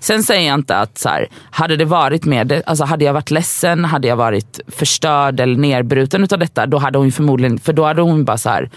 Sen 0.00 0.22
säger 0.22 0.48
jag 0.48 0.54
inte 0.54 0.76
att 0.76 0.98
så 0.98 1.08
här, 1.08 1.28
hade 1.50 1.76
det 1.76 1.84
varit 1.84 2.24
med, 2.24 2.62
alltså 2.66 2.84
hade 2.84 3.04
jag 3.04 3.12
varit 3.12 3.30
ledsen, 3.30 3.84
hade 3.84 4.08
jag 4.08 4.16
varit 4.16 4.60
förstörd 4.68 5.40
eller 5.40 5.56
nerbruten 5.56 6.24
utav 6.24 6.38
detta, 6.38 6.66
då 6.66 6.78
hade 6.78 6.98
hon 6.98 7.12
förmodligen, 7.12 7.58
för 7.58 7.72
då 7.72 7.84
hade 7.84 8.02
hon 8.02 8.24
bara 8.24 8.38
så 8.38 8.48
här, 8.48 8.70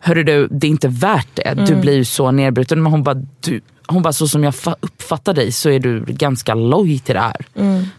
hörru 0.00 0.22
du, 0.24 0.48
det 0.50 0.66
är 0.66 0.70
inte 0.70 0.88
värt 0.88 1.28
det. 1.34 1.54
Du 1.66 1.74
blir 1.76 1.94
ju 1.94 2.04
så 2.04 2.30
nedbruten. 2.30 2.82
Men 2.82 2.92
hon 2.92 3.02
bara, 3.02 3.16
du, 3.40 3.60
hon 3.86 4.02
bara, 4.02 4.12
så 4.12 4.28
som 4.28 4.44
jag 4.44 4.54
fa- 4.54 4.76
uppfattar 4.80 5.34
dig 5.34 5.52
så 5.52 5.70
är 5.70 5.78
du 5.78 6.04
ganska 6.06 6.54
loj 6.54 6.98
till 6.98 7.14
det 7.14 7.20
här. 7.20 7.46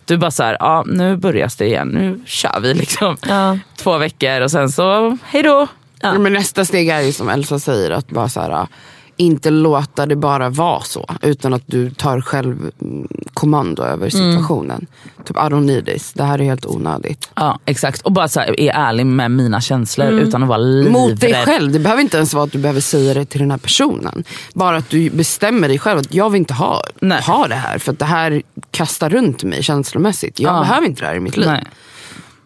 Du 0.06 0.18
bara 0.18 0.32
så 0.32 0.43
här, 0.43 0.58
ja 0.60 0.84
nu 0.88 1.18
börjar 1.18 1.52
det 1.58 1.66
igen, 1.66 1.88
nu 1.88 2.20
kör 2.26 2.60
vi 2.60 2.74
liksom. 2.74 3.18
Ja. 3.28 3.58
Två 3.78 3.97
veckor 3.97 4.41
och 4.41 4.52
sen 4.52 4.70
så, 4.70 5.18
hejdå. 5.24 5.68
Ja. 6.02 6.20
Men 6.20 6.34
nästa 6.34 6.66
steg 6.66 6.89
är 6.89 7.02
ju 7.02 7.12
som 7.12 7.30
Elsa 7.30 7.60
säger, 7.60 7.91
att 7.91 8.10
bara 8.10 8.30
så 8.30 8.41
här, 8.41 8.68
inte 9.20 9.49
låta 9.49 10.05
det 10.05 10.15
bara 10.15 10.49
vara 10.49 10.82
så. 10.82 11.05
Utan 11.22 11.53
att 11.53 11.63
du 11.65 11.89
tar 11.91 12.22
själv 12.22 12.72
mm, 12.82 13.07
kommando 13.34 13.84
över 13.84 14.09
situationen. 14.09 14.86
Typ 15.26 15.36
I 15.38 15.39
don't 15.39 15.65
need 15.65 15.86
this, 15.86 16.13
det 16.13 16.24
här 16.24 16.39
är 16.41 16.43
helt 16.43 16.65
onödigt. 16.65 17.30
Ja 17.36 17.59
exakt, 17.65 18.01
och 18.01 18.11
bara 18.11 18.28
så 18.28 18.39
här, 18.39 18.59
är 18.59 18.72
ärlig 18.74 19.05
med 19.05 19.32
mina 19.32 19.61
känslor 19.61 20.09
utan 20.09 20.43
att 20.43 20.49
vara 20.49 20.57
livrädd. 20.57 20.93
Mot 20.93 21.22
dig 21.22 21.34
själv, 21.45 21.72
det 21.72 21.80
behöver 21.80 22.01
inte 22.01 22.17
ens 22.17 22.34
vara 22.34 22.43
att 22.43 22.51
du 22.51 22.57
behöver 22.57 22.82
säga 22.82 23.13
det 23.13 23.26
till 23.26 23.39
den 23.39 23.51
här 23.51 23.57
personen. 23.57 24.24
Bara 24.53 24.78
att 24.78 24.89
du 24.89 25.09
bestämmer 25.09 25.67
dig 25.67 25.80
själv 25.80 25.99
att 25.99 26.13
jag 26.13 26.30
vill 26.30 26.39
inte 26.39 26.53
ha, 26.53 26.84
Nej. 27.01 27.22
ha 27.24 27.47
det 27.47 27.55
här. 27.55 27.78
För 27.78 27.91
att 27.91 27.99
det 27.99 28.05
här 28.05 28.41
kastar 28.72 29.09
runt 29.09 29.43
mig 29.43 29.63
känslomässigt. 29.63 30.39
Jag 30.39 30.55
Ja. 30.55 30.59
behöver 30.61 30.88
inte 30.88 31.01
det 31.01 31.07
här 31.07 31.15
i 31.15 31.20
mitt 31.20 31.38
liv. 31.38 31.47
Nej, 31.47 31.63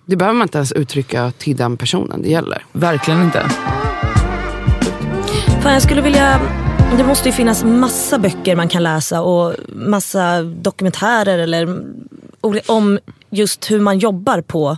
Det 0.05 0.15
behöver 0.15 0.37
man 0.37 0.45
inte 0.45 0.57
ens 0.57 0.71
uttrycka 0.71 1.31
till 1.37 1.55
den 1.55 1.77
personen 1.77 2.21
det 2.21 2.29
gäller. 2.29 2.65
verkligen 2.71 3.21
inte. 3.23 3.49
Fan, 5.61 5.73
jag 5.73 5.81
skulle 5.81 6.01
vilja... 6.01 6.39
Det 6.97 7.03
måste 7.03 7.29
ju 7.29 7.33
finnas 7.33 7.63
massa 7.63 8.19
böcker 8.19 8.55
man 8.55 8.69
kan 8.69 8.83
läsa 8.83 9.21
och 9.21 9.55
massa 9.67 10.41
dokumentärer 10.41 11.39
eller 11.39 11.83
om 12.67 12.99
just 13.29 13.71
hur 13.71 13.79
man 13.79 13.99
jobbar 13.99 14.41
på 14.41 14.77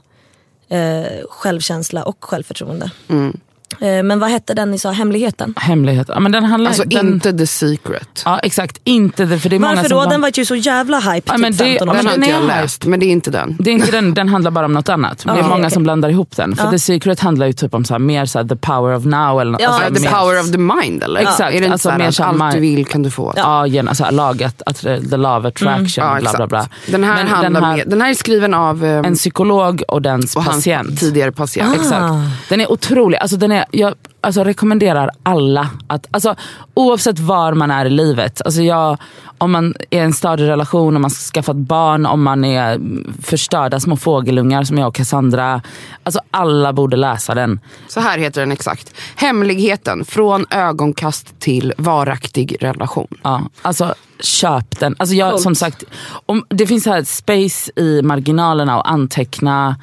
eh, 0.69 1.03
självkänsla 1.29 2.03
och 2.03 2.17
självförtroende. 2.19 2.91
Mm. 3.07 3.39
Eh, 3.79 4.03
men 4.03 4.19
vad 4.19 4.29
hette 4.29 4.53
den 4.53 4.71
ni 4.71 4.79
sa, 4.79 4.91
Hemligheten? 4.91 5.53
Hemlighet. 5.57 6.07
Ja, 6.13 6.19
men 6.19 6.31
den 6.31 6.43
handlar, 6.43 6.69
Alltså 6.69 6.83
den, 6.83 7.07
inte 7.13 7.33
the 7.33 7.47
secret. 7.47 8.21
Ja 8.25 8.39
exakt, 8.39 8.79
inte 8.83 9.25
det. 9.25 9.39
För 9.39 9.49
det 9.49 9.55
är 9.55 9.59
många 9.59 9.75
Varför 9.75 9.89
som 9.89 9.95
då? 9.95 10.01
bland- 10.01 10.11
Den 10.13 10.21
var 10.21 10.31
ju 10.33 10.45
så 10.45 10.55
jävla 10.55 10.99
hype 10.99 11.21
Ja, 11.25 11.33
typ 11.33 11.41
men 11.41 11.51
det- 11.51 11.57
15 11.57 11.89
år 11.89 11.93
Den 11.93 12.05
har 12.05 12.13
inte 12.13 12.27
den 12.27 12.35
jag 12.35 12.43
är 12.43 12.61
läst, 12.61 12.85
men 12.85 12.99
det 12.99 13.05
är 13.05 13.11
inte 13.11 13.31
den. 13.31 13.55
Det 13.59 13.69
är 13.69 13.73
inte 13.73 13.91
den, 13.91 14.13
den 14.13 14.29
handlar 14.29 14.51
bara 14.51 14.65
om 14.65 14.73
något 14.73 14.89
annat. 14.89 15.17
det 15.25 15.29
är 15.31 15.35
Ja, 15.37 15.43
många 15.47 15.55
okej. 15.55 15.71
som 15.71 15.83
blandar 15.83 16.09
ihop 16.09 16.35
den. 16.35 16.55
För 16.55 16.63
Ja. 16.65 16.71
The 16.71 16.79
Secret 16.79 17.19
handlar 17.19 17.47
ju 17.47 17.53
typ 17.53 17.73
om 17.73 17.85
så 17.85 17.93
här, 17.93 17.99
mer 17.99 18.25
så 18.25 18.39
här, 18.39 18.45
the 18.45 18.55
power 18.55 18.95
of 18.95 19.05
now. 19.05 19.41
Eller, 19.41 19.57
Ja, 19.61 19.67
alltså, 19.67 19.83
Ja, 19.83 19.95
the 19.95 20.01
mer- 20.01 20.09
power 20.09 20.39
of 20.41 20.51
the 20.51 20.57
mind 20.57 21.03
eller? 21.03 21.19
Exakt, 21.21 21.39
Är 21.41 21.51
det 21.51 21.57
inte 21.57 21.71
alltså 21.71 21.87
så 21.87 21.91
här 21.91 21.97
mer 21.99 22.07
att 22.07 22.15
så 22.15 22.23
här 22.23 22.29
allt 22.29 22.37
mind- 22.39 22.53
du 22.53 22.59
vill 22.59 22.85
kan 22.85 23.03
du 23.03 23.11
få? 23.11 23.33
Ja, 23.35 23.67
gärna 23.67 23.95
så 23.95 24.03
här, 24.03 24.11
laget, 24.11 24.61
att, 24.65 24.77
the 24.81 25.17
law 25.17 25.39
of 25.39 25.45
attraction, 25.45 26.03
Ja, 26.03 26.09
bla 26.09 26.17
exakt. 26.19 26.37
bla 26.37 26.47
bla. 26.47 26.67
Den, 26.87 27.03
här 27.03 27.15
Men 27.15 27.27
handlar 27.27 27.49
den, 27.61 27.63
här, 27.63 27.77
med, 27.77 27.87
den 27.89 28.01
här 28.01 28.09
är 28.09 28.13
skriven 28.13 28.53
av 28.53 28.85
ehm, 28.85 29.05
en 29.05 29.15
psykolog 29.15 29.83
och 29.87 30.01
dens 30.01 30.35
och 30.35 30.45
patient. 30.45 30.99
tidigare 30.99 31.31
patient. 31.31 31.69
Ah. 31.77 31.81
Exakt. 31.81 32.49
Den 32.49 32.61
är 32.61 32.71
otrolig. 32.71 33.17
Alltså, 33.17 33.37
den 33.37 33.51
är, 33.51 33.64
jag 33.71 33.93
alltså, 34.21 34.43
rekommenderar 34.43 35.11
alla 35.23 35.69
att, 35.87 36.07
alltså, 36.11 36.35
oavsett 36.73 37.19
var 37.19 37.53
man 37.53 37.71
är 37.71 37.85
i 37.85 37.89
livet. 37.89 38.41
Alltså, 38.45 38.61
jag, 38.61 38.97
om 39.37 39.51
man 39.51 39.73
är 39.89 39.99
i 39.99 40.03
en 40.03 40.13
stadig 40.13 40.47
relation, 40.47 40.95
om 40.95 41.01
man 41.01 41.11
ska 41.11 41.33
skaffa 41.33 41.51
ett 41.51 41.57
barn, 41.57 42.05
om 42.05 42.23
man 42.23 42.45
är 42.45 42.75
mm, 42.75 43.13
förstörda 43.23 43.79
små 43.79 43.97
fågelungar 43.97 44.63
som 44.63 44.77
jag 44.77 44.87
och 44.87 44.95
Cassandra. 44.95 45.61
Alltså, 46.03 46.19
alla 46.31 46.73
borde 46.73 46.97
läsa 46.97 47.33
den. 47.33 47.59
Så 47.87 47.99
här 47.99 48.17
heter 48.17 48.41
den 48.41 48.51
exakt. 48.51 48.93
Hemligheten, 49.15 50.05
från 50.05 50.45
ögonkast 50.49 51.39
till 51.39 51.73
varaktig 51.77 52.57
relation. 52.61 53.07
Ja, 53.23 53.41
alltså 53.61 53.95
köp 54.19 54.79
den. 54.79 54.95
Alltså 54.99 55.15
jag, 55.15 55.39
som 55.39 55.55
sagt, 55.55 55.83
om, 56.25 56.45
det 56.49 56.67
finns 56.67 56.85
här 56.85 57.03
space 57.03 57.71
i 57.75 58.01
marginalerna 58.01 58.79
och 58.79 58.89
anteckna. 58.89 59.75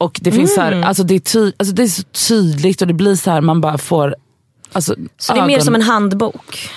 Och 0.00 0.18
det 0.22 0.32
finns 0.32 0.54
så 0.54 0.60
här, 0.60 0.82
alltså 0.82 1.02
det, 1.02 1.14
är 1.14 1.18
ty, 1.18 1.52
alltså 1.56 1.74
det 1.74 1.82
är 1.82 1.86
så 1.86 2.02
tydligt 2.28 2.80
och 2.82 2.88
det 2.88 2.94
blir 2.94 3.14
så 3.14 3.30
här 3.30 3.40
man 3.40 3.60
bara 3.60 3.78
får 3.78 4.14
alltså, 4.72 4.94
Så 5.18 5.32
det 5.34 5.40
är 5.40 5.46
mer 5.46 5.54
ögon- 5.54 5.64
som 5.64 5.74
en 5.74 5.82
handbok. 5.82 6.70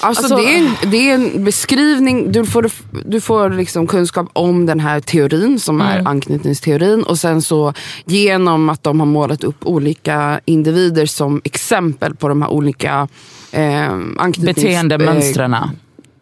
Alltså, 0.00 0.22
Alltså- 0.22 0.36
det, 0.36 0.54
är 0.54 0.58
en, 0.58 0.90
det 0.90 1.10
är 1.10 1.14
en 1.14 1.44
beskrivning, 1.44 2.32
du 2.32 2.44
får, 2.46 2.70
du 3.04 3.20
får 3.20 3.50
liksom 3.50 3.86
kunskap 3.86 4.28
om 4.32 4.66
den 4.66 4.80
här 4.80 5.00
teorin 5.00 5.60
som 5.60 5.80
Mm. 5.80 5.92
är 5.92 6.08
anknytningsteorin. 6.10 7.02
Och 7.02 7.18
sen 7.18 7.42
så 7.42 7.74
genom 8.04 8.68
att 8.68 8.82
de 8.82 9.00
har 9.00 9.06
målat 9.06 9.44
upp 9.44 9.66
olika 9.66 10.40
individer 10.44 11.06
som 11.06 11.40
exempel 11.44 12.14
på 12.14 12.28
de 12.28 12.42
här 12.42 12.50
olika 12.50 13.08
eh, 13.52 13.90
anknytnings... 14.18 14.56
beteendemönstren. 14.56 15.54
Eh, 15.54 15.64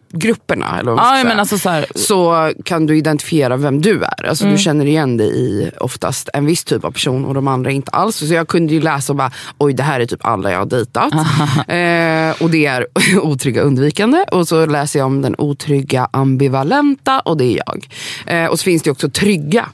grupperna. 0.09 0.79
Eller 0.79 0.91
säga. 0.97 1.23
men 1.23 1.39
alltså 1.39 1.57
så 1.57 1.69
här, 1.69 1.85
så 1.95 2.51
kan 2.63 2.85
du 2.85 2.97
identifiera 2.97 3.57
vem 3.57 3.81
du 3.81 4.03
är. 4.03 4.25
Alltså 4.27 4.47
Mm. 4.47 4.57
Du 4.57 4.63
känner 4.63 4.85
igen 4.85 5.17
dig 5.17 5.27
i 5.27 5.71
oftast 5.79 6.29
en 6.33 6.45
viss 6.45 6.63
typ 6.63 6.85
av 6.85 6.91
person 6.91 7.25
och 7.25 7.33
de 7.33 7.47
andra 7.47 7.71
inte 7.71 7.91
alls. 7.91 8.15
Så 8.15 8.33
jag 8.33 8.47
kunde 8.47 8.73
ju 8.73 8.81
läsa 8.81 9.13
och 9.13 9.17
bara, 9.17 9.31
oj 9.57 9.73
det 9.73 9.83
här 9.83 9.99
är 9.99 10.05
typ 10.05 10.25
alla 10.25 10.51
jag 10.51 10.59
har 10.59 10.65
dejtat. 10.65 11.13
eh, 11.67 12.43
och 12.43 12.49
det 12.49 12.65
är 12.65 12.87
otrygga 13.21 13.61
undvikande. 13.61 14.25
Och 14.31 14.47
så 14.47 14.65
läser 14.65 14.99
jag 14.99 15.05
om 15.05 15.21
den 15.21 15.35
otrygga 15.37 16.09
ambivalenta 16.11 17.19
och 17.19 17.37
det 17.37 17.45
är 17.45 17.61
jag. 17.65 17.87
Eh, 18.25 18.49
och 18.49 18.59
så 18.59 18.63
finns 18.63 18.83
det 18.83 18.91
också 18.91 19.09
trygga. 19.09 19.69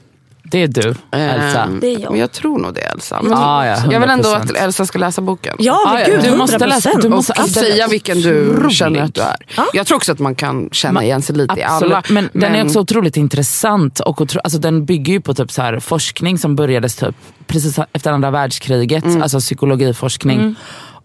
Det 0.54 0.62
är 0.62 0.68
du, 0.68 0.94
Elsa. 1.10 1.62
Ehm, 1.62 1.80
Det 1.80 1.86
är 1.94 1.98
jag. 1.98 2.10
Men 2.10 2.20
jag 2.20 2.32
tror 2.32 2.58
nog 2.58 2.74
det 2.74 2.80
Elsa. 2.80 3.22
Men 3.22 3.32
Ja, 3.32 3.66
ja, 3.66 3.76
jag 3.90 4.00
vill 4.00 4.10
ändå 4.10 4.28
100%. 4.28 4.36
att 4.50 4.50
Elsa 4.56 4.86
ska 4.86 4.98
läsa 4.98 5.22
boken. 5.22 5.56
Ja 5.58 5.80
men 5.84 5.94
Ja, 5.94 6.00
ja, 6.00 6.06
gud, 6.14 6.22
du 6.24 6.28
100%. 6.30 6.36
måste 6.38 6.66
läsa- 6.66 6.90
du 7.02 7.08
måste- 7.08 7.42
Och 7.42 7.48
säga 7.48 7.86
vilken 7.88 8.20
du 8.20 8.50
otrolig. 8.50 8.72
känner 8.76 9.00
att 9.02 9.14
du 9.14 9.20
är. 9.20 9.36
Jag 9.72 9.86
tror 9.86 9.96
också 9.96 10.12
att 10.12 10.18
man 10.18 10.34
kan 10.34 10.68
känna 10.72 11.04
igen 11.04 11.22
sig 11.22 11.36
lite 11.36 11.60
i 11.60 11.62
alla. 11.62 12.02
Men, 12.08 12.28
den 12.32 12.54
är 12.54 12.64
också 12.64 12.80
otroligt 12.80 13.16
intressant 13.16 14.00
och 14.00 14.20
otro, 14.20 14.40
alltså 14.44 14.58
den 14.58 14.84
bygger 14.84 15.12
ju 15.12 15.20
på 15.20 15.34
typ 15.34 15.52
så 15.52 15.62
här 15.62 15.80
forskning 15.80 16.38
som 16.38 16.56
börjades 16.56 16.96
typ 16.96 17.14
precis 17.46 17.78
efter 17.92 18.12
andra 18.12 18.30
världskriget, 18.30 19.04
Mm. 19.04 19.22
alltså 19.22 19.38
psykologiforskning. 19.40 20.54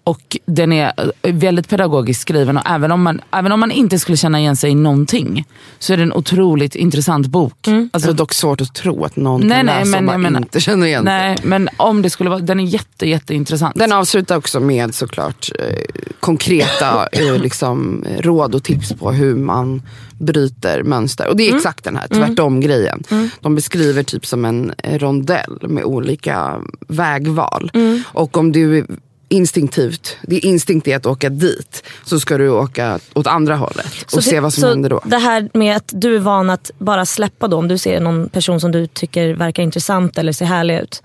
Och 0.09 0.37
den 0.45 0.73
är 0.73 0.93
eh, 1.21 1.35
väldigt 1.35 1.69
pedagogiskt 1.69 2.21
skriven 2.21 2.57
och 2.57 2.63
även 2.65 2.91
om, 2.91 3.01
man, 3.01 3.21
även 3.31 3.51
om 3.51 3.59
man 3.59 3.71
inte 3.71 3.99
skulle 3.99 4.17
känna 4.17 4.39
igen 4.39 4.55
sig 4.55 4.71
i 4.71 4.75
någonting 4.75 5.45
så 5.79 5.93
är 5.93 5.97
det 5.97 6.03
en 6.03 6.13
otroligt 6.13 6.75
intressant 6.75 7.27
bok. 7.27 7.67
Alltså, 7.67 8.09
det 8.09 8.13
är 8.13 8.17
dock 8.17 8.33
svårt 8.33 8.61
att 8.61 8.73
tro 8.73 9.05
att 9.05 9.15
någon 9.15 9.41
Nej, 9.41 9.57
kan 9.57 9.65
nej, 9.65 9.79
läsa 9.79 10.01
men 10.01 10.25
och 10.25 10.31
bara 10.31 10.37
inte 10.37 10.59
känner 10.59 10.87
igen 10.87 11.05
sig. 11.05 11.13
Nej 11.13 11.37
men 11.43 11.69
om 11.77 12.01
det 12.01 12.09
skulle 12.09 12.29
vara, 12.29 12.39
den 12.39 12.59
är 12.59 12.63
jätte, 12.63 13.09
jätteintressant. 13.09 13.75
Den 13.75 13.91
avslutar 13.91 14.37
också 14.37 14.59
med 14.59 14.95
såklart 14.95 15.49
eh, 15.59 15.65
konkreta 16.19 17.07
eh, 17.11 17.37
liksom, 17.41 18.05
råd 18.19 18.55
och 18.55 18.63
tips 18.63 18.93
på 18.93 19.11
hur 19.11 19.35
man 19.35 19.81
bryter 20.19 20.83
mönster. 20.83 21.27
Och 21.27 21.37
det 21.37 21.49
är 21.49 21.55
exakt 21.55 21.83
den 21.83 21.95
här 21.95 22.07
tvärtom 22.07 22.59
grejen. 22.59 23.03
De 23.41 23.55
beskriver 23.55 24.03
typ 24.03 24.25
som 24.25 24.45
en 24.45 24.71
rondell 24.83 25.57
med 25.61 25.83
olika 25.83 26.61
vägval. 26.87 27.71
Och 28.05 28.37
om 28.37 28.51
du 28.51 28.85
instinktivt, 29.29 30.17
det 30.21 30.35
är 30.35 30.45
instinkt 30.45 30.87
i 30.87 30.93
att 30.93 31.05
åka 31.05 31.29
dit, 31.29 31.83
så 32.05 32.19
ska 32.19 32.37
du 32.37 32.49
åka 32.49 32.99
åt 33.13 33.27
andra 33.27 33.55
hållet 33.55 33.85
och 34.05 34.11
Så 34.11 34.21
se 34.21 34.31
det- 34.35 34.41
vad 34.41 34.53
som 34.53 34.63
händer 34.63 34.89
då. 34.89 35.01
Det 35.05 35.17
här 35.17 35.49
med 35.53 35.75
att 35.75 35.89
du 35.93 36.15
är 36.15 36.19
van 36.19 36.49
att 36.49 36.71
bara 36.77 37.05
släppa 37.05 37.47
då, 37.47 37.57
om 37.57 37.67
du 37.67 37.77
ser 37.77 37.99
någon 37.99 38.29
person 38.29 38.59
som 38.59 38.71
du 38.71 38.87
tycker 38.87 39.33
verkar 39.33 39.63
intressant 39.63 40.17
eller 40.17 40.31
ser 40.31 40.45
härlig 40.45 40.79
ut. 40.79 41.03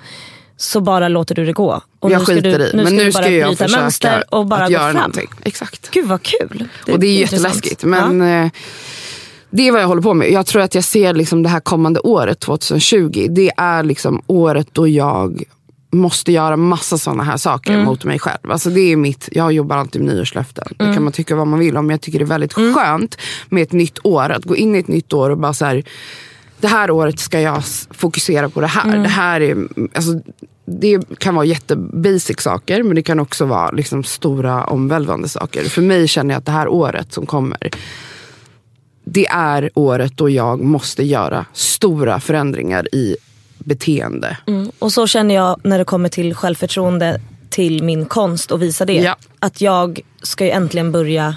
Så 0.57 0.81
bara 0.81 1.09
låter 1.09 1.35
du 1.35 1.45
det 1.47 1.53
gå. 1.53 1.81
Och 2.01 2.11
jag 2.11 2.19
nu 2.19 2.25
ska 2.25 2.35
skiter 2.35 2.59
du, 2.59 2.65
i, 2.65 2.71
nu 2.75 2.85
men 2.85 2.97
nu 2.97 3.13
ska 3.13 3.23
bara 3.23 3.31
jag 3.31 3.49
bryta 3.49 3.65
försöka 3.65 3.83
mönster 3.83 4.25
och 4.35 4.47
bara 4.47 4.65
att 4.65 4.71
göra 4.71 4.83
fram. 4.85 4.95
någonting. 4.97 5.29
Exakt. 5.45 5.91
Gud 5.91 6.07
vad 6.09 6.23
kul. 6.23 6.69
och 6.93 6.99
det 7.01 7.07
är 7.07 7.19
jätteläskigt. 7.21 7.85
Men 7.85 8.23
eh, 8.23 8.51
det 9.51 9.69
är 9.69 9.73
vad 9.73 9.83
jag 9.83 9.87
håller 9.89 10.03
på 10.03 10.15
med. 10.15 10.31
Jag 10.33 10.47
tror 10.47 10.63
att 10.63 10.75
jag 10.75 10.85
ser 10.85 11.15
liksom 11.15 11.43
det 11.43 11.49
här 11.49 11.61
kommande 11.61 12.01
året, 12.01 12.41
2020. 12.41 13.27
Det 13.31 13.51
är 13.57 13.83
liksom 13.83 14.23
året 14.27 14.69
då 14.73 14.89
jag 14.89 15.43
måste 15.95 16.33
göra 16.33 16.57
massa 16.57 16.99
sådana 16.99 17.23
här 17.23 17.37
saker 17.37 17.73
Mm. 17.73 17.85
mot 17.85 18.05
mig 18.05 18.19
själv. 18.19 18.51
Alltså 18.51 18.71
det 18.71 18.81
är 18.81 18.97
mitt, 18.97 19.29
jag 19.33 19.53
jobbar 19.53 19.77
alltid 19.77 20.03
med 20.03 20.15
nyårslöften. 20.15 20.65
Det 20.77 20.85
Mm. 20.85 20.95
kan 20.95 21.05
man 21.05 21.13
tycka 21.13 21.37
vad 21.37 21.47
man 21.47 21.59
vill 21.59 21.77
om. 21.77 21.87
Men 21.87 21.95
jag 21.95 22.01
tycker 22.01 22.19
det 22.19 22.25
är 22.25 22.27
väldigt 22.27 22.53
skönt 22.53 23.17
med 23.49 23.63
ett 23.63 23.73
nytt 23.73 23.99
år. 24.03 24.31
Att 24.31 24.45
gå 24.45 24.57
in 24.57 24.75
i 24.75 24.79
ett 24.79 24.89
nytt 24.89 25.13
år 25.13 25.31
och 25.31 25.39
bara 25.39 25.55
så 25.55 25.65
här. 25.65 25.83
Det 26.61 26.69
här 26.69 26.91
året 26.91 27.19
ska 27.19 27.41
jag 27.41 27.63
fokusera 27.91 28.49
på 28.49 28.61
det 28.61 28.67
här. 28.67 28.89
Mm. 28.89 29.03
Det 29.03 29.09
här 29.09 29.41
är, 29.41 29.57
alltså, 29.95 30.21
det 30.67 31.19
kan 31.19 31.35
vara 31.35 31.45
jättebasic 31.45 32.41
saker 32.41 32.83
men 32.83 32.95
det 32.95 33.03
kan 33.03 33.21
också 33.21 33.45
vara 33.45 33.71
liksom 33.71 34.05
stora 34.05 34.65
omvälvande 34.65 35.29
saker. 35.29 35.65
För 35.65 35.83
mig 35.83 36.09
känner 36.09 36.35
jag 36.35 36.39
att 36.39 36.47
det 36.47 36.53
här 36.53 36.69
året 36.69 37.13
som 37.13 37.27
kommer 37.27 37.71
det 39.07 39.27
är 39.27 39.71
året 39.75 40.13
då 40.17 40.31
jag 40.31 40.61
måste 40.61 41.03
göra 41.03 41.47
stora 41.53 42.21
förändringar 42.21 42.95
i 42.95 43.17
beteende. 43.65 44.37
Mm. 44.47 44.71
Och 44.79 44.93
så 44.93 45.07
känner 45.07 45.35
jag 45.35 45.61
när 45.63 45.79
det 45.79 45.85
kommer 45.85 46.09
till 46.09 46.35
självförtroende 46.35 47.21
till 47.51 47.83
min 47.83 48.07
konst 48.07 48.51
och 48.51 48.63
visa 48.63 48.85
det. 48.85 49.03
Ja. 49.03 49.17
Att 49.39 49.61
jag 49.61 50.01
ska 50.23 50.45
ju 50.45 50.51
äntligen 50.51 50.93
börja 50.93 51.37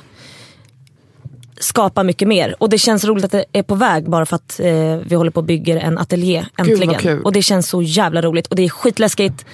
skapa 1.60 2.04
mycket 2.04 2.28
mer. 2.28 2.56
Och 2.60 2.70
det 2.70 2.78
känns 2.78 3.06
roligt 3.06 3.26
att 3.26 3.32
det 3.32 3.46
är 3.52 3.64
på 3.64 3.76
väg 3.76 4.10
bara 4.10 4.26
för 4.26 4.36
att 4.36 4.60
eh, 4.60 4.96
vi 5.06 5.16
håller 5.16 5.32
på 5.32 5.40
och 5.40 5.44
bygger 5.44 5.78
en 5.78 5.98
ateljé 5.98 6.46
vad 6.58 6.68
äntligen. 6.70 6.96
kul. 6.96 7.24
Och 7.24 7.32
det 7.32 7.42
känns 7.42 7.70
så 7.70 7.82
jävla 7.82 8.22
roligt 8.22 8.48
och 8.48 8.56
det 8.56 8.64
är 8.64 8.70
skitläskigt. 8.70 9.46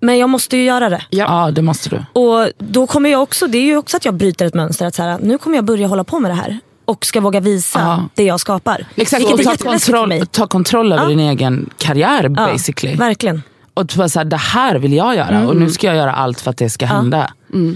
Men 0.00 0.18
jag 0.18 0.28
måste 0.28 0.56
ju 0.56 0.64
göra 0.64 0.88
det. 0.88 1.02
Ja 1.10 1.50
det 1.50 1.62
måste 1.62 1.90
du. 1.90 2.20
Och 2.20 2.48
då 2.58 2.86
kommer 2.86 3.10
jag 3.10 3.22
också, 3.22 3.46
det 3.46 3.58
är 3.58 3.62
ju 3.62 3.76
också 3.76 3.96
att 3.96 4.04
jag 4.04 4.14
bryter 4.14 4.46
ett 4.46 4.54
mönster. 4.54 4.86
Att 4.86 4.94
så 4.94 5.02
här, 5.02 5.18
nu 5.22 5.38
kommer 5.38 5.56
jag 5.56 5.64
börja 5.64 5.86
hålla 5.86 6.04
på 6.04 6.18
med 6.18 6.30
det 6.30 6.34
här. 6.34 6.58
Och 6.88 7.06
ska 7.06 7.20
våga 7.20 7.40
visa 7.40 7.78
Ja. 7.80 8.04
det 8.14 8.22
jag 8.24 8.40
skapar. 8.40 8.86
Exakt, 8.96 9.22
Vilket 9.22 9.46
och 9.46 9.58
ta 9.58 9.64
kontroll, 9.70 10.26
ta 10.30 10.46
kontroll 10.46 10.92
över 10.92 11.02
Ja. 11.02 11.08
din 11.08 11.20
egen 11.20 11.70
karriär 11.78 12.22
Ja, 12.22 12.46
basically. 12.52 12.96
Verkligen. 12.96 13.42
Och 13.74 13.88
typ 13.88 14.10
så 14.10 14.18
här, 14.18 14.24
det 14.24 14.36
här 14.36 14.74
vill 14.76 14.92
jag 14.92 15.16
göra 15.16 15.48
och 15.48 15.56
nu 15.56 15.70
ska 15.70 15.86
jag 15.86 15.96
göra 15.96 16.12
allt 16.12 16.40
för 16.40 16.50
att 16.50 16.56
det 16.56 16.70
ska 16.70 16.86
hända. 16.86 17.30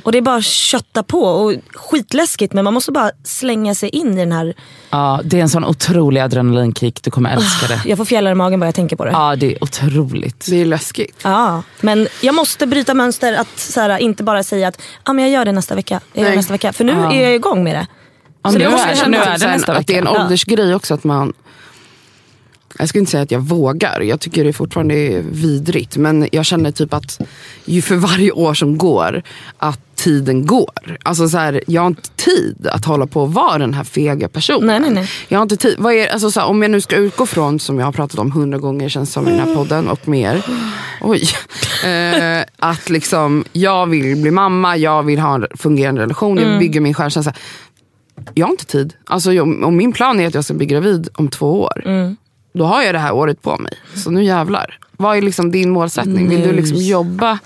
Och 0.04 0.12
det 0.12 0.18
är 0.18 0.22
bara 0.22 0.36
att 0.36 0.44
kötta 0.44 1.02
på. 1.02 1.18
Och 1.22 1.54
skitläskigt 1.74 2.52
men 2.52 2.64
man 2.64 2.74
måste 2.74 2.92
bara 2.92 3.10
slänga 3.24 3.74
sig 3.74 3.88
in 3.88 4.12
i 4.12 4.20
den 4.20 4.32
här. 4.32 4.54
Ja, 4.90 5.20
det 5.24 5.38
är 5.38 5.42
en 5.42 5.48
sån 5.48 5.64
otrolig 5.64 6.20
adrenalinkick, 6.20 7.02
du 7.02 7.10
kommer 7.10 7.30
älska 7.30 7.66
det. 7.66 7.82
Jag 7.84 7.98
får 7.98 8.04
fjällar 8.04 8.30
i 8.32 8.34
magen 8.34 8.60
bara 8.60 8.66
jag 8.66 8.74
tänker 8.74 8.96
på 8.96 9.04
det. 9.04 9.10
Ja. 9.10 9.30
Ja 9.30 9.36
det 9.36 9.52
är 9.56 9.64
otroligt. 9.64 10.46
Det 10.50 10.60
är 10.60 10.64
läskigt. 10.64 11.24
Men 11.80 12.08
jag 12.22 12.34
måste 12.34 12.66
bryta 12.66 12.94
mönster 12.94 13.34
att 13.34 13.58
så 13.58 13.80
här, 13.80 13.98
inte 13.98 14.22
bara 14.22 14.42
säga 14.42 14.68
att 14.68 14.80
ah, 15.02 15.12
men 15.12 15.24
jag 15.24 15.32
gör 15.32 15.44
det 15.44 15.52
nästa 15.52 15.74
vecka. 15.74 16.00
Jag 16.12 16.28
gör 16.28 16.36
nästa 16.36 16.52
vecka. 16.52 16.72
För 16.72 16.84
nu 16.84 16.92
Ja. 16.92 17.12
är 17.12 17.22
jag 17.22 17.34
igång 17.34 17.64
med 17.64 17.74
det. 17.74 17.86
Ja, 18.42 18.50
Så 18.50 18.58
nu 18.58 18.64
det 18.64 18.70
måste 18.70 18.88
är, 18.88 19.08
nu 19.08 19.16
är 19.16 19.38
det 19.38 19.46
nästa 19.46 19.72
att 19.72 19.86
det 19.86 19.94
är 19.94 19.98
en 19.98 20.04
vecka. 20.04 20.22
Åldersgrej 20.22 20.74
också 20.74 20.94
att 20.94 21.04
man 21.04 21.32
jag 22.78 22.88
skulle 22.88 23.00
inte 23.00 23.10
säga 23.10 23.22
att 23.22 23.30
jag 23.30 23.40
vågar. 23.40 24.00
Jag 24.00 24.20
tycker 24.20 24.44
det 24.44 24.52
fortfarande 24.52 24.94
är 24.94 25.22
vidrigt. 25.22 25.96
Men 25.96 26.28
jag 26.32 26.44
känner 26.44 26.70
typ 26.70 26.94
att 26.94 27.20
ju 27.64 27.82
för 27.82 27.96
varje 27.96 28.32
år 28.32 28.54
som 28.54 28.78
går 28.78 29.22
att 29.58 29.80
tiden 29.94 30.46
går. 30.46 30.98
Alltså 31.02 31.28
så 31.28 31.38
här, 31.38 31.62
jag 31.66 31.82
har 31.82 31.86
inte 31.86 32.10
tid 32.10 32.66
att 32.66 32.84
hålla 32.84 33.06
på 33.06 33.22
och 33.22 33.32
vara 33.32 33.58
den 33.58 33.74
här 33.74 33.84
fega 33.84 34.28
personen. 34.28 34.66
Nej, 34.66 34.80
nej, 34.80 34.90
nej. 34.90 35.10
Jag 35.28 35.38
har 35.38 35.42
inte 35.42 35.56
tid. 35.56 35.76
Vad 35.78 35.92
är, 35.92 36.08
alltså 36.08 36.30
så 36.30 36.40
här, 36.40 36.46
om 36.46 36.62
jag 36.62 36.70
nu 36.70 36.80
ska 36.80 36.96
utgå 36.96 37.26
från, 37.26 37.58
som 37.58 37.78
jag 37.78 37.84
har 37.86 37.92
pratat 37.92 38.18
om 38.18 38.32
hundra 38.32 38.58
gånger 38.58 38.88
känns 38.88 39.12
som 39.12 39.28
i 39.28 39.30
den 39.30 39.40
här 39.40 39.54
podden 39.54 39.88
och 39.88 40.08
mer. 40.08 40.42
Oj. 41.00 41.28
Eh, 41.84 42.44
att 42.58 42.90
liksom, 42.90 43.44
jag 43.52 43.86
vill 43.86 44.16
bli 44.16 44.30
mamma, 44.30 44.76
jag 44.76 45.02
vill 45.02 45.18
ha 45.18 45.34
en 45.34 45.46
fungerande 45.58 46.02
relation, 46.02 46.38
jag 46.38 46.48
vill 46.48 46.58
bygga 46.58 46.80
min 46.80 46.94
självkänsla. 46.94 47.32
Jag 48.34 48.46
har 48.46 48.50
inte 48.50 48.66
tid. 48.66 48.94
Alltså, 49.04 49.32
jag, 49.32 49.64
om 49.64 49.76
min 49.76 49.92
plan 49.92 50.20
är 50.20 50.26
att 50.26 50.34
jag 50.34 50.44
ska 50.44 50.54
bli 50.54 50.66
gravid 50.66 51.08
om 51.14 51.28
två 51.28 51.60
år, 51.62 51.82
då 52.52 52.64
har 52.64 52.82
jag 52.82 52.94
det 52.94 52.98
här 52.98 53.12
året 53.12 53.42
på 53.42 53.58
mig. 53.58 53.72
Så 53.94 54.10
nu 54.10 54.24
jävlar. 54.24 54.78
Vad 54.96 55.16
är 55.16 55.22
liksom 55.22 55.50
din 55.50 55.70
målsättning? 55.70 56.28
Vill 56.28 56.42
du 56.42 56.52
liksom 56.52 56.76
jobba? 56.76 57.38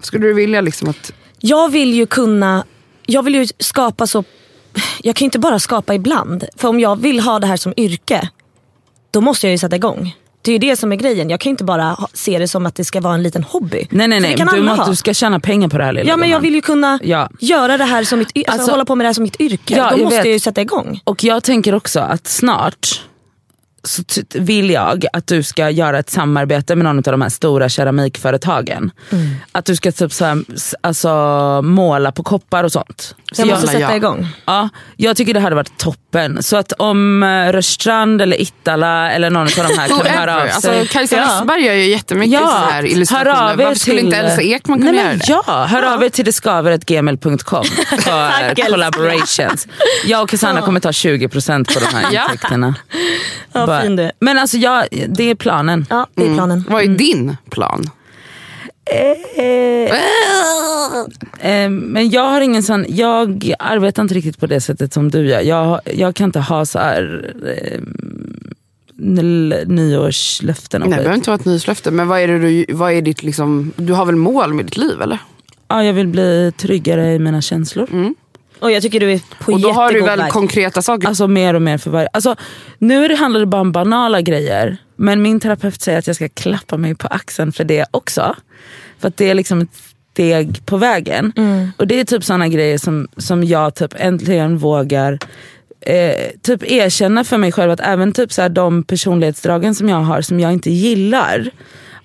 Skulle 0.00 0.26
du 0.26 0.32
vilja 0.34 0.60
liksom 0.60 0.88
att... 0.88 1.12
Jag 1.38 1.68
vill 1.68 1.94
ju 1.94 2.06
kunna, 2.06 2.64
jag 3.06 3.22
vill 3.22 3.34
ju 3.34 3.46
skapa 3.58 4.06
så, 4.06 4.24
jag 5.02 5.16
kan 5.16 5.24
ju 5.24 5.26
inte 5.26 5.38
bara 5.38 5.58
skapa 5.58 5.94
ibland. 5.94 6.44
För 6.56 6.68
om 6.68 6.80
jag 6.80 7.00
vill 7.00 7.20
ha 7.20 7.38
det 7.38 7.46
här 7.46 7.56
som 7.56 7.74
yrke, 7.76 8.28
då 9.10 9.20
måste 9.20 9.46
jag 9.46 9.52
ju 9.52 9.58
sätta 9.58 9.76
igång. 9.76 10.16
Det 10.42 10.50
är 10.50 10.52
ju 10.52 10.58
det 10.58 10.76
som 10.76 10.92
är 10.92 10.96
grejen. 10.96 11.30
Jag 11.30 11.40
kan 11.40 11.50
inte 11.50 11.64
bara 11.64 11.96
se 12.12 12.38
det 12.38 12.48
som 12.48 12.66
att 12.66 12.74
det 12.74 12.84
ska 12.84 13.00
vara 13.00 13.14
en 13.14 13.22
liten 13.22 13.44
hobby. 13.44 13.86
Nej 13.90 14.08
nej 14.08 14.20
nej, 14.20 14.36
du, 14.54 14.68
ha. 14.68 14.86
du 14.88 14.96
ska 14.96 15.14
tjäna 15.14 15.40
pengar 15.40 15.68
på 15.68 15.78
det 15.78 15.84
här 15.84 15.92
lilla 15.92 16.08
Ja 16.08 16.16
men 16.16 16.28
jag 16.30 16.40
vill 16.40 16.54
ju 16.54 16.60
kunna 16.60 16.98
Ja. 17.02 17.28
göra 17.40 17.78
det 17.78 17.84
här 17.84 18.04
som 18.04 18.18
mitt, 18.18 18.28
alltså, 18.36 18.52
Alltså- 18.52 18.70
hålla 18.70 18.84
på 18.84 18.94
med 18.94 19.04
det 19.04 19.08
här 19.08 19.14
som 19.14 19.22
mitt 19.22 19.40
yrke. 19.40 19.74
Ja, 19.76 19.90
då 19.90 19.96
jag 19.98 20.04
måste 20.04 20.16
vet. 20.16 20.24
jag 20.26 20.32
ju 20.32 20.38
sätta 20.40 20.60
igång. 20.60 21.00
Och 21.04 21.24
jag 21.24 21.42
tänker 21.42 21.74
också 21.74 22.00
att 22.00 22.26
snart 22.26 23.00
så 23.84 24.02
vill 24.34 24.70
jag 24.70 25.04
att 25.12 25.26
du 25.26 25.42
ska 25.42 25.70
göra 25.70 25.98
ett 25.98 26.10
samarbete 26.10 26.76
med 26.76 26.84
någon 26.84 26.96
av 26.96 27.02
de 27.02 27.22
här 27.22 27.28
stora 27.28 27.68
keramikföretagen. 27.68 28.90
Mm. 29.12 29.26
Att 29.52 29.64
du 29.64 29.76
ska 29.76 29.92
typ 29.92 30.12
så 30.12 30.24
här, 30.24 30.38
alltså, 30.80 31.08
måla 31.62 32.12
på 32.12 32.22
koppar 32.22 32.64
och 32.64 32.72
sånt. 32.72 33.14
Så 33.32 33.40
jag 33.42 33.48
måste 33.48 33.62
Alla 33.62 33.72
sätta 33.72 33.90
ja. 33.90 33.96
igång. 33.96 34.28
Ja, 34.46 34.68
jag 34.96 35.16
tycker 35.16 35.34
det 35.34 35.40
hade 35.40 35.56
varit 35.56 35.78
toppen. 35.78 36.42
Så 36.42 36.56
att 36.56 36.72
om 36.72 37.22
uh, 37.22 37.52
Rörstrand 37.52 38.22
eller 38.22 38.40
Ittala 38.40 39.10
eller 39.10 39.30
någon 39.30 39.42
av 39.42 39.48
de 39.68 39.78
här 39.78 39.88
kan 40.02 40.06
höra 40.06 40.34
av 40.36 40.40
Alltså, 40.40 40.60
sig. 40.60 40.86
Kajsa 40.88 41.16
Ja. 41.16 41.22
Westberg 41.24 41.64
gör 41.66 41.74
ju 41.74 41.84
jättemycket 41.90 42.32
Ja, 42.32 42.46
så 42.66 42.72
här 42.72 42.86
illustrationer. 42.86 43.32
hör 43.34 43.50
av 43.52 43.60
er 43.60 43.64
Varför 43.64 43.78
skulle 43.80 43.96
till- 43.96 44.06
inte 44.06 44.16
Elsa 44.18 44.42
Ekman 44.42 44.78
kunna 44.78 44.90
Nej, 44.92 45.00
göra 45.00 45.08
men 45.10 45.18
det? 45.18 45.24
Ja, 45.46 45.66
hör 45.70 45.94
av 45.94 46.02
er 46.04 46.08
till 46.08 46.24
detskaver.gmail.com 46.24 47.64
för 48.00 48.54
collaborations. 48.70 49.68
Jag 50.06 50.22
och 50.22 50.28
Cassandra 50.30 50.62
kommer 50.62 50.80
ta 50.80 50.90
20% 50.90 51.74
på 51.74 51.80
de 51.80 51.96
här 51.96 52.06
Ja. 52.12 52.22
intäkterna. 52.22 52.74
Ja, 53.52 53.66
Bara- 53.70 53.82
fin 53.82 53.96
du. 53.96 54.10
Men 54.20 54.38
alltså 54.38 54.56
jag, 54.56 54.84
det 55.08 55.30
är 55.30 55.34
planen. 55.34 55.86
Ja, 55.90 56.06
det 56.14 56.26
är 56.26 56.34
planen. 56.34 56.64
Vad 56.68 56.82
är 56.82 56.88
din 56.88 57.36
plan? 57.50 57.84
Eh, 61.40 61.70
men 61.70 62.10
jag 62.10 62.30
har 62.30 62.40
ingen 62.40 62.62
sån, 62.62 62.84
jag 62.88 63.52
arbetar 63.58 64.02
inte 64.02 64.14
riktigt 64.14 64.38
på 64.40 64.46
det 64.46 64.60
sättet 64.60 64.92
som 64.92 65.10
du 65.10 65.26
gör. 65.28 65.40
Jag, 65.40 65.80
jag 65.94 66.14
kan 66.14 66.24
inte 66.28 66.40
ha 66.40 66.66
så 66.66 66.78
här 66.78 67.32
eh, 67.46 67.80
nyårslöften 69.66 70.80
Nej, 70.80 70.90
det 70.90 70.96
behöver 70.96 71.14
inte 71.14 71.30
vara 71.30 71.38
ett 71.40 71.44
nyårslöfte. 71.44 71.90
Men 71.90 72.08
vad 72.08 72.20
är, 72.20 72.28
det 72.28 72.38
du, 72.38 72.64
vad 72.68 72.92
är 72.92 73.02
ditt 73.02 73.22
liksom, 73.22 73.72
du 73.76 73.92
har 73.92 74.06
väl 74.06 74.16
mål 74.16 74.54
med 74.54 74.64
ditt 74.64 74.76
liv 74.76 75.02
eller? 75.02 75.18
Ja, 75.68 75.84
jag 75.84 75.92
vill 75.92 76.06
bli 76.08 76.52
tryggare 76.56 77.14
i 77.14 77.18
mina 77.18 77.40
känslor. 77.42 78.14
Och 78.60 78.70
jag 78.70 78.82
tycker 78.82 79.00
du 79.00 79.12
är 79.12 79.20
på 79.44 79.52
Och 79.52 79.60
då 79.60 79.72
har 79.72 79.92
du 79.92 80.02
väl 80.02 80.18
väg. 80.18 80.32
konkreta 80.32 80.82
saker? 80.82 81.08
Alltså 81.08 81.28
mer 81.28 81.54
och 81.54 81.62
mer 81.62 81.78
för 81.78 81.90
varje... 81.90 82.08
Alltså, 82.12 82.36
nu 82.78 83.14
handlar 83.14 83.40
det 83.40 83.46
bara 83.46 83.60
om 83.60 83.72
banala 83.72 84.20
grejer. 84.20 84.76
Men 84.96 85.22
min 85.22 85.40
terapeut 85.40 85.82
säger 85.82 85.98
att 85.98 86.06
jag 86.06 86.16
ska 86.16 86.28
klappa 86.28 86.76
mig 86.76 86.94
på 86.94 87.06
axeln 87.06 87.52
för 87.52 87.64
det 87.64 87.86
också. 87.90 88.36
För 88.98 89.08
att 89.08 89.16
det 89.16 89.30
är 89.30 89.34
liksom 89.34 89.60
ett 89.60 89.68
steg 90.12 90.66
på 90.66 90.76
vägen. 90.76 91.32
Och 91.76 91.86
det 91.86 92.00
är 92.00 92.04
typ 92.04 92.24
såna 92.24 92.48
grejer 92.48 92.78
som, 92.78 93.08
som 93.16 93.44
jag 93.44 93.74
typ 93.74 93.94
äntligen 93.96 94.58
vågar 94.58 95.18
eh, 95.80 96.30
typ 96.42 96.62
erkänna 96.62 97.24
för 97.24 97.38
mig 97.38 97.52
själv 97.52 97.70
att 97.70 97.80
även 97.80 98.12
typ 98.12 98.32
så 98.32 98.42
här, 98.42 98.48
de 98.48 98.82
personlighetsdragen 98.82 99.74
som 99.74 99.88
jag 99.88 99.96
har 99.96 100.22
som 100.22 100.40
jag 100.40 100.52
inte 100.52 100.70
gillar, 100.70 101.50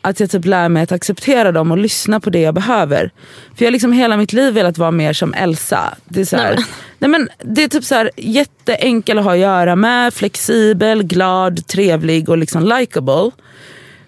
att 0.05 0.19
jag 0.19 0.31
typ 0.31 0.45
lär 0.45 0.69
mig 0.69 0.83
att 0.83 0.91
acceptera 0.91 1.51
dem 1.51 1.71
och 1.71 1.77
lyssna 1.77 2.19
på 2.19 2.29
det 2.29 2.39
jag 2.39 2.53
behöver. 2.53 3.11
För 3.55 3.65
jag 3.65 3.67
har 3.67 3.71
liksom 3.71 3.91
hela 3.91 4.17
mitt 4.17 4.33
liv 4.33 4.53
velat 4.53 4.77
vara 4.77 4.91
mer 4.91 5.13
som 5.13 5.33
Elsa. 5.33 5.95
Det 6.05 6.21
är, 6.21 6.25
så 6.25 6.37
här, 6.37 6.65
nej 6.99 7.09
men, 7.09 7.29
det 7.43 7.63
är 7.63 7.67
typ 7.67 7.83
så 7.83 7.95
här, 7.95 8.11
jätteenkel 8.17 9.17
att 9.17 9.23
ha 9.23 9.33
att 9.33 9.39
göra 9.39 9.75
med, 9.75 10.13
flexibel, 10.13 11.03
glad, 11.03 11.67
trevlig 11.67 12.29
och 12.29 12.37
liksom 12.37 12.63
likable. 12.63 13.31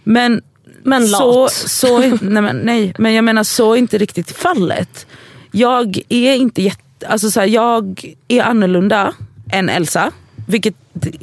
Men, 0.03 0.41
Men 0.83 1.07
så, 1.07 1.41
lat. 1.41 1.51
så, 1.53 1.99
nej, 2.21 2.41
men, 2.41 2.57
nej, 2.57 2.93
men 2.97 3.13
jag 3.13 3.23
menar 3.23 3.43
så 3.43 3.73
är 3.73 3.77
inte 3.77 3.97
riktigt 3.97 4.31
fallet. 4.31 5.07
Jag 5.51 6.01
är 6.09 6.35
inte 6.35 6.61
jätte, 6.61 7.07
alltså 7.07 7.31
så 7.31 7.39
här, 7.39 7.47
jag 7.47 8.15
är 8.27 8.41
annorlunda 8.41 9.13
än 9.51 9.69
Elsa. 9.69 10.11
Vilket 10.47 10.75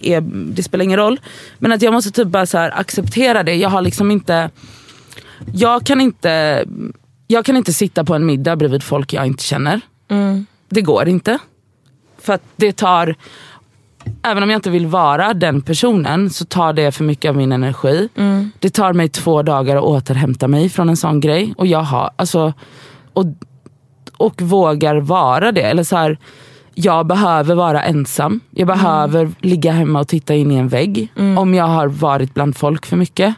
är, 0.02 0.20
det 0.54 0.62
spelar 0.62 0.84
ingen 0.84 0.98
roll. 0.98 1.20
Men 1.58 1.72
att 1.72 1.82
jag 1.82 1.92
måste 1.92 2.10
typ 2.10 2.28
bara 2.28 2.46
så 2.46 2.58
acceptera 2.58 3.42
det. 3.42 3.54
Jag 3.54 3.68
har 3.68 3.82
liksom 3.82 4.10
inte, 4.10 4.50
jag 5.52 5.86
kan 5.86 6.00
inte, 6.00 6.64
jag 7.26 7.44
kan 7.44 7.56
inte 7.56 7.72
sitta 7.72 8.04
på 8.04 8.14
en 8.14 8.26
middag 8.26 8.56
bredvid 8.56 8.82
folk 8.82 9.12
jag 9.12 9.26
inte 9.26 9.44
känner. 9.44 9.80
Det 10.68 10.80
går 10.80 11.08
inte. 11.08 11.38
För 12.18 12.32
att 12.32 12.42
det 12.56 12.72
tar, 12.72 13.14
även 14.22 14.42
om 14.42 14.50
jag 14.50 14.58
inte 14.58 14.70
vill 14.70 14.86
vara 14.86 15.34
den 15.34 15.62
personen 15.62 16.30
så 16.30 16.44
tar 16.44 16.72
det 16.72 16.92
för 16.92 17.04
mycket 17.04 17.28
av 17.28 17.36
min 17.36 17.52
energi. 17.52 18.08
Det 18.58 18.70
tar 18.70 18.92
mig 18.92 19.08
två 19.08 19.42
dagar 19.42 19.76
att 19.76 19.82
återhämta 19.82 20.48
mig 20.48 20.68
från 20.68 20.88
en 20.88 20.96
sån 20.96 21.20
grej. 21.20 21.54
Och 21.56 21.66
jag 21.66 21.82
har, 21.82 22.10
alltså, 22.16 22.52
och, 23.12 23.24
och 24.16 24.42
vågar 24.42 24.96
vara 24.96 25.52
det. 25.52 25.62
Eller 25.62 25.84
så 25.84 25.96
här, 25.96 26.18
jag 26.74 27.06
behöver 27.06 27.54
vara 27.54 27.82
ensam. 27.82 28.40
Jag 28.50 28.66
behöver 28.66 29.30
ligga 29.40 29.72
hemma 29.72 30.00
och 30.00 30.08
titta 30.08 30.34
in 30.34 30.50
i 30.50 30.54
en 30.54 30.68
vägg. 30.68 31.08
Om 31.38 31.54
jag 31.54 31.64
har 31.64 31.86
varit 31.88 32.34
bland 32.34 32.56
folk 32.56 32.86
för 32.86 32.96
mycket. 32.96 33.34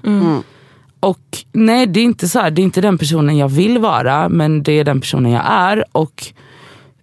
Och 1.01 1.39
nej, 1.53 1.87
det 1.87 2.01
är 2.01 2.05
inte 2.05 2.29
så 2.29 2.39
här, 2.41 2.51
det 2.51 2.63
är 2.63 2.65
inte 2.65 2.81
den 2.81 2.99
personen 2.99 3.37
jag 3.37 3.49
vill 3.49 3.79
vara, 3.79 4.29
men 4.29 4.63
det 4.63 4.73
är 4.73 4.85
den 4.85 5.01
personen 5.01 5.33
jag 5.33 5.45
är. 5.47 5.85
Och 5.93 6.27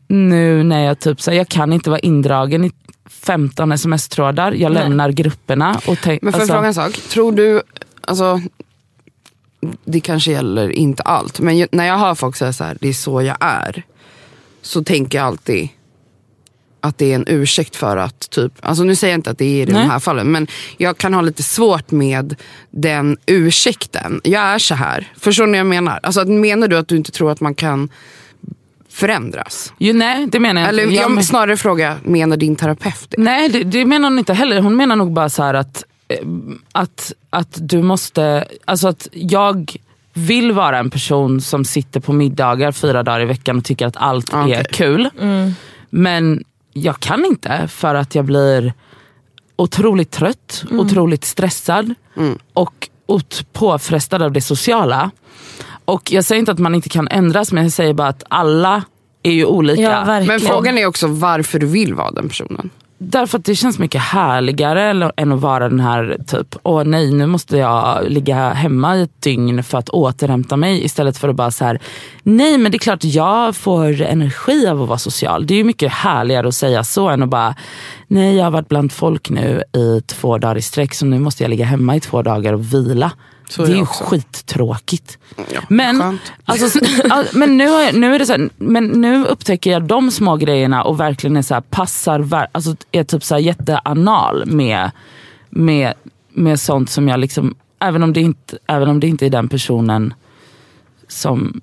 nu 0.07 0.63
när 0.63 0.83
jag 0.85 0.99
typ 0.99 1.21
så 1.21 1.31
här, 1.31 1.37
jag 1.37 1.47
kan 1.47 1.73
inte 1.73 1.89
vara 1.89 1.99
indragen 1.99 2.65
i 2.65 2.71
15 3.09 3.71
sms-trådar. 3.71 4.51
Jag 4.51 4.71
lämnar 4.71 5.09
grupperna. 5.11 5.79
Och 5.87 5.87
Men 5.87 5.97
får 5.97 6.11
jag 6.21 6.35
alltså, 6.35 6.53
fråga 6.53 6.67
en 6.67 6.73
sak? 6.73 6.91
Tror 6.93 7.31
du, 7.31 7.61
alltså, 8.01 8.41
det 9.85 9.99
kanske 9.99 10.31
gäller 10.31 10.69
inte 10.69 11.03
allt, 11.03 11.39
men 11.39 11.57
ju- 11.57 11.67
när 11.71 11.85
jag 11.85 11.97
hör 11.97 12.15
folk 12.15 12.35
säga 12.35 12.53
så 12.53 12.63
här, 12.63 12.77
det 12.81 12.87
är 12.89 12.93
så 12.93 13.21
jag 13.21 13.37
är. 13.39 13.83
Så 14.61 14.83
tänker 14.83 15.17
jag 15.17 15.27
alltid 15.27 15.69
att 16.83 16.97
det 16.97 17.11
är 17.11 17.15
en 17.15 17.25
ursäkt 17.27 17.75
för 17.75 17.97
att, 17.97 18.29
typ, 18.29 18.51
alltså 18.61 18.83
nu 18.83 18.95
säger 18.95 19.13
jag 19.13 19.17
inte 19.17 19.29
att 19.29 19.37
det 19.37 19.45
är 19.45 19.61
i 19.61 19.65
de 19.65 19.73
här 19.75 19.99
fallen, 19.99 20.31
men 20.31 20.47
jag 20.77 20.97
kan 20.97 21.13
ha 21.13 21.21
lite 21.21 21.43
svårt 21.43 21.91
med 21.91 22.35
den 22.71 23.17
ursäkten. 23.25 24.21
Jag 24.23 24.41
är 24.43 24.59
så 24.59 24.75
här. 24.75 25.11
Förstår 25.19 25.45
ni 25.47 25.51
vad 25.51 25.59
jag 25.59 25.65
menar? 25.65 25.99
Alltså, 26.03 26.21
att- 26.21 26.27
menar 26.27 26.67
du 26.67 26.77
att 26.77 26.87
du 26.87 26.95
inte 26.97 27.11
tror 27.11 27.31
att 27.31 27.41
man 27.41 27.55
kan 27.55 27.89
förändras? 28.89 29.73
ju, 29.77 29.93
nej, 29.93 30.27
det 30.27 30.39
menar 30.39 30.61
jag 30.61 30.69
Eller 30.69 30.83
inte. 30.83 30.95
Jag 30.95 31.03
jag 31.03 31.11
men- 31.11 31.23
snarare 31.23 31.57
fråga, 31.57 31.97
menar 32.03 32.37
din 32.37 32.55
terapeut 32.55 33.05
det? 33.09 33.21
Nej, 33.21 33.49
det, 33.49 33.63
det 33.63 33.85
menar 33.85 34.09
hon 34.09 34.19
inte 34.19 34.33
heller. 34.33 34.61
Hon 34.61 34.75
menar 34.75 34.95
nog 34.95 35.13
bara 35.13 35.29
så 35.29 35.43
här 35.43 35.53
att, 35.53 35.83
eh, 36.07 36.17
att, 36.71 37.13
att 37.29 37.57
du 37.69 37.81
måste... 37.81 38.45
Alltså 38.65 38.87
att 38.87 39.07
jag 39.11 39.77
vill 40.13 40.51
vara 40.51 40.79
en 40.79 40.89
person 40.89 41.41
som 41.41 41.65
sitter 41.65 41.99
på 41.99 42.13
middagar 42.13 42.71
fyra 42.71 43.03
dagar 43.03 43.21
i 43.21 43.25
veckan 43.25 43.57
och 43.57 43.63
tycker 43.65 43.87
att 43.87 43.97
allt 43.97 44.33
är 44.33 44.43
Okej. 44.43 44.65
kul. 44.71 45.09
Men 45.89 46.43
jag 46.73 46.99
kan 46.99 47.25
inte 47.25 47.67
för 47.67 47.95
att 47.95 48.15
jag 48.15 48.25
blir 48.25 48.73
otroligt 49.55 50.11
trött, 50.11 50.63
otroligt 50.71 51.25
stressad 51.25 51.93
och 52.53 52.89
ot- 53.07 53.45
påfrestad 53.53 54.21
av 54.21 54.31
det 54.31 54.41
sociala. 54.41 55.11
Och 55.85 56.11
jag 56.11 56.25
säger 56.25 56.39
inte 56.39 56.51
att 56.51 56.59
man 56.59 56.75
inte 56.75 56.89
kan 56.89 57.07
ändras 57.07 57.51
men 57.51 57.63
jag 57.63 57.71
säger 57.71 57.93
bara 57.93 58.07
att 58.07 58.23
alla 58.29 58.83
är 59.23 59.31
ju 59.31 59.45
olika. 59.45 59.81
Ja. 59.81 60.05
Men 60.05 60.39
frågan 60.39 60.77
är 60.77 60.85
också 60.85 61.07
varför 61.07 61.59
du 61.59 61.65
vill 61.65 61.93
vara 61.93 62.11
den 62.11 62.27
personen. 62.29 62.69
Därför 63.05 63.37
att 63.37 63.45
det 63.45 63.55
känns 63.55 63.79
mycket 63.79 64.01
härligare 64.01 65.11
än 65.17 65.31
att 65.31 65.39
vara 65.41 65.69
den 65.69 65.79
här 65.79 66.17
typ, 66.27 66.55
åh 66.63 66.83
nej 66.83 67.11
nu 67.11 67.25
måste 67.25 67.57
jag 67.57 68.09
ligga 68.09 68.49
hemma 68.49 68.97
i 68.97 69.01
ett 69.01 69.21
dygn 69.21 69.63
för 69.63 69.77
att 69.77 69.89
återhämta 69.89 70.57
mig 70.57 70.85
istället 70.85 71.17
för 71.17 71.29
att 71.29 71.35
bara 71.35 71.51
så 71.51 71.65
här, 71.65 71.79
nej 72.23 72.57
men 72.57 72.71
det 72.71 72.75
är 72.75 72.79
klart 72.79 73.03
jag 73.03 73.55
får 73.55 74.01
energi 74.01 74.67
av 74.67 74.81
att 74.81 74.87
vara 74.87 74.97
social. 74.97 75.47
Det 75.47 75.53
är 75.53 75.57
ju 75.57 75.63
mycket 75.63 75.91
härligare 75.91 76.47
att 76.47 76.55
säga 76.55 76.83
så 76.83 77.09
än 77.09 77.23
att 77.23 77.29
bara, 77.29 77.55
nej 78.07 78.35
jag 78.35 78.43
har 78.43 78.51
varit 78.51 78.69
bland 78.69 78.91
folk 78.91 79.29
nu 79.29 79.63
i 79.77 80.01
två 80.01 80.37
dagar 80.37 80.57
i 80.57 80.61
sträck 80.61 80.93
så 80.93 81.05
nu 81.05 81.19
måste 81.19 81.43
jag 81.43 81.49
ligga 81.49 81.65
hemma 81.65 81.95
i 81.95 81.99
två 81.99 82.21
dagar 82.21 82.53
och 82.53 82.73
vila. 82.73 83.11
Så 83.49 83.65
det 83.65 83.71
är 83.71 83.75
ju 83.75 83.85
skittråkigt. 83.85 85.17
Ja, 85.53 85.61
Men, 85.69 86.19
alltså, 86.45 86.79
men, 87.33 87.57
nu, 87.57 87.63
jag- 87.63 87.95
nu 87.95 88.15
är 88.15 88.19
det 88.19 88.25
så 88.25 88.31
här, 88.33 88.49
men 88.57 88.85
nu 88.85 89.25
upptäcker 89.25 89.71
jag 89.71 89.83
de 89.83 90.11
små 90.11 90.35
grejerna 90.37 90.83
och 90.83 90.99
verkligen 90.99 91.37
är 91.37 91.41
så 91.41 91.53
här, 91.53 91.61
passar, 91.61 92.47
alltså, 92.51 92.75
är 92.91 93.03
typ 93.03 93.23
så 93.23 93.35
här 93.35 93.41
jätteanal 93.41 94.45
med, 94.45 94.91
med, 95.49 95.93
med 96.29 96.59
sånt 96.59 96.89
som 96.89 97.07
jag 97.07 97.19
liksom, 97.19 97.55
även 97.79 98.03
om, 98.03 98.13
det 98.13 98.21
inte, 98.21 98.57
även 98.67 98.89
om 98.89 98.99
det 98.99 99.07
inte 99.07 99.25
är 99.25 99.29
den 99.29 99.47
personen 99.49 100.13
som 101.07 101.61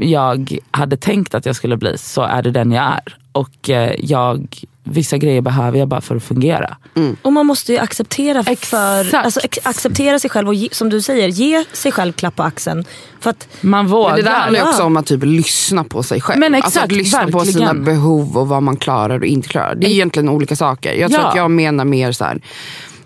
jag 0.00 0.58
hade 0.70 0.96
tänkt 0.96 1.34
att 1.34 1.46
jag 1.46 1.56
skulle 1.56 1.76
bli 1.76 1.98
så 1.98 2.22
är 2.22 2.42
det 2.42 2.50
den 2.50 2.72
jag 2.72 2.84
är. 2.84 3.16
Och 3.32 3.70
eh, 3.70 3.94
jag, 3.98 4.64
vissa 4.92 5.18
grejer 5.18 5.40
behöver 5.40 5.78
jag 5.78 5.88
bara 5.88 6.00
för 6.00 6.16
att 6.16 6.22
fungera. 6.22 6.76
Och 7.22 7.32
man 7.32 7.46
måste 7.46 7.72
ju 7.72 7.78
acceptera, 7.78 8.44
för, 8.44 8.50
Exakt. 8.52 9.14
alltså, 9.14 9.40
acceptera 9.62 10.18
sig 10.18 10.30
själv 10.30 10.48
och 10.48 10.54
ge, 10.54 10.68
som 10.72 10.88
du 10.88 11.02
säger, 11.02 11.28
ge 11.28 11.64
sig 11.72 11.92
själv 11.92 12.12
klapp 12.12 12.36
på 12.36 12.42
axeln. 12.42 12.84
För 13.20 13.30
att, 13.30 13.48
Man 13.60 13.86
vågar. 13.86 14.08
Men 14.16 14.16
det 14.24 14.30
där 14.30 14.38
handlar 14.38 14.60
ju 14.60 14.64
ja. 14.66 14.70
också 14.70 14.82
om 14.82 14.96
att 14.96 15.06
typ 15.06 15.24
lyssna 15.24 15.84
på 15.84 16.02
sig 16.02 16.20
själv. 16.20 16.40
Men 16.40 16.54
alltså 16.54 16.80
att 16.80 16.84
exakt, 16.84 16.92
lyssna 16.92 17.26
på 17.28 17.40
sina 17.44 17.64
verkligen. 17.66 17.84
behov 17.84 18.36
och 18.38 18.48
vad 18.48 18.62
man 18.62 18.76
klarar 18.76 19.18
och 19.18 19.26
inte 19.26 19.48
klarar. 19.48 19.74
Det 19.74 19.86
är 19.86 19.90
egentligen 19.90 20.28
olika 20.28 20.56
saker. 20.56 20.94
Jag 20.94 21.10
tror 21.10 21.22
Ja. 21.22 21.28
att 21.28 21.36
jag 21.36 21.50
menar 21.50 21.84
mer 21.84 22.12
så 22.12 22.24
här, 22.24 22.40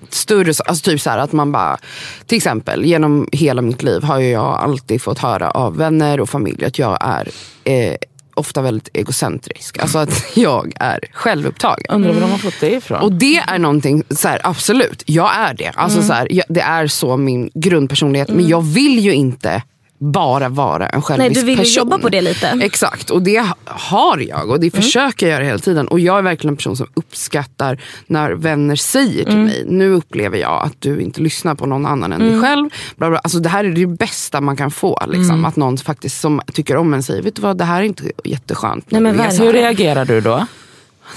större, 0.08 0.54
så- 0.54 0.62
alltså 0.62 0.90
typ 0.90 1.00
så 1.00 1.10
här 1.10 1.18
att 1.18 1.32
man 1.32 1.52
bara, 1.52 1.78
till 2.26 2.36
exempel 2.36 2.84
genom 2.84 3.28
hela 3.32 3.62
mitt 3.62 3.82
liv 3.82 4.02
har 4.02 4.18
ju 4.18 4.28
jag 4.30 4.44
alltid 4.60 5.02
fått 5.02 5.18
höra 5.18 5.50
av 5.50 5.76
vänner 5.76 6.20
och 6.20 6.28
familj 6.28 6.64
att 6.64 6.78
jag 6.78 6.98
är 7.00 7.28
eh, 7.64 7.94
ofta 8.34 8.62
väldigt 8.62 8.88
egocentrisk. 8.92 9.78
Alltså 9.78 9.98
att 9.98 10.24
jag 10.36 10.72
är 10.80 10.98
självupptagen. 11.12 11.86
Undrar 11.88 12.12
var 12.12 12.20
de 12.20 12.30
har 12.30 12.38
fått 12.38 12.60
det 12.60 12.70
ifrån. 12.74 13.00
Och 13.00 13.12
det 13.12 13.36
är 13.36 13.58
någonting, 13.58 14.02
så 14.10 14.28
här, 14.28 14.40
absolut, 14.44 15.02
jag 15.06 15.36
är 15.36 15.54
det. 15.54 15.68
Alltså, 15.74 15.98
Mm. 15.98 16.08
så 16.08 16.12
här, 16.14 16.28
jag, 16.30 16.44
det 16.48 16.60
är 16.60 16.86
så 16.86 17.16
min 17.16 17.50
grundpersonlighet. 17.54 18.28
Men 18.28 18.48
jag 18.48 18.62
vill 18.62 18.98
ju 18.98 19.12
inte 19.14 19.62
bara 20.02 20.48
vara 20.48 20.88
en 20.88 21.02
självisk 21.02 21.28
nej, 21.34 21.40
du 21.40 21.46
vill 21.46 21.58
ju 21.58 21.64
person. 21.64 21.80
jobba 21.80 21.98
på 21.98 22.08
det 22.08 22.20
lite. 22.20 22.58
Exakt, 22.62 23.10
och 23.10 23.22
det 23.22 23.46
har 23.66 24.18
jag 24.18 24.50
och 24.50 24.60
det 24.60 24.74
Mm. 24.74 24.82
försöker 24.82 25.26
jag 25.26 25.32
göra 25.34 25.44
hela 25.44 25.58
tiden. 25.58 25.88
Och 25.88 26.00
jag 26.00 26.18
är 26.18 26.22
verkligen 26.22 26.52
en 26.52 26.56
person 26.56 26.76
som 26.76 26.86
uppskattar 26.94 27.78
när 28.06 28.30
vänner 28.32 28.76
säger 28.76 29.24
till 29.24 29.32
Mm. 29.34 29.44
mig, 29.44 29.64
nu 29.68 29.92
upplever 29.92 30.38
jag 30.38 30.62
att 30.66 30.80
du 30.80 31.00
inte 31.00 31.20
lyssnar 31.20 31.54
på 31.54 31.66
någon 31.66 31.86
annan 31.86 32.12
än 32.12 32.20
Mm. 32.20 32.32
dig 32.32 32.42
själv. 32.42 32.70
Bla 32.96 33.08
bla. 33.10 33.18
Alltså, 33.18 33.38
det 33.38 33.48
här 33.48 33.64
är 33.64 33.70
det 33.70 33.86
bästa 33.86 34.40
man 34.40 34.56
kan 34.56 34.70
få. 34.70 34.98
Liksom. 35.06 35.30
Mm. 35.30 35.44
Att 35.44 35.56
någon 35.56 35.78
faktiskt 35.78 36.20
som 36.20 36.40
tycker 36.52 36.76
om 36.76 36.94
en 36.94 37.02
säger, 37.02 37.22
vet 37.22 37.36
du 37.36 37.42
vad, 37.42 37.58
det 37.58 37.64
här 37.64 37.80
är 37.80 37.84
inte 37.84 38.04
jätteskönt. 38.24 38.90
Nej, 38.90 39.00
men. 39.00 39.20
Hur 39.20 39.52
reagerar 39.52 40.04
du 40.04 40.20
då? 40.20 40.46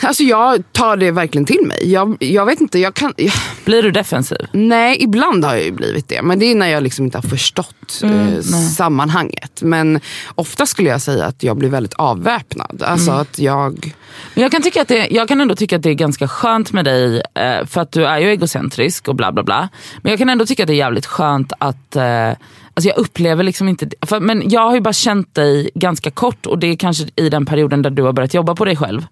Alltså 0.01 0.23
jag 0.23 0.63
tar 0.71 0.97
det 0.97 1.11
verkligen 1.11 1.45
till 1.45 1.65
mig. 1.65 1.91
Jag, 1.91 2.17
jag 2.19 2.45
vet 2.45 2.61
inte, 2.61 2.79
jag 2.79 2.93
kan... 2.93 3.13
Jag, 3.17 3.33
Blir 3.65 3.83
du 3.83 3.91
defensiv? 3.91 4.37
Nej, 4.51 4.97
ibland 4.99 5.45
har 5.45 5.55
jag 5.55 5.63
ju 5.63 5.71
blivit 5.71 6.07
det. 6.07 6.21
Men 6.21 6.39
det 6.39 6.45
är 6.45 6.55
när 6.55 6.67
jag 6.67 6.83
liksom 6.83 7.05
inte 7.05 7.17
har 7.17 7.29
förstått 7.29 8.01
eh, 8.03 8.41
sammanhanget. 8.75 9.61
Men 9.61 9.99
ofta 10.35 10.65
skulle 10.65 10.89
jag 10.89 11.01
säga 11.01 11.25
att 11.25 11.43
jag 11.43 11.57
blir 11.57 11.69
väldigt 11.69 11.93
avväpnad. 11.93 12.83
Alltså 12.85 13.11
att 13.11 13.39
jag... 13.39 13.95
Jag 14.33 14.51
kan, 14.51 14.61
tycka 14.61 14.81
att 14.81 14.87
det, 14.87 15.07
jag 15.11 15.27
kan 15.27 15.41
ändå 15.41 15.55
tycka 15.55 15.75
att 15.75 15.83
det 15.83 15.89
är 15.89 15.93
ganska 15.93 16.27
skönt 16.27 16.73
med 16.73 16.85
dig, 16.85 17.21
eh, 17.33 17.65
för 17.65 17.81
att 17.81 17.91
du 17.91 18.05
är 18.05 18.19
ju 18.19 18.29
egocentrisk 18.29 19.07
och 19.07 19.15
bla 19.15 19.31
bla 19.31 19.43
bla. 19.43 19.69
Men 20.01 20.09
jag 20.09 20.19
kan 20.19 20.29
ändå 20.29 20.45
tycka 20.45 20.63
att 20.63 20.67
det 20.67 20.73
är 20.73 20.77
jävligt 20.77 21.05
skönt 21.05 21.53
att 21.59 21.95
eh, 21.95 22.31
Alltså 22.77 22.89
jag 22.89 22.97
upplever 22.97 23.43
liksom 23.43 23.69
inte, 23.69 23.89
för, 24.01 24.19
men 24.19 24.49
jag 24.49 24.61
har 24.61 24.75
ju 24.75 24.81
bara 24.81 24.93
känt 24.93 25.35
dig 25.35 25.69
ganska 25.75 26.11
kort 26.11 26.45
och 26.45 26.59
det 26.59 26.67
är 26.67 26.75
kanske 26.75 27.05
i 27.15 27.29
den 27.29 27.45
perioden 27.45 27.81
där 27.81 27.89
du 27.89 28.03
har 28.03 28.13
börjat 28.13 28.33
jobba 28.33 28.55
på 28.55 28.65
dig 28.65 28.75
själv. 28.75 29.05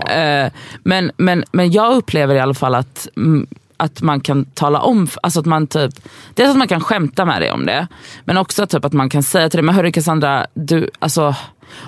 Eh, 0.00 0.52
men, 0.82 1.10
men, 1.16 1.44
men 1.52 1.70
jag 1.70 1.96
upplever 1.96 2.34
i 2.34 2.40
alla 2.40 2.54
fall 2.54 2.74
att, 2.74 3.08
mm, 3.16 3.46
att 3.76 4.02
man 4.02 4.20
kan 4.20 4.44
tala 4.44 4.80
om, 4.80 5.08
alltså 5.22 5.40
att 5.40 5.46
man 5.46 5.66
typ, 5.66 5.94
dels 6.34 6.50
att 6.50 6.56
man 6.56 6.68
kan 6.68 6.80
skämta 6.80 7.24
med 7.24 7.42
dig 7.42 7.50
om 7.50 7.66
det, 7.66 7.86
men 8.24 8.36
också 8.36 8.66
typ 8.66 8.84
att 8.84 8.92
man 8.92 9.10
kan 9.10 9.22
säga 9.22 9.50
till 9.50 9.58
dig, 9.58 9.64
men 9.64 9.74
hörru 9.74 9.92
Cassandra, 9.92 10.46
du, 10.54 10.90
alltså, 10.98 11.34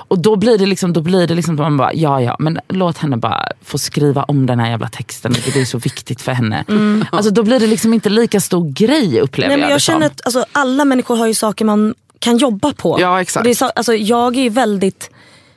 och 0.08 0.18
då 0.18 0.36
blir 0.36 0.58
det 0.58 0.66
liksom, 0.66 0.92
då 0.92 1.00
blir 1.00 1.26
det 1.26 1.34
liksom 1.34 1.54
att 1.54 1.60
man 1.60 1.76
bara, 1.76 1.94
ja 1.94 2.20
ja, 2.20 2.36
men 2.38 2.58
låt 2.68 2.98
henne 2.98 3.16
bara 3.16 3.48
få 3.64 3.78
skriva 3.78 4.22
om 4.22 4.46
den 4.46 4.60
här 4.60 4.70
jävla 4.70 4.88
texten, 4.88 5.32
det 5.32 5.60
är 5.60 5.64
så 5.64 5.78
viktigt 5.78 6.20
för 6.20 6.32
henne. 6.32 6.64
Alltså 7.12 7.30
då 7.30 7.42
blir 7.42 7.60
det 7.60 7.66
liksom 7.66 7.94
inte 7.94 8.08
lika 8.08 8.40
stor 8.40 8.72
grej 8.72 9.20
upplever 9.20 9.48
Nej, 9.48 9.56
men 9.56 9.62
jag 9.62 9.70
jag 9.70 9.76
det 9.76 9.80
som. 9.80 9.92
känner 9.92 10.06
att 10.06 10.20
alltså, 10.24 10.44
alla 10.52 10.84
människor 10.84 11.16
har 11.16 11.26
ju 11.26 11.34
saker 11.34 11.64
man 11.64 11.94
kan 12.18 12.36
jobba 12.36 12.72
på. 12.72 12.96
Ja, 13.00 13.20
exakt. 13.20 13.40
Och 13.40 13.44
det 13.44 13.50
är 13.50 13.54
så, 13.54 13.64
alltså, 13.64 13.94
jag 13.94 14.36
är 14.36 14.42
ju 14.42 14.48
väldigt 14.48 15.10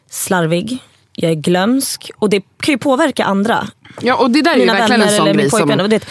slarvig. 0.09 0.79
Jag 1.15 1.31
är 1.31 1.35
glömsk 1.35 2.11
och 2.15 2.29
det 2.29 2.41
kan 2.61 2.71
ju 2.73 2.77
påverka 2.77 3.25
andra. 3.25 3.67
Ja, 4.01 4.15
och 4.15 4.31
det 4.31 4.41
där 4.41 4.53
är 4.53 4.59
ju 4.59 4.65
verkligen 4.65 5.01
en 5.01 5.09
sån 5.09 5.33
grej 5.33 5.49
som, 5.49 5.89
det, 5.89 6.05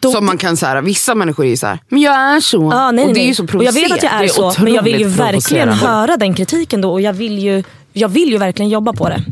då, 0.00 0.12
som 0.12 0.26
man 0.26 0.38
kan 0.38 0.56
säga, 0.56 0.80
vissa 0.80 1.14
människor 1.14 1.44
är 1.44 1.48
ju 1.48 1.56
såhär, 1.56 1.78
men 1.88 2.00
jag 2.00 2.14
är 2.14 2.40
så. 2.40 2.68
Ja, 2.72 2.90
nej, 2.90 3.04
och 3.04 3.14
det 3.14 3.20
är 3.20 3.26
ju 3.26 3.34
så 3.34 3.44
och 3.44 3.64
jag 3.64 3.72
vet 3.72 3.92
att 3.92 4.02
jag 4.02 4.10
provocerande. 4.10 4.24
är, 4.24 4.48
är 4.48 4.52
så, 4.52 4.62
men 4.62 4.74
jag 4.74 4.82
vill 4.82 5.00
ju 5.00 5.06
verkligen 5.06 5.68
provocerande. 5.68 5.74
höra 5.74 6.16
den 6.16 6.34
kritiken 6.34 6.80
då 6.80 6.92
och 6.92 7.00
jag 7.00 7.12
vill, 7.12 7.38
ju, 7.38 7.62
jag 7.92 8.08
vill 8.08 8.30
ju 8.30 8.38
verkligen 8.38 8.68
jobba 8.68 8.92
på 8.92 9.08
det. 9.08 9.24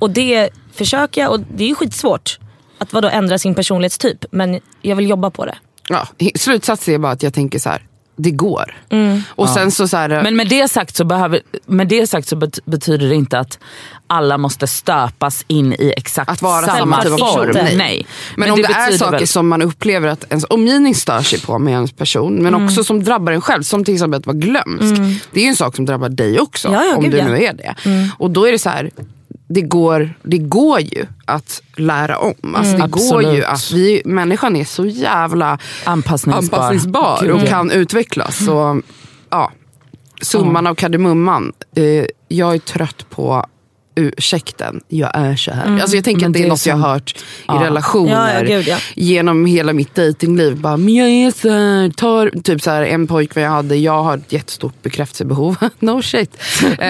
Och 0.00 0.10
det 0.10 0.50
försöker 0.74 1.20
jag 1.20 1.30
och 1.30 1.40
det 1.40 1.64
är 1.64 1.68
ju 1.68 1.74
skitsvårt 1.74 2.38
att 2.78 2.92
vadå, 2.92 3.08
ändra 3.08 3.38
sin 3.38 3.54
personlighetstyp 3.54 4.24
men 4.30 4.60
jag 4.82 4.96
vill 4.96 5.08
jobba 5.08 5.30
på 5.30 5.46
det. 5.46 5.58
Ja, 5.88 6.08
slutsatsen 6.34 6.94
är 6.94 6.98
bara 6.98 7.12
att 7.12 7.22
jag 7.22 7.34
tänker 7.34 7.58
så 7.58 7.68
här. 7.68 7.87
Det 8.18 8.30
går. 8.30 8.76
Mm. 8.90 9.22
Och 9.28 9.48
sen 9.48 9.70
så, 9.70 9.88
så 9.88 9.96
här, 9.96 10.22
Men 10.22 10.36
med 10.36 10.48
det 10.48 10.68
sagt 10.68 10.96
så, 10.96 11.04
behöver, 11.04 11.40
med 11.66 11.88
det 11.88 12.06
sagt 12.06 12.28
så 12.28 12.36
bet- 12.36 12.58
betyder 12.64 13.08
det 13.08 13.14
inte 13.14 13.38
att 13.38 13.58
alla 14.06 14.38
måste 14.38 14.66
stöpas 14.66 15.44
in 15.48 15.72
i 15.72 15.92
exakt 15.96 16.30
Att 16.30 16.42
vara 16.42 16.66
samma, 16.66 17.02
typ 17.02 17.12
av 17.12 17.18
form. 17.18 17.50
Nej. 17.54 17.76
Nej. 17.76 18.06
Men, 18.36 18.50
om 18.50 18.56
det, 18.62 18.64
är 18.64 18.68
betyder 18.86 18.98
saker 18.98 19.18
väl- 19.18 19.28
som 19.28 19.48
man 19.48 19.62
upplever 19.62 20.08
att 20.08 20.24
ens 20.30 20.44
omgivning 20.50 20.94
stör 20.94 21.22
sig 21.22 21.40
på 21.40 21.58
med 21.58 21.72
ens 21.72 21.92
person, 21.92 22.34
men 22.34 22.54
Mm. 22.54 22.64
också 22.66 22.84
som 22.84 23.04
drabbar 23.04 23.32
en 23.32 23.40
själv, 23.40 23.62
som 23.62 23.84
till 23.84 23.94
exempel 23.94 24.18
att 24.20 24.26
vara 24.26 24.36
glömsk. 24.36 24.94
Det 25.32 25.40
är 25.40 25.44
ju 25.44 25.48
en 25.48 25.56
sak 25.56 25.76
som 25.76 25.84
drabbar 25.86 26.08
dig 26.08 26.40
också, 26.40 26.68
Ja, 26.68 26.84
ja, 26.84 26.96
om 26.96 27.02
gud, 27.02 27.12
du. 27.12 27.20
Mm. 27.20 27.32
nu 27.32 27.44
är 27.44 27.52
det. 27.52 27.74
Och 28.18 28.30
då 28.30 28.48
är 28.48 28.52
det 28.52 28.58
så 28.58 28.68
här, 28.70 28.90
det 29.48 29.60
går, 29.60 30.14
det 30.22 30.38
går 30.38 30.80
ju 30.80 31.06
att 31.24 31.62
lära 31.76 32.18
om. 32.18 32.34
Alltså 32.54 32.74
Mm. 32.74 32.90
det 32.90 32.98
går 32.98 33.22
ju 33.22 33.44
Absolut. 33.44 33.44
att 33.44 33.72
vi, 33.72 34.02
människan 34.04 34.56
är 34.56 34.64
så 34.64 34.86
jävla 34.86 35.58
Anpassningsbar. 35.84 36.58
anpassningsbar 36.58 37.18
Gud, 37.22 37.30
och 37.30 37.40
ja. 37.40 37.46
kan 37.46 37.70
utvecklas. 37.70 38.44
Så, 38.44 38.82
ja. 39.30 39.52
Summan 40.22 40.66
av 40.66 40.74
kardemumman. 40.74 41.52
Eh, 41.76 42.04
jag 42.28 42.54
är 42.54 42.58
trött 42.58 43.10
på 43.10 43.46
ursäkten, 43.98 44.80
jag 44.88 45.10
är 45.14 45.36
så 45.36 45.50
här. 45.52 45.80
Alltså 45.80 45.96
jag 45.96 46.04
tänker 46.04 46.20
Men 46.20 46.30
att 46.30 46.32
det 46.32 46.38
är 46.38 46.42
det 46.42 46.46
är 46.46 46.48
något 46.48 46.66
jag 46.66 46.74
som- 46.74 46.82
har 46.82 46.90
hört 46.90 47.10
i 47.18 47.22
Ja. 47.46 47.64
relationer 47.64 48.34
Ja, 48.34 48.46
gud, 48.56 48.68
ja. 48.68 48.76
genom 48.94 49.46
hela 49.46 49.72
mitt 49.72 49.94
dejtingliv. 49.94 50.56
Bara, 50.56 50.76
men 50.76 50.94
jag 50.94 51.08
är 51.08 51.30
så 51.30 51.48
här, 51.50 51.90
tar, 51.90 52.30
typ 52.42 52.62
så 52.62 52.70
här, 52.70 52.82
en 52.82 53.06
pojkvän 53.06 53.44
jag 53.44 53.50
hade, 53.50 53.76
jag 53.76 54.02
har 54.02 54.16
ett 54.16 54.32
jättestort 54.32 54.82
bekräftelsebehov. 54.82 55.56
no 55.78 56.02
shit. 56.02 56.36
Eh, 56.78 56.88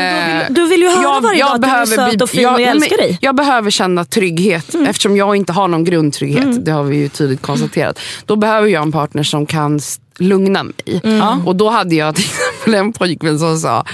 du 0.50 0.68
vill 0.68 0.80
ju 0.80 0.88
höra 0.88 1.20
varje 1.20 1.42
dag 1.44 1.54
att 1.54 1.62
du 1.62 1.68
är 1.68 1.86
söt 2.10 2.22
och 2.22 2.30
fin 2.30 2.38
och 2.46 2.52
jag 2.52 2.52
nej, 2.60 2.64
men 2.66 2.76
älskar 2.76 2.96
dig. 2.96 3.18
Jag 3.20 3.34
behöver 3.36 3.70
känna 3.70 4.04
trygghet 4.04 4.74
eftersom 4.86 5.16
jag 5.16 5.36
inte 5.36 5.52
har 5.52 5.68
någon 5.68 5.84
grundtrygghet. 5.84 6.64
Det 6.64 6.70
har 6.72 6.82
vi 6.84 6.96
ju 6.96 7.08
tydligt 7.08 7.42
konstaterat. 7.42 7.98
Då 8.26 8.36
behöver 8.36 8.68
jag 8.68 8.82
en 8.82 8.92
partner 8.92 9.22
som 9.22 9.46
kan 9.46 9.80
lugna 10.18 10.62
mig. 10.62 11.00
Och 11.44 11.56
då 11.56 11.68
hade 11.70 11.94
jag 11.94 12.16
exempel 12.68 12.74
en 12.86 12.92
pojkvän 12.92 13.38
som 13.38 13.58
sa 13.58 13.84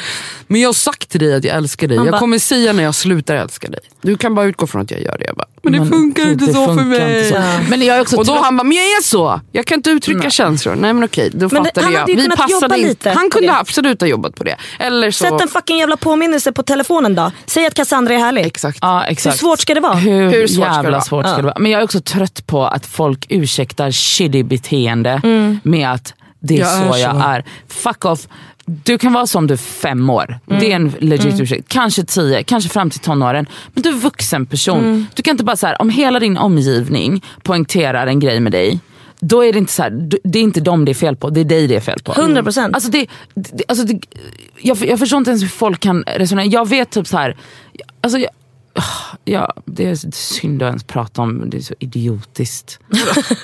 men 0.47 0.61
jag 0.61 0.69
har 0.69 0.73
sagt 0.75 1.09
till 1.11 1.21
dig 1.21 1.35
att 1.35 1.45
jag 1.45 1.57
älskar 1.57 1.89
dig. 1.89 1.97
Han 1.97 2.07
Jag 2.07 2.13
bara- 2.13 2.19
kommer 2.19 2.39
säga 2.39 2.73
när 2.73 2.83
jag 2.83 2.95
slutar 2.95 3.35
älska 3.35 3.69
dig. 3.69 3.81
Du 4.03 4.17
kan 4.17 4.35
bara 4.35 4.47
utgå 4.47 4.67
från 4.67 4.83
att 4.83 4.91
jag 4.91 5.01
gör 5.03 5.19
det. 5.19 5.25
Jag 5.27 5.37
bara, 5.37 5.47
men 5.63 5.73
det 5.73 5.79
Men 5.79 5.89
funkar 5.89 6.23
inte 6.29 6.45
det 6.47 6.53
så 6.53 6.67
för 6.67 6.75
funkar 6.75 6.85
mig. 6.85 7.19
inte 7.27 7.31
så. 7.65 7.71
Men 7.71 7.83
jag 7.83 7.97
är 7.97 8.01
också 8.01 8.17
Och 8.17 8.27
då 8.27 8.35
han 8.35 8.57
bara, 8.57 8.65
men 8.65 8.77
jag 8.77 8.85
är 8.87 9.03
så. 9.03 9.41
Jag 9.53 9.67
kan 9.67 9.77
inte 9.79 9.91
uttrycka 9.91 10.31
känslor. 10.31 10.75
Nej 10.75 10.93
men 10.93 11.05
okej, 11.05 11.31
då 11.33 11.39
Men 11.39 11.63
det- 11.63 11.69
fattade 11.69 11.87
han 11.87 11.93
jag. 11.95 12.51
jobba 12.51 12.77
in- 12.77 12.87
lite 12.87 13.11
Han 13.11 13.31
kunde 13.31 13.49
det. 13.49 13.59
absolut 13.59 14.01
ha 14.01 14.09
jobbat 14.09 14.35
på 14.35 14.45
det. 14.45 14.57
Eller 14.79 15.11
så... 15.11 15.25
Sätt 15.25 15.41
en 15.41 15.49
fucking 15.49 15.79
jävla 15.79 15.97
påminnelse 15.97 16.53
på 16.53 16.63
telefonen 16.63 17.15
då. 17.15 17.31
Säg 17.47 17.67
att 17.67 17.75
Cassandra 17.75 18.15
är 18.15 18.19
härlig. 18.19 18.47
Exakt. 18.47 18.79
Ja, 18.81 18.99
Hur 19.01 19.13
exakt. 19.13 19.39
svårt 19.39 19.61
ska 19.61 19.75
det 19.75 19.81
vara? 19.81 19.95
Hur, 19.95 20.31
Hur 20.31 20.47
svårt 20.47 20.65
ska 20.65 20.71
det 20.71 20.77
jävla 20.77 20.91
vara? 20.91 21.01
svårt 21.01 21.27
ska 21.27 21.37
det 21.37 21.43
vara? 21.43 21.57
Men 21.59 21.71
jag 21.73 21.81
är 21.81 21.85
också 21.85 22.01
trött 22.01 22.47
på 22.47 22.67
att 22.67 22.87
folk 22.87 23.27
ursäktar 23.29 23.91
shitty 23.91 24.43
beteende 24.43 25.21
med 25.63 25.91
att 25.93 26.15
det 26.41 26.55
är 26.55 26.59
Jag 26.59 26.69
är 26.73 26.93
så 26.93 26.99
jag 26.99 27.17
så. 27.17 27.23
är. 27.29 27.45
Fuck 27.69 28.05
off. 28.05 28.21
Du 28.67 28.99
kan 28.99 29.13
vara 29.13 29.27
som 29.27 29.47
du 29.47 29.55
är 29.55 29.59
fem 29.59 30.11
år. 30.11 30.39
Det 30.47 30.73
är 30.73 30.77
Mm. 30.77 30.95
en 31.01 31.09
legit 31.09 31.41
ursäkt. 31.41 31.69
Kanske 31.69 32.05
tio, 32.05 32.43
kanske 32.43 32.71
fram 32.71 32.91
till 32.91 33.01
tonåren. 33.01 33.47
Men 33.75 33.83
du 33.83 33.89
är 33.89 33.93
en 33.93 34.01
vuxen 34.01 34.47
person. 34.47 34.79
Mm. 34.85 35.07
Du 35.15 35.23
kan 35.23 35.33
inte 35.33 35.45
bara 35.45 35.57
så 35.57 35.67
här, 35.67 35.81
om 35.83 35.91
hela 35.91 36.21
din 36.21 36.37
omgivning 36.39 37.25
poängterar 37.43 38.07
en 38.07 38.21
grej 38.21 38.41
med 38.41 38.53
dig. 38.53 38.81
Då 39.21 39.45
är 39.45 39.53
det 39.53 39.59
inte 39.59 39.73
så 39.73 39.83
här, 39.83 39.91
det 40.25 40.39
är 40.39 40.43
inte 40.43 40.61
dem 40.61 40.85
det 40.85 40.93
är 40.93 40.95
fel 40.95 41.17
på, 41.17 41.31
det 41.31 41.41
är 41.41 41.45
dig 41.45 41.67
det 41.67 41.77
är 41.77 41.81
fel 41.81 41.99
på. 42.05 42.13
100%. 42.13 42.71
Alltså 42.75 42.91
det, 42.91 43.07
det, 43.35 43.65
alltså 43.69 43.85
det, 43.85 44.01
jag, 44.61 44.77
jag 44.87 44.99
förstår 44.99 45.19
inte 45.19 45.31
ens 45.31 45.43
hur 45.43 45.49
folk 45.49 45.81
kan 45.81 46.03
resonera. 46.07 46.47
Jag 46.47 46.69
vet 46.69 46.91
typ 46.91 47.07
så 47.07 47.17
här, 47.19 47.37
alltså 48.01 48.19
jag, 48.19 48.31
Ja, 49.25 49.55
det 49.65 49.87
är 49.91 50.13
synd 50.13 50.63
att 50.63 50.67
ens 50.69 50.85
prata 50.85 51.23
om, 51.23 51.51
det 51.51 51.57
är 51.57 51.61
så 51.61 51.75
idiotiskt. 51.79 52.79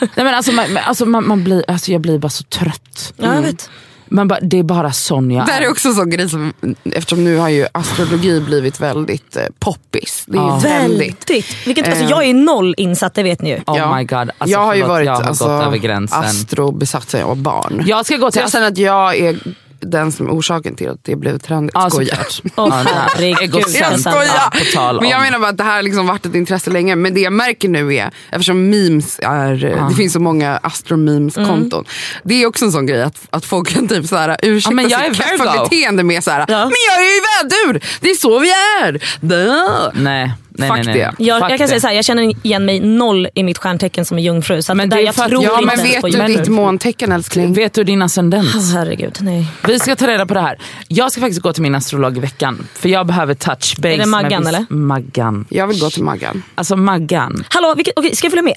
Nej, 0.01 0.09
men 0.17 0.35
alltså, 0.35 0.53
man, 0.53 0.65
alltså, 0.77 1.07
man, 1.07 1.29
man 1.29 1.45
blir, 1.45 1.65
alltså, 1.69 1.93
jag 1.93 2.01
blir 2.01 2.19
bara 2.19 2.29
så 2.29 2.45
trött. 2.45 3.13
Ja, 3.17 3.35
jag 3.35 3.43
vet. 3.43 3.71
Man 4.13 4.29
bara, 4.29 4.41
det 4.41 4.59
är 4.59 4.63
bara 4.63 4.93
sån 4.93 5.31
jag 5.31 5.47
Det 5.47 5.53
här 5.53 5.63
är 5.63 5.71
också 5.71 5.89
en 5.89 5.95
sån 5.95 6.11
grej 6.11 6.29
som, 6.29 6.53
eftersom 6.85 7.25
nu 7.25 7.37
har 7.37 7.49
ju 7.49 7.67
astrologi 7.73 8.41
blivit 8.41 8.81
väldigt 8.81 9.37
eh, 9.37 9.43
poppis. 9.59 10.25
Det 10.27 10.39
är 10.39 10.43
Ja. 10.43 10.57
ju 10.63 10.69
väldigt. 10.69 11.31
Väldigt. 11.31 11.67
Vilket, 11.67 11.89
alltså, 11.89 12.05
jag 12.05 12.25
är 12.25 12.35
noll 12.35 12.75
insatt, 12.77 13.15
det 13.15 13.23
vet 13.23 13.43
ni 13.43 13.51
ju. 13.51 13.57
Oh 13.57 13.63
Ja. 13.79 13.97
my 13.97 14.05
god. 14.05 14.19
Alltså, 14.19 14.49
jag 14.49 14.59
har 14.61 14.75
ju 14.75 14.83
varit 14.83 15.07
jag 15.07 15.15
har 15.17 15.23
alltså, 15.23 15.45
gått 15.45 15.67
över 15.67 15.77
gränsen. 15.77 16.19
astrobesatt 16.21 17.11
sedan 17.11 17.21
jag 17.21 17.29
var 17.29 17.35
barn. 17.35 17.83
Jag 17.87 18.07
ska 18.07 18.17
gå 18.17 18.27
Så 18.27 18.31
till 18.31 18.41
jag 18.41 18.53
känner 18.53 18.69
att 18.69 18.79
jag 18.79 19.17
är 19.19 19.37
den 19.81 20.13
som 20.13 20.27
är 20.27 20.31
orsaken 20.31 20.77
till 20.77 20.89
att 20.89 21.05
det 21.05 21.17
blev 21.17 21.39
trendigt. 21.39 21.75
Ja, 21.75 21.91
Skojar. 21.91 22.17
såklart. 22.29 22.43
Åh, 22.57 22.69
Ja, 22.71 22.83
det 22.85 22.99
här. 22.99 23.09
herregud, 23.15 23.43
Egocentrat, 23.43 23.93
Cassandra. 23.93 24.51
på 24.53 24.59
tal 24.75 25.01
Men 25.01 25.11
jag 25.11 25.21
menar 25.21 25.39
bara 25.39 25.49
att 25.51 25.57
det 25.59 25.65
här 25.65 25.75
har 25.77 25.83
liksom 25.83 26.07
varit 26.07 26.27
ett 26.27 26.35
intresse 26.35 26.71
länge. 26.71 26.97
Men 26.97 27.15
det 27.15 27.21
jag 27.21 27.33
märker 27.33 27.69
nu 27.69 27.95
är, 27.95 28.11
eftersom 28.31 28.71
memes 28.71 29.19
är, 29.23 29.65
eh, 29.65 29.89
det 29.89 29.95
finns 29.95 30.13
så 30.13 30.21
många 30.21 30.57
astro-memes-konton. 30.63 31.85
Det 32.23 32.43
är 32.43 32.47
också 32.47 32.65
en 32.65 32.73
sån 32.73 32.87
grej 32.87 33.03
att, 33.03 33.19
att 33.31 33.45
folk 33.45 33.69
kan 33.69 33.89
typ 33.89 34.07
så 34.07 34.17
här, 34.17 34.37
ursäkta 34.43 34.75
men 34.75 34.89
jag 34.89 35.01
sitt 35.15 35.27
Virgo. 35.27 35.39
kaffebeteende 35.45 36.03
med 36.03 36.25
så 36.25 36.31
här, 36.31 36.39
Ja. 36.49 36.59
men 36.65 36.73
jag 36.89 37.07
är 37.07 37.15
ju 37.15 37.21
vädur, 37.43 37.85
det 38.01 38.11
är 38.11 38.15
så 38.15 38.39
vi 38.39 38.51
är. 38.51 39.01
Duh. 39.21 40.03
Nej, 40.03 40.33
nej, 40.61 40.69
Fuck 40.69 40.77
nej. 40.77 40.87
nej. 40.87 40.95
det. 41.19 41.25
Jag, 41.25 41.41
Fuck 41.41 41.51
jag 41.51 41.59
kan 41.59 41.65
det. 41.65 41.69
säga 41.69 41.81
så 41.81 41.87
här, 41.87 41.95
jag 41.95 42.05
känner 42.05 42.47
igen 42.47 42.65
mig 42.65 42.81
noll 42.81 43.29
i 43.35 43.43
mitt 43.43 43.59
stjärntecken 43.59 44.05
som 44.05 44.19
är 44.19 44.23
jungfru. 44.23 44.63
Så 44.63 44.75
Men 44.75 44.89
där, 44.89 44.97
det 44.97 45.03
är 45.03 45.07
jag 45.07 45.15
för 45.15 45.23
att- 45.23 45.29
tror 45.31 45.45
Ja 45.45 45.61
inte 45.61 45.77
men 45.77 45.85
vet 45.85 46.01
på 46.01 46.07
du 46.09 46.27
ditt 46.27 46.49
måntecken 46.49 47.13
älskling? 47.13 47.53
Vet 47.53 47.73
du 47.75 47.85
din 47.85 48.03
ascendent? 48.03 48.49
Åh, 48.57 48.73
herregud, 48.75 49.19
nej. 49.21 49.47
Vi 49.67 49.79
ska 49.79 49.97
ta 49.97 50.07
reda 50.07 50.27
på 50.27 50.35
det 50.35 50.41
här. 50.41 50.59
Jag 50.89 51.13
ska 51.13 51.21
faktiskt 51.21 51.41
gå 51.43 51.53
till 51.53 51.63
min 51.63 51.75
astrolog 51.75 52.17
i 52.17 52.21
veckan. 52.21 52.67
För 52.75 52.89
jag 52.89 53.07
behöver 53.07 53.35
touch 53.35 53.77
base. 53.79 53.89
Är 53.95 53.99
det 53.99 54.07
Maggan, 54.07 54.47
eller? 54.47 54.67
Maggan. 54.69 55.45
Jag 55.49 55.67
vill 55.67 55.81
gå 55.81 55.91
till 55.91 56.05
Maggan. 56.05 56.43
Alltså 56.55 56.77
Maggan. 56.77 57.45
Hallå, 57.49 57.75
vilket, 57.77 57.95
okej, 57.97 58.17
ska 58.17 58.27
jag 58.27 58.33
följa 58.33 58.43
med? 58.43 58.57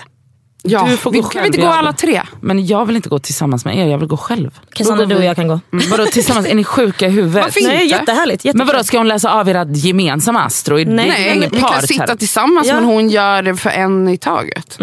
Ja, 0.66 0.88
Du 0.89 0.97
får 0.97 1.11
vi, 1.11 1.18
gå 1.20 1.24
kan 1.24 1.32
själv, 1.32 1.43
vi 1.43 1.47
inte 1.47 1.61
gå 1.61 1.68
alla 1.68 1.93
tre? 1.93 2.22
Men 2.41 2.66
jag 2.68 2.86
vill 2.86 2.95
inte 2.95 3.09
gå 3.09 3.20
tillsammans 3.20 3.66
med 3.66 3.78
er, 3.78 3.86
jag 3.88 3.97
vill 3.97 4.07
gå 4.07 4.18
själv. 4.18 4.59
Cassandra, 4.74 5.05
du 5.05 5.16
och 5.16 5.24
jag 5.24 5.36
kan 5.36 5.47
gå. 5.47 5.59
Vadå 5.91 6.05
tillsammans? 6.05 6.47
Är 6.47 6.55
ni 6.55 6.64
sjuka 6.64 7.07
i 7.07 7.09
huvudet? 7.09 7.43
Varför 7.43 7.61
Nej, 7.61 7.84
inte? 7.84 7.95
jättehärligt. 7.95 8.43
Men 8.43 8.49
jättekul. 8.49 8.68
vadå, 8.74 8.84
ska 8.84 8.97
hon 8.97 9.07
läsa 9.07 9.34
av 9.34 9.49
era 9.49 9.66
gemensamma 9.70 10.43
astro? 10.43 10.76
Nej, 10.76 10.86
Nej, 10.86 11.49
vi 11.51 11.59
kan 11.59 11.82
sitta 11.82 12.16
tillsammans 12.16 12.68
Ja. 12.68 12.76
men 12.76 12.84
hon 12.84 13.09
gör 13.09 13.41
det 13.41 13.55
för 13.55 13.70
en 13.70 14.07
i 14.09 14.18
taget. 14.18 14.80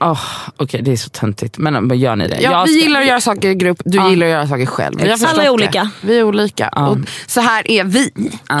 Oh, 0.00 0.20
Okej, 0.56 0.82
det 0.82 0.92
är 0.92 0.96
så 0.96 1.10
töntigt. 1.10 1.58
Men, 1.58 1.86
men 1.86 1.98
gör 1.98 2.16
ni 2.16 2.28
det? 2.28 2.40
Ja, 2.40 2.50
Jag 2.50 2.64
vi 2.66 2.72
ska- 2.72 2.80
gillar 2.84 3.00
att 3.00 3.06
göra 3.06 3.20
saker 3.20 3.48
i 3.50 3.54
grupp, 3.54 3.80
du 3.84 3.96
Ja. 3.98 4.10
gillar 4.10 4.26
att 4.26 4.30
göra 4.32 4.46
saker 4.48 4.66
själv. 4.66 5.00
Alla 5.00 5.12
är 5.12 5.36
det. 5.42 5.50
olika. 5.50 5.90
Vi 6.00 6.18
är 6.18 6.22
olika. 6.24 6.68
Ja. 6.76 6.86
Och 6.88 6.98
så 7.26 7.40
här 7.40 7.70
är 7.70 7.84
vi. 7.84 8.10
Ah, 8.46 8.60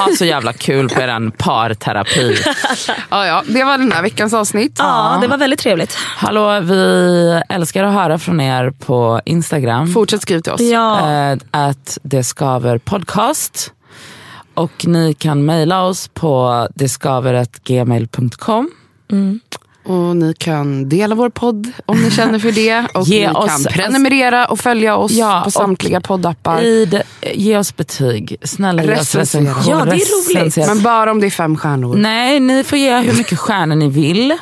ha 0.00 0.08
så 0.18 0.24
jävla 0.24 0.52
kul 0.52 0.88
på 0.88 1.00
er 1.00 1.30
parterapi. 1.30 2.36
Ja, 3.10 3.26
ja, 3.26 3.42
det 3.48 3.64
var 3.64 3.78
den 3.78 3.92
här 3.92 4.02
veckans 4.02 4.34
avsnitt. 4.34 4.74
Ja, 4.78 5.18
det 5.20 5.26
var 5.28 5.38
väldigt 5.38 5.60
trevligt. 5.60 5.94
Hallå, 6.16 6.60
vi 6.60 7.42
älskar 7.48 7.84
att 7.84 7.94
höra 7.94 8.18
från 8.18 8.40
er 8.40 8.70
på 8.70 9.20
Instagram. 9.24 9.92
Fortsätt 9.92 10.22
skriva 10.22 10.40
till 10.40 10.52
oss. 10.52 10.60
Ja. 10.60 11.10
Eh, 11.30 11.38
att 11.50 11.98
det 12.02 12.24
skaver 12.24 12.78
podcast. 12.78 13.72
Och 14.54 14.86
ni 14.86 15.14
kan 15.14 15.44
mejla 15.44 15.82
oss 15.82 16.08
på 16.08 16.68
detskaver.gmail.com. 16.74 18.70
Och 19.86 20.16
ni 20.16 20.34
kan 20.34 20.88
dela 20.88 21.14
vår 21.14 21.28
podd 21.30 21.72
om 21.86 22.02
ni 22.02 22.10
känner 22.10 22.38
för 22.38 22.52
det. 22.52 22.86
Och 22.94 23.06
Ge 23.06 23.28
ni 23.28 23.34
oss- 23.34 23.46
kan 23.48 23.64
prenumerera 23.72 24.46
och 24.46 24.60
följa 24.60 24.96
oss 24.96 25.12
Ja, 25.12 25.40
på 25.44 25.50
samtliga 25.50 26.00
poddappar. 26.00 26.62
I 26.62 26.84
det, 26.86 27.02
ge 27.34 27.58
oss 27.58 27.76
betyg. 27.76 28.36
Snälla 28.42 28.84
ge 28.84 28.92
oss 28.96 29.14
recension. 29.14 29.64
Ja, 29.68 29.84
det 29.84 29.90
är 29.90 30.40
roligt. 30.44 30.56
Men 30.56 30.82
bara 30.82 31.10
om 31.10 31.20
det 31.20 31.26
är 31.26 31.30
fem 31.30 31.56
stjärnor. 31.56 31.96
Nej, 31.96 32.40
ni 32.40 32.64
får 32.64 32.78
ge 32.78 32.98
hur 32.98 33.16
mycket 33.16 33.38
stjärnor 33.38 33.76
ni 33.76 33.88
vill. 33.88 34.36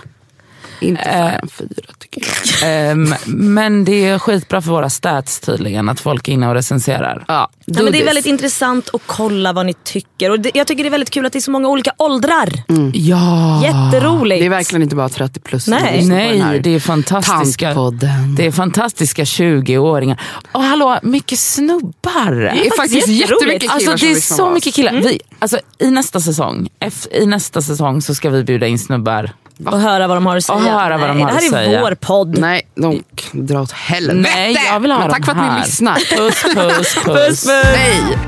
Inte 0.80 1.02
färre 1.02 1.38
än 1.42 1.48
fyra 1.48 1.92
tycker 1.98 2.22
jag. 2.62 2.90
Ehm, 2.90 3.14
men 3.26 3.84
det 3.84 4.06
är 4.06 4.18
skitbra 4.18 4.62
för 4.62 4.70
våra 4.70 4.90
stats 4.90 5.40
tydligen 5.40 5.88
att 5.88 6.00
folk 6.00 6.28
är 6.28 6.32
inne 6.32 6.48
och 6.48 6.54
recenserar. 6.54 7.24
Ja, 7.28 7.50
Ja, 7.66 7.82
men 7.82 7.92
det 7.92 8.00
är 8.00 8.04
väldigt 8.04 8.26
intressant 8.26 8.90
att 8.92 9.02
kolla 9.06 9.52
vad 9.52 9.66
ni 9.66 9.74
tycker. 9.74 10.30
Och 10.30 10.40
det, 10.40 10.50
jag 10.54 10.66
tycker 10.66 10.84
det 10.84 10.88
är 10.88 10.90
väldigt 10.90 11.10
kul 11.10 11.26
att 11.26 11.32
det 11.32 11.38
är 11.38 11.40
så 11.40 11.50
många 11.50 11.68
olika 11.68 11.92
åldrar. 11.98 12.48
Ja! 12.92 13.62
Jätteroligt. 13.64 14.40
Det 14.40 14.46
är 14.46 14.50
verkligen 14.50 14.82
inte 14.82 14.96
bara 14.96 15.08
30 15.08 15.40
plus 15.40 15.66
Nej. 15.66 16.04
Nej, 16.04 16.60
det 16.60 16.70
är 16.70 16.80
fantastiska, 16.80 17.66
tantpodden. 17.66 18.34
det 18.34 18.46
är 18.46 18.50
fantastiska 18.52 19.24
20-åringar. 19.24 20.20
Och 20.52 20.62
hallå, 20.62 20.98
mycket 21.02 21.38
snubbar. 21.38 22.32
Det 22.32 22.66
är 22.66 22.76
faktiskt 22.76 23.08
jätteroligt. 23.08 23.40
jättemycket 23.40 23.60
killar 23.60 23.92
Alltså 23.92 24.06
det 24.06 24.12
är 24.12 24.20
så 24.36 24.50
mycket 24.50 24.74
killar. 24.74 24.92
Vi, 24.92 25.20
alltså, 25.38 25.58
I 25.78 25.90
nästa 25.90 26.20
säsong 26.20 26.68
F, 26.80 27.06
i 27.12 27.26
nästa 27.26 27.62
säsong 27.62 28.02
så 28.02 28.14
ska 28.14 28.30
vi 28.30 28.44
bjuda 28.44 28.66
in 28.66 28.78
snubbar. 28.78 29.30
Och 29.66 29.80
höra 29.80 30.06
vad 30.06 30.16
de 30.16 30.26
har 30.26 30.36
att 30.36 30.44
säga. 30.44 30.56
Och 30.56 30.62
höra 30.62 30.98
vad 30.98 31.08
de 31.08 31.14
Nej, 31.14 31.22
har 31.22 31.30
det 31.30 31.36
här 31.36 31.38
att 31.38 31.44
är 31.44 31.64
säga. 31.64 31.80
vår 31.80 31.94
podd. 31.94 32.38
Nej, 32.38 32.62
de 32.74 33.02
kan 33.14 33.46
dra 33.46 33.60
åt 33.60 33.72
helvete. 33.72 34.18
Nej, 34.34 34.56
jag 34.72 34.80
vill 34.80 34.90
ha 34.90 34.98
Men 34.98 35.10
tack 35.10 35.26
dem 35.26 35.34
för 35.36 35.42
att 35.42 35.48
här. 35.48 35.54
ni 35.58 35.60
lyssnar. 35.66 35.94
Puss, 36.16 36.42
puss, 36.54 36.94
puss. 37.04 37.46
Nej. 37.46 38.18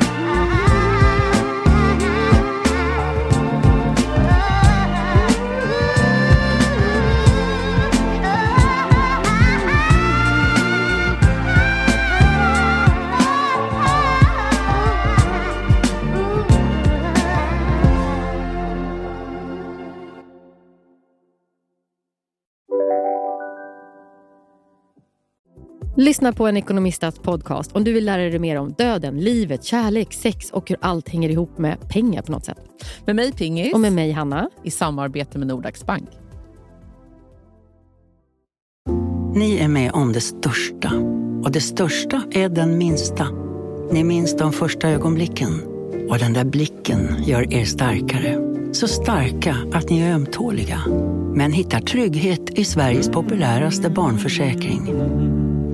Lyssna 25.99 26.33
på 26.33 26.47
en 26.47 26.57
ekonomistats 26.57 27.19
podcast 27.19 27.73
om 27.73 27.85
du 27.85 27.93
vill 27.93 28.05
lära 28.05 28.23
dig 28.23 28.39
mer 28.39 28.57
om 28.57 28.73
döden, 28.73 29.21
livet, 29.21 29.65
kärlek, 29.65 30.13
sex 30.13 30.51
och 30.51 30.69
hur 30.69 30.79
allt 30.81 31.09
hänger 31.09 31.29
ihop 31.29 31.59
med 31.59 31.89
pengar 31.89 32.23
på 32.23 32.33
något 32.33 32.45
sätt. 32.45 32.59
Med 33.07 33.17
mig 33.17 33.33
Pingis. 33.33 33.75
Och 33.75 33.81
med 33.81 33.93
mig 33.93 34.13
Hanna. 34.13 34.51
I 34.63 34.71
samarbete 34.71 35.39
med 35.39 35.49
Nordax 35.49 35.87
Bank. 35.87 36.09
Ni 39.35 39.59
är 39.59 39.69
med 39.69 39.93
om 39.93 40.13
det 40.13 40.21
största. 40.21 40.93
Och 41.45 41.53
det 41.53 41.61
största 41.61 42.23
är 42.33 42.49
den 42.49 42.79
minsta. 42.79 43.29
Ni 43.93 44.05
minns 44.05 44.37
de 44.37 44.53
första 44.53 44.89
ögonblicken. 44.89 45.63
Och 46.09 46.19
den 46.19 46.33
där 46.33 46.45
blicken 46.45 47.25
gör 47.25 47.55
er 47.55 47.65
starkare. 47.65 48.39
Så 48.73 48.89
starka 48.89 49.57
att 49.73 49.91
ni 49.91 50.01
är 50.01 50.15
ömtåliga. 50.15 50.81
Men 51.35 51.53
hittar 51.53 51.81
trygghet 51.81 52.59
i 52.59 52.65
Sveriges 52.65 53.09
populäraste 53.09 53.91
barnförsäkring. 53.91 54.93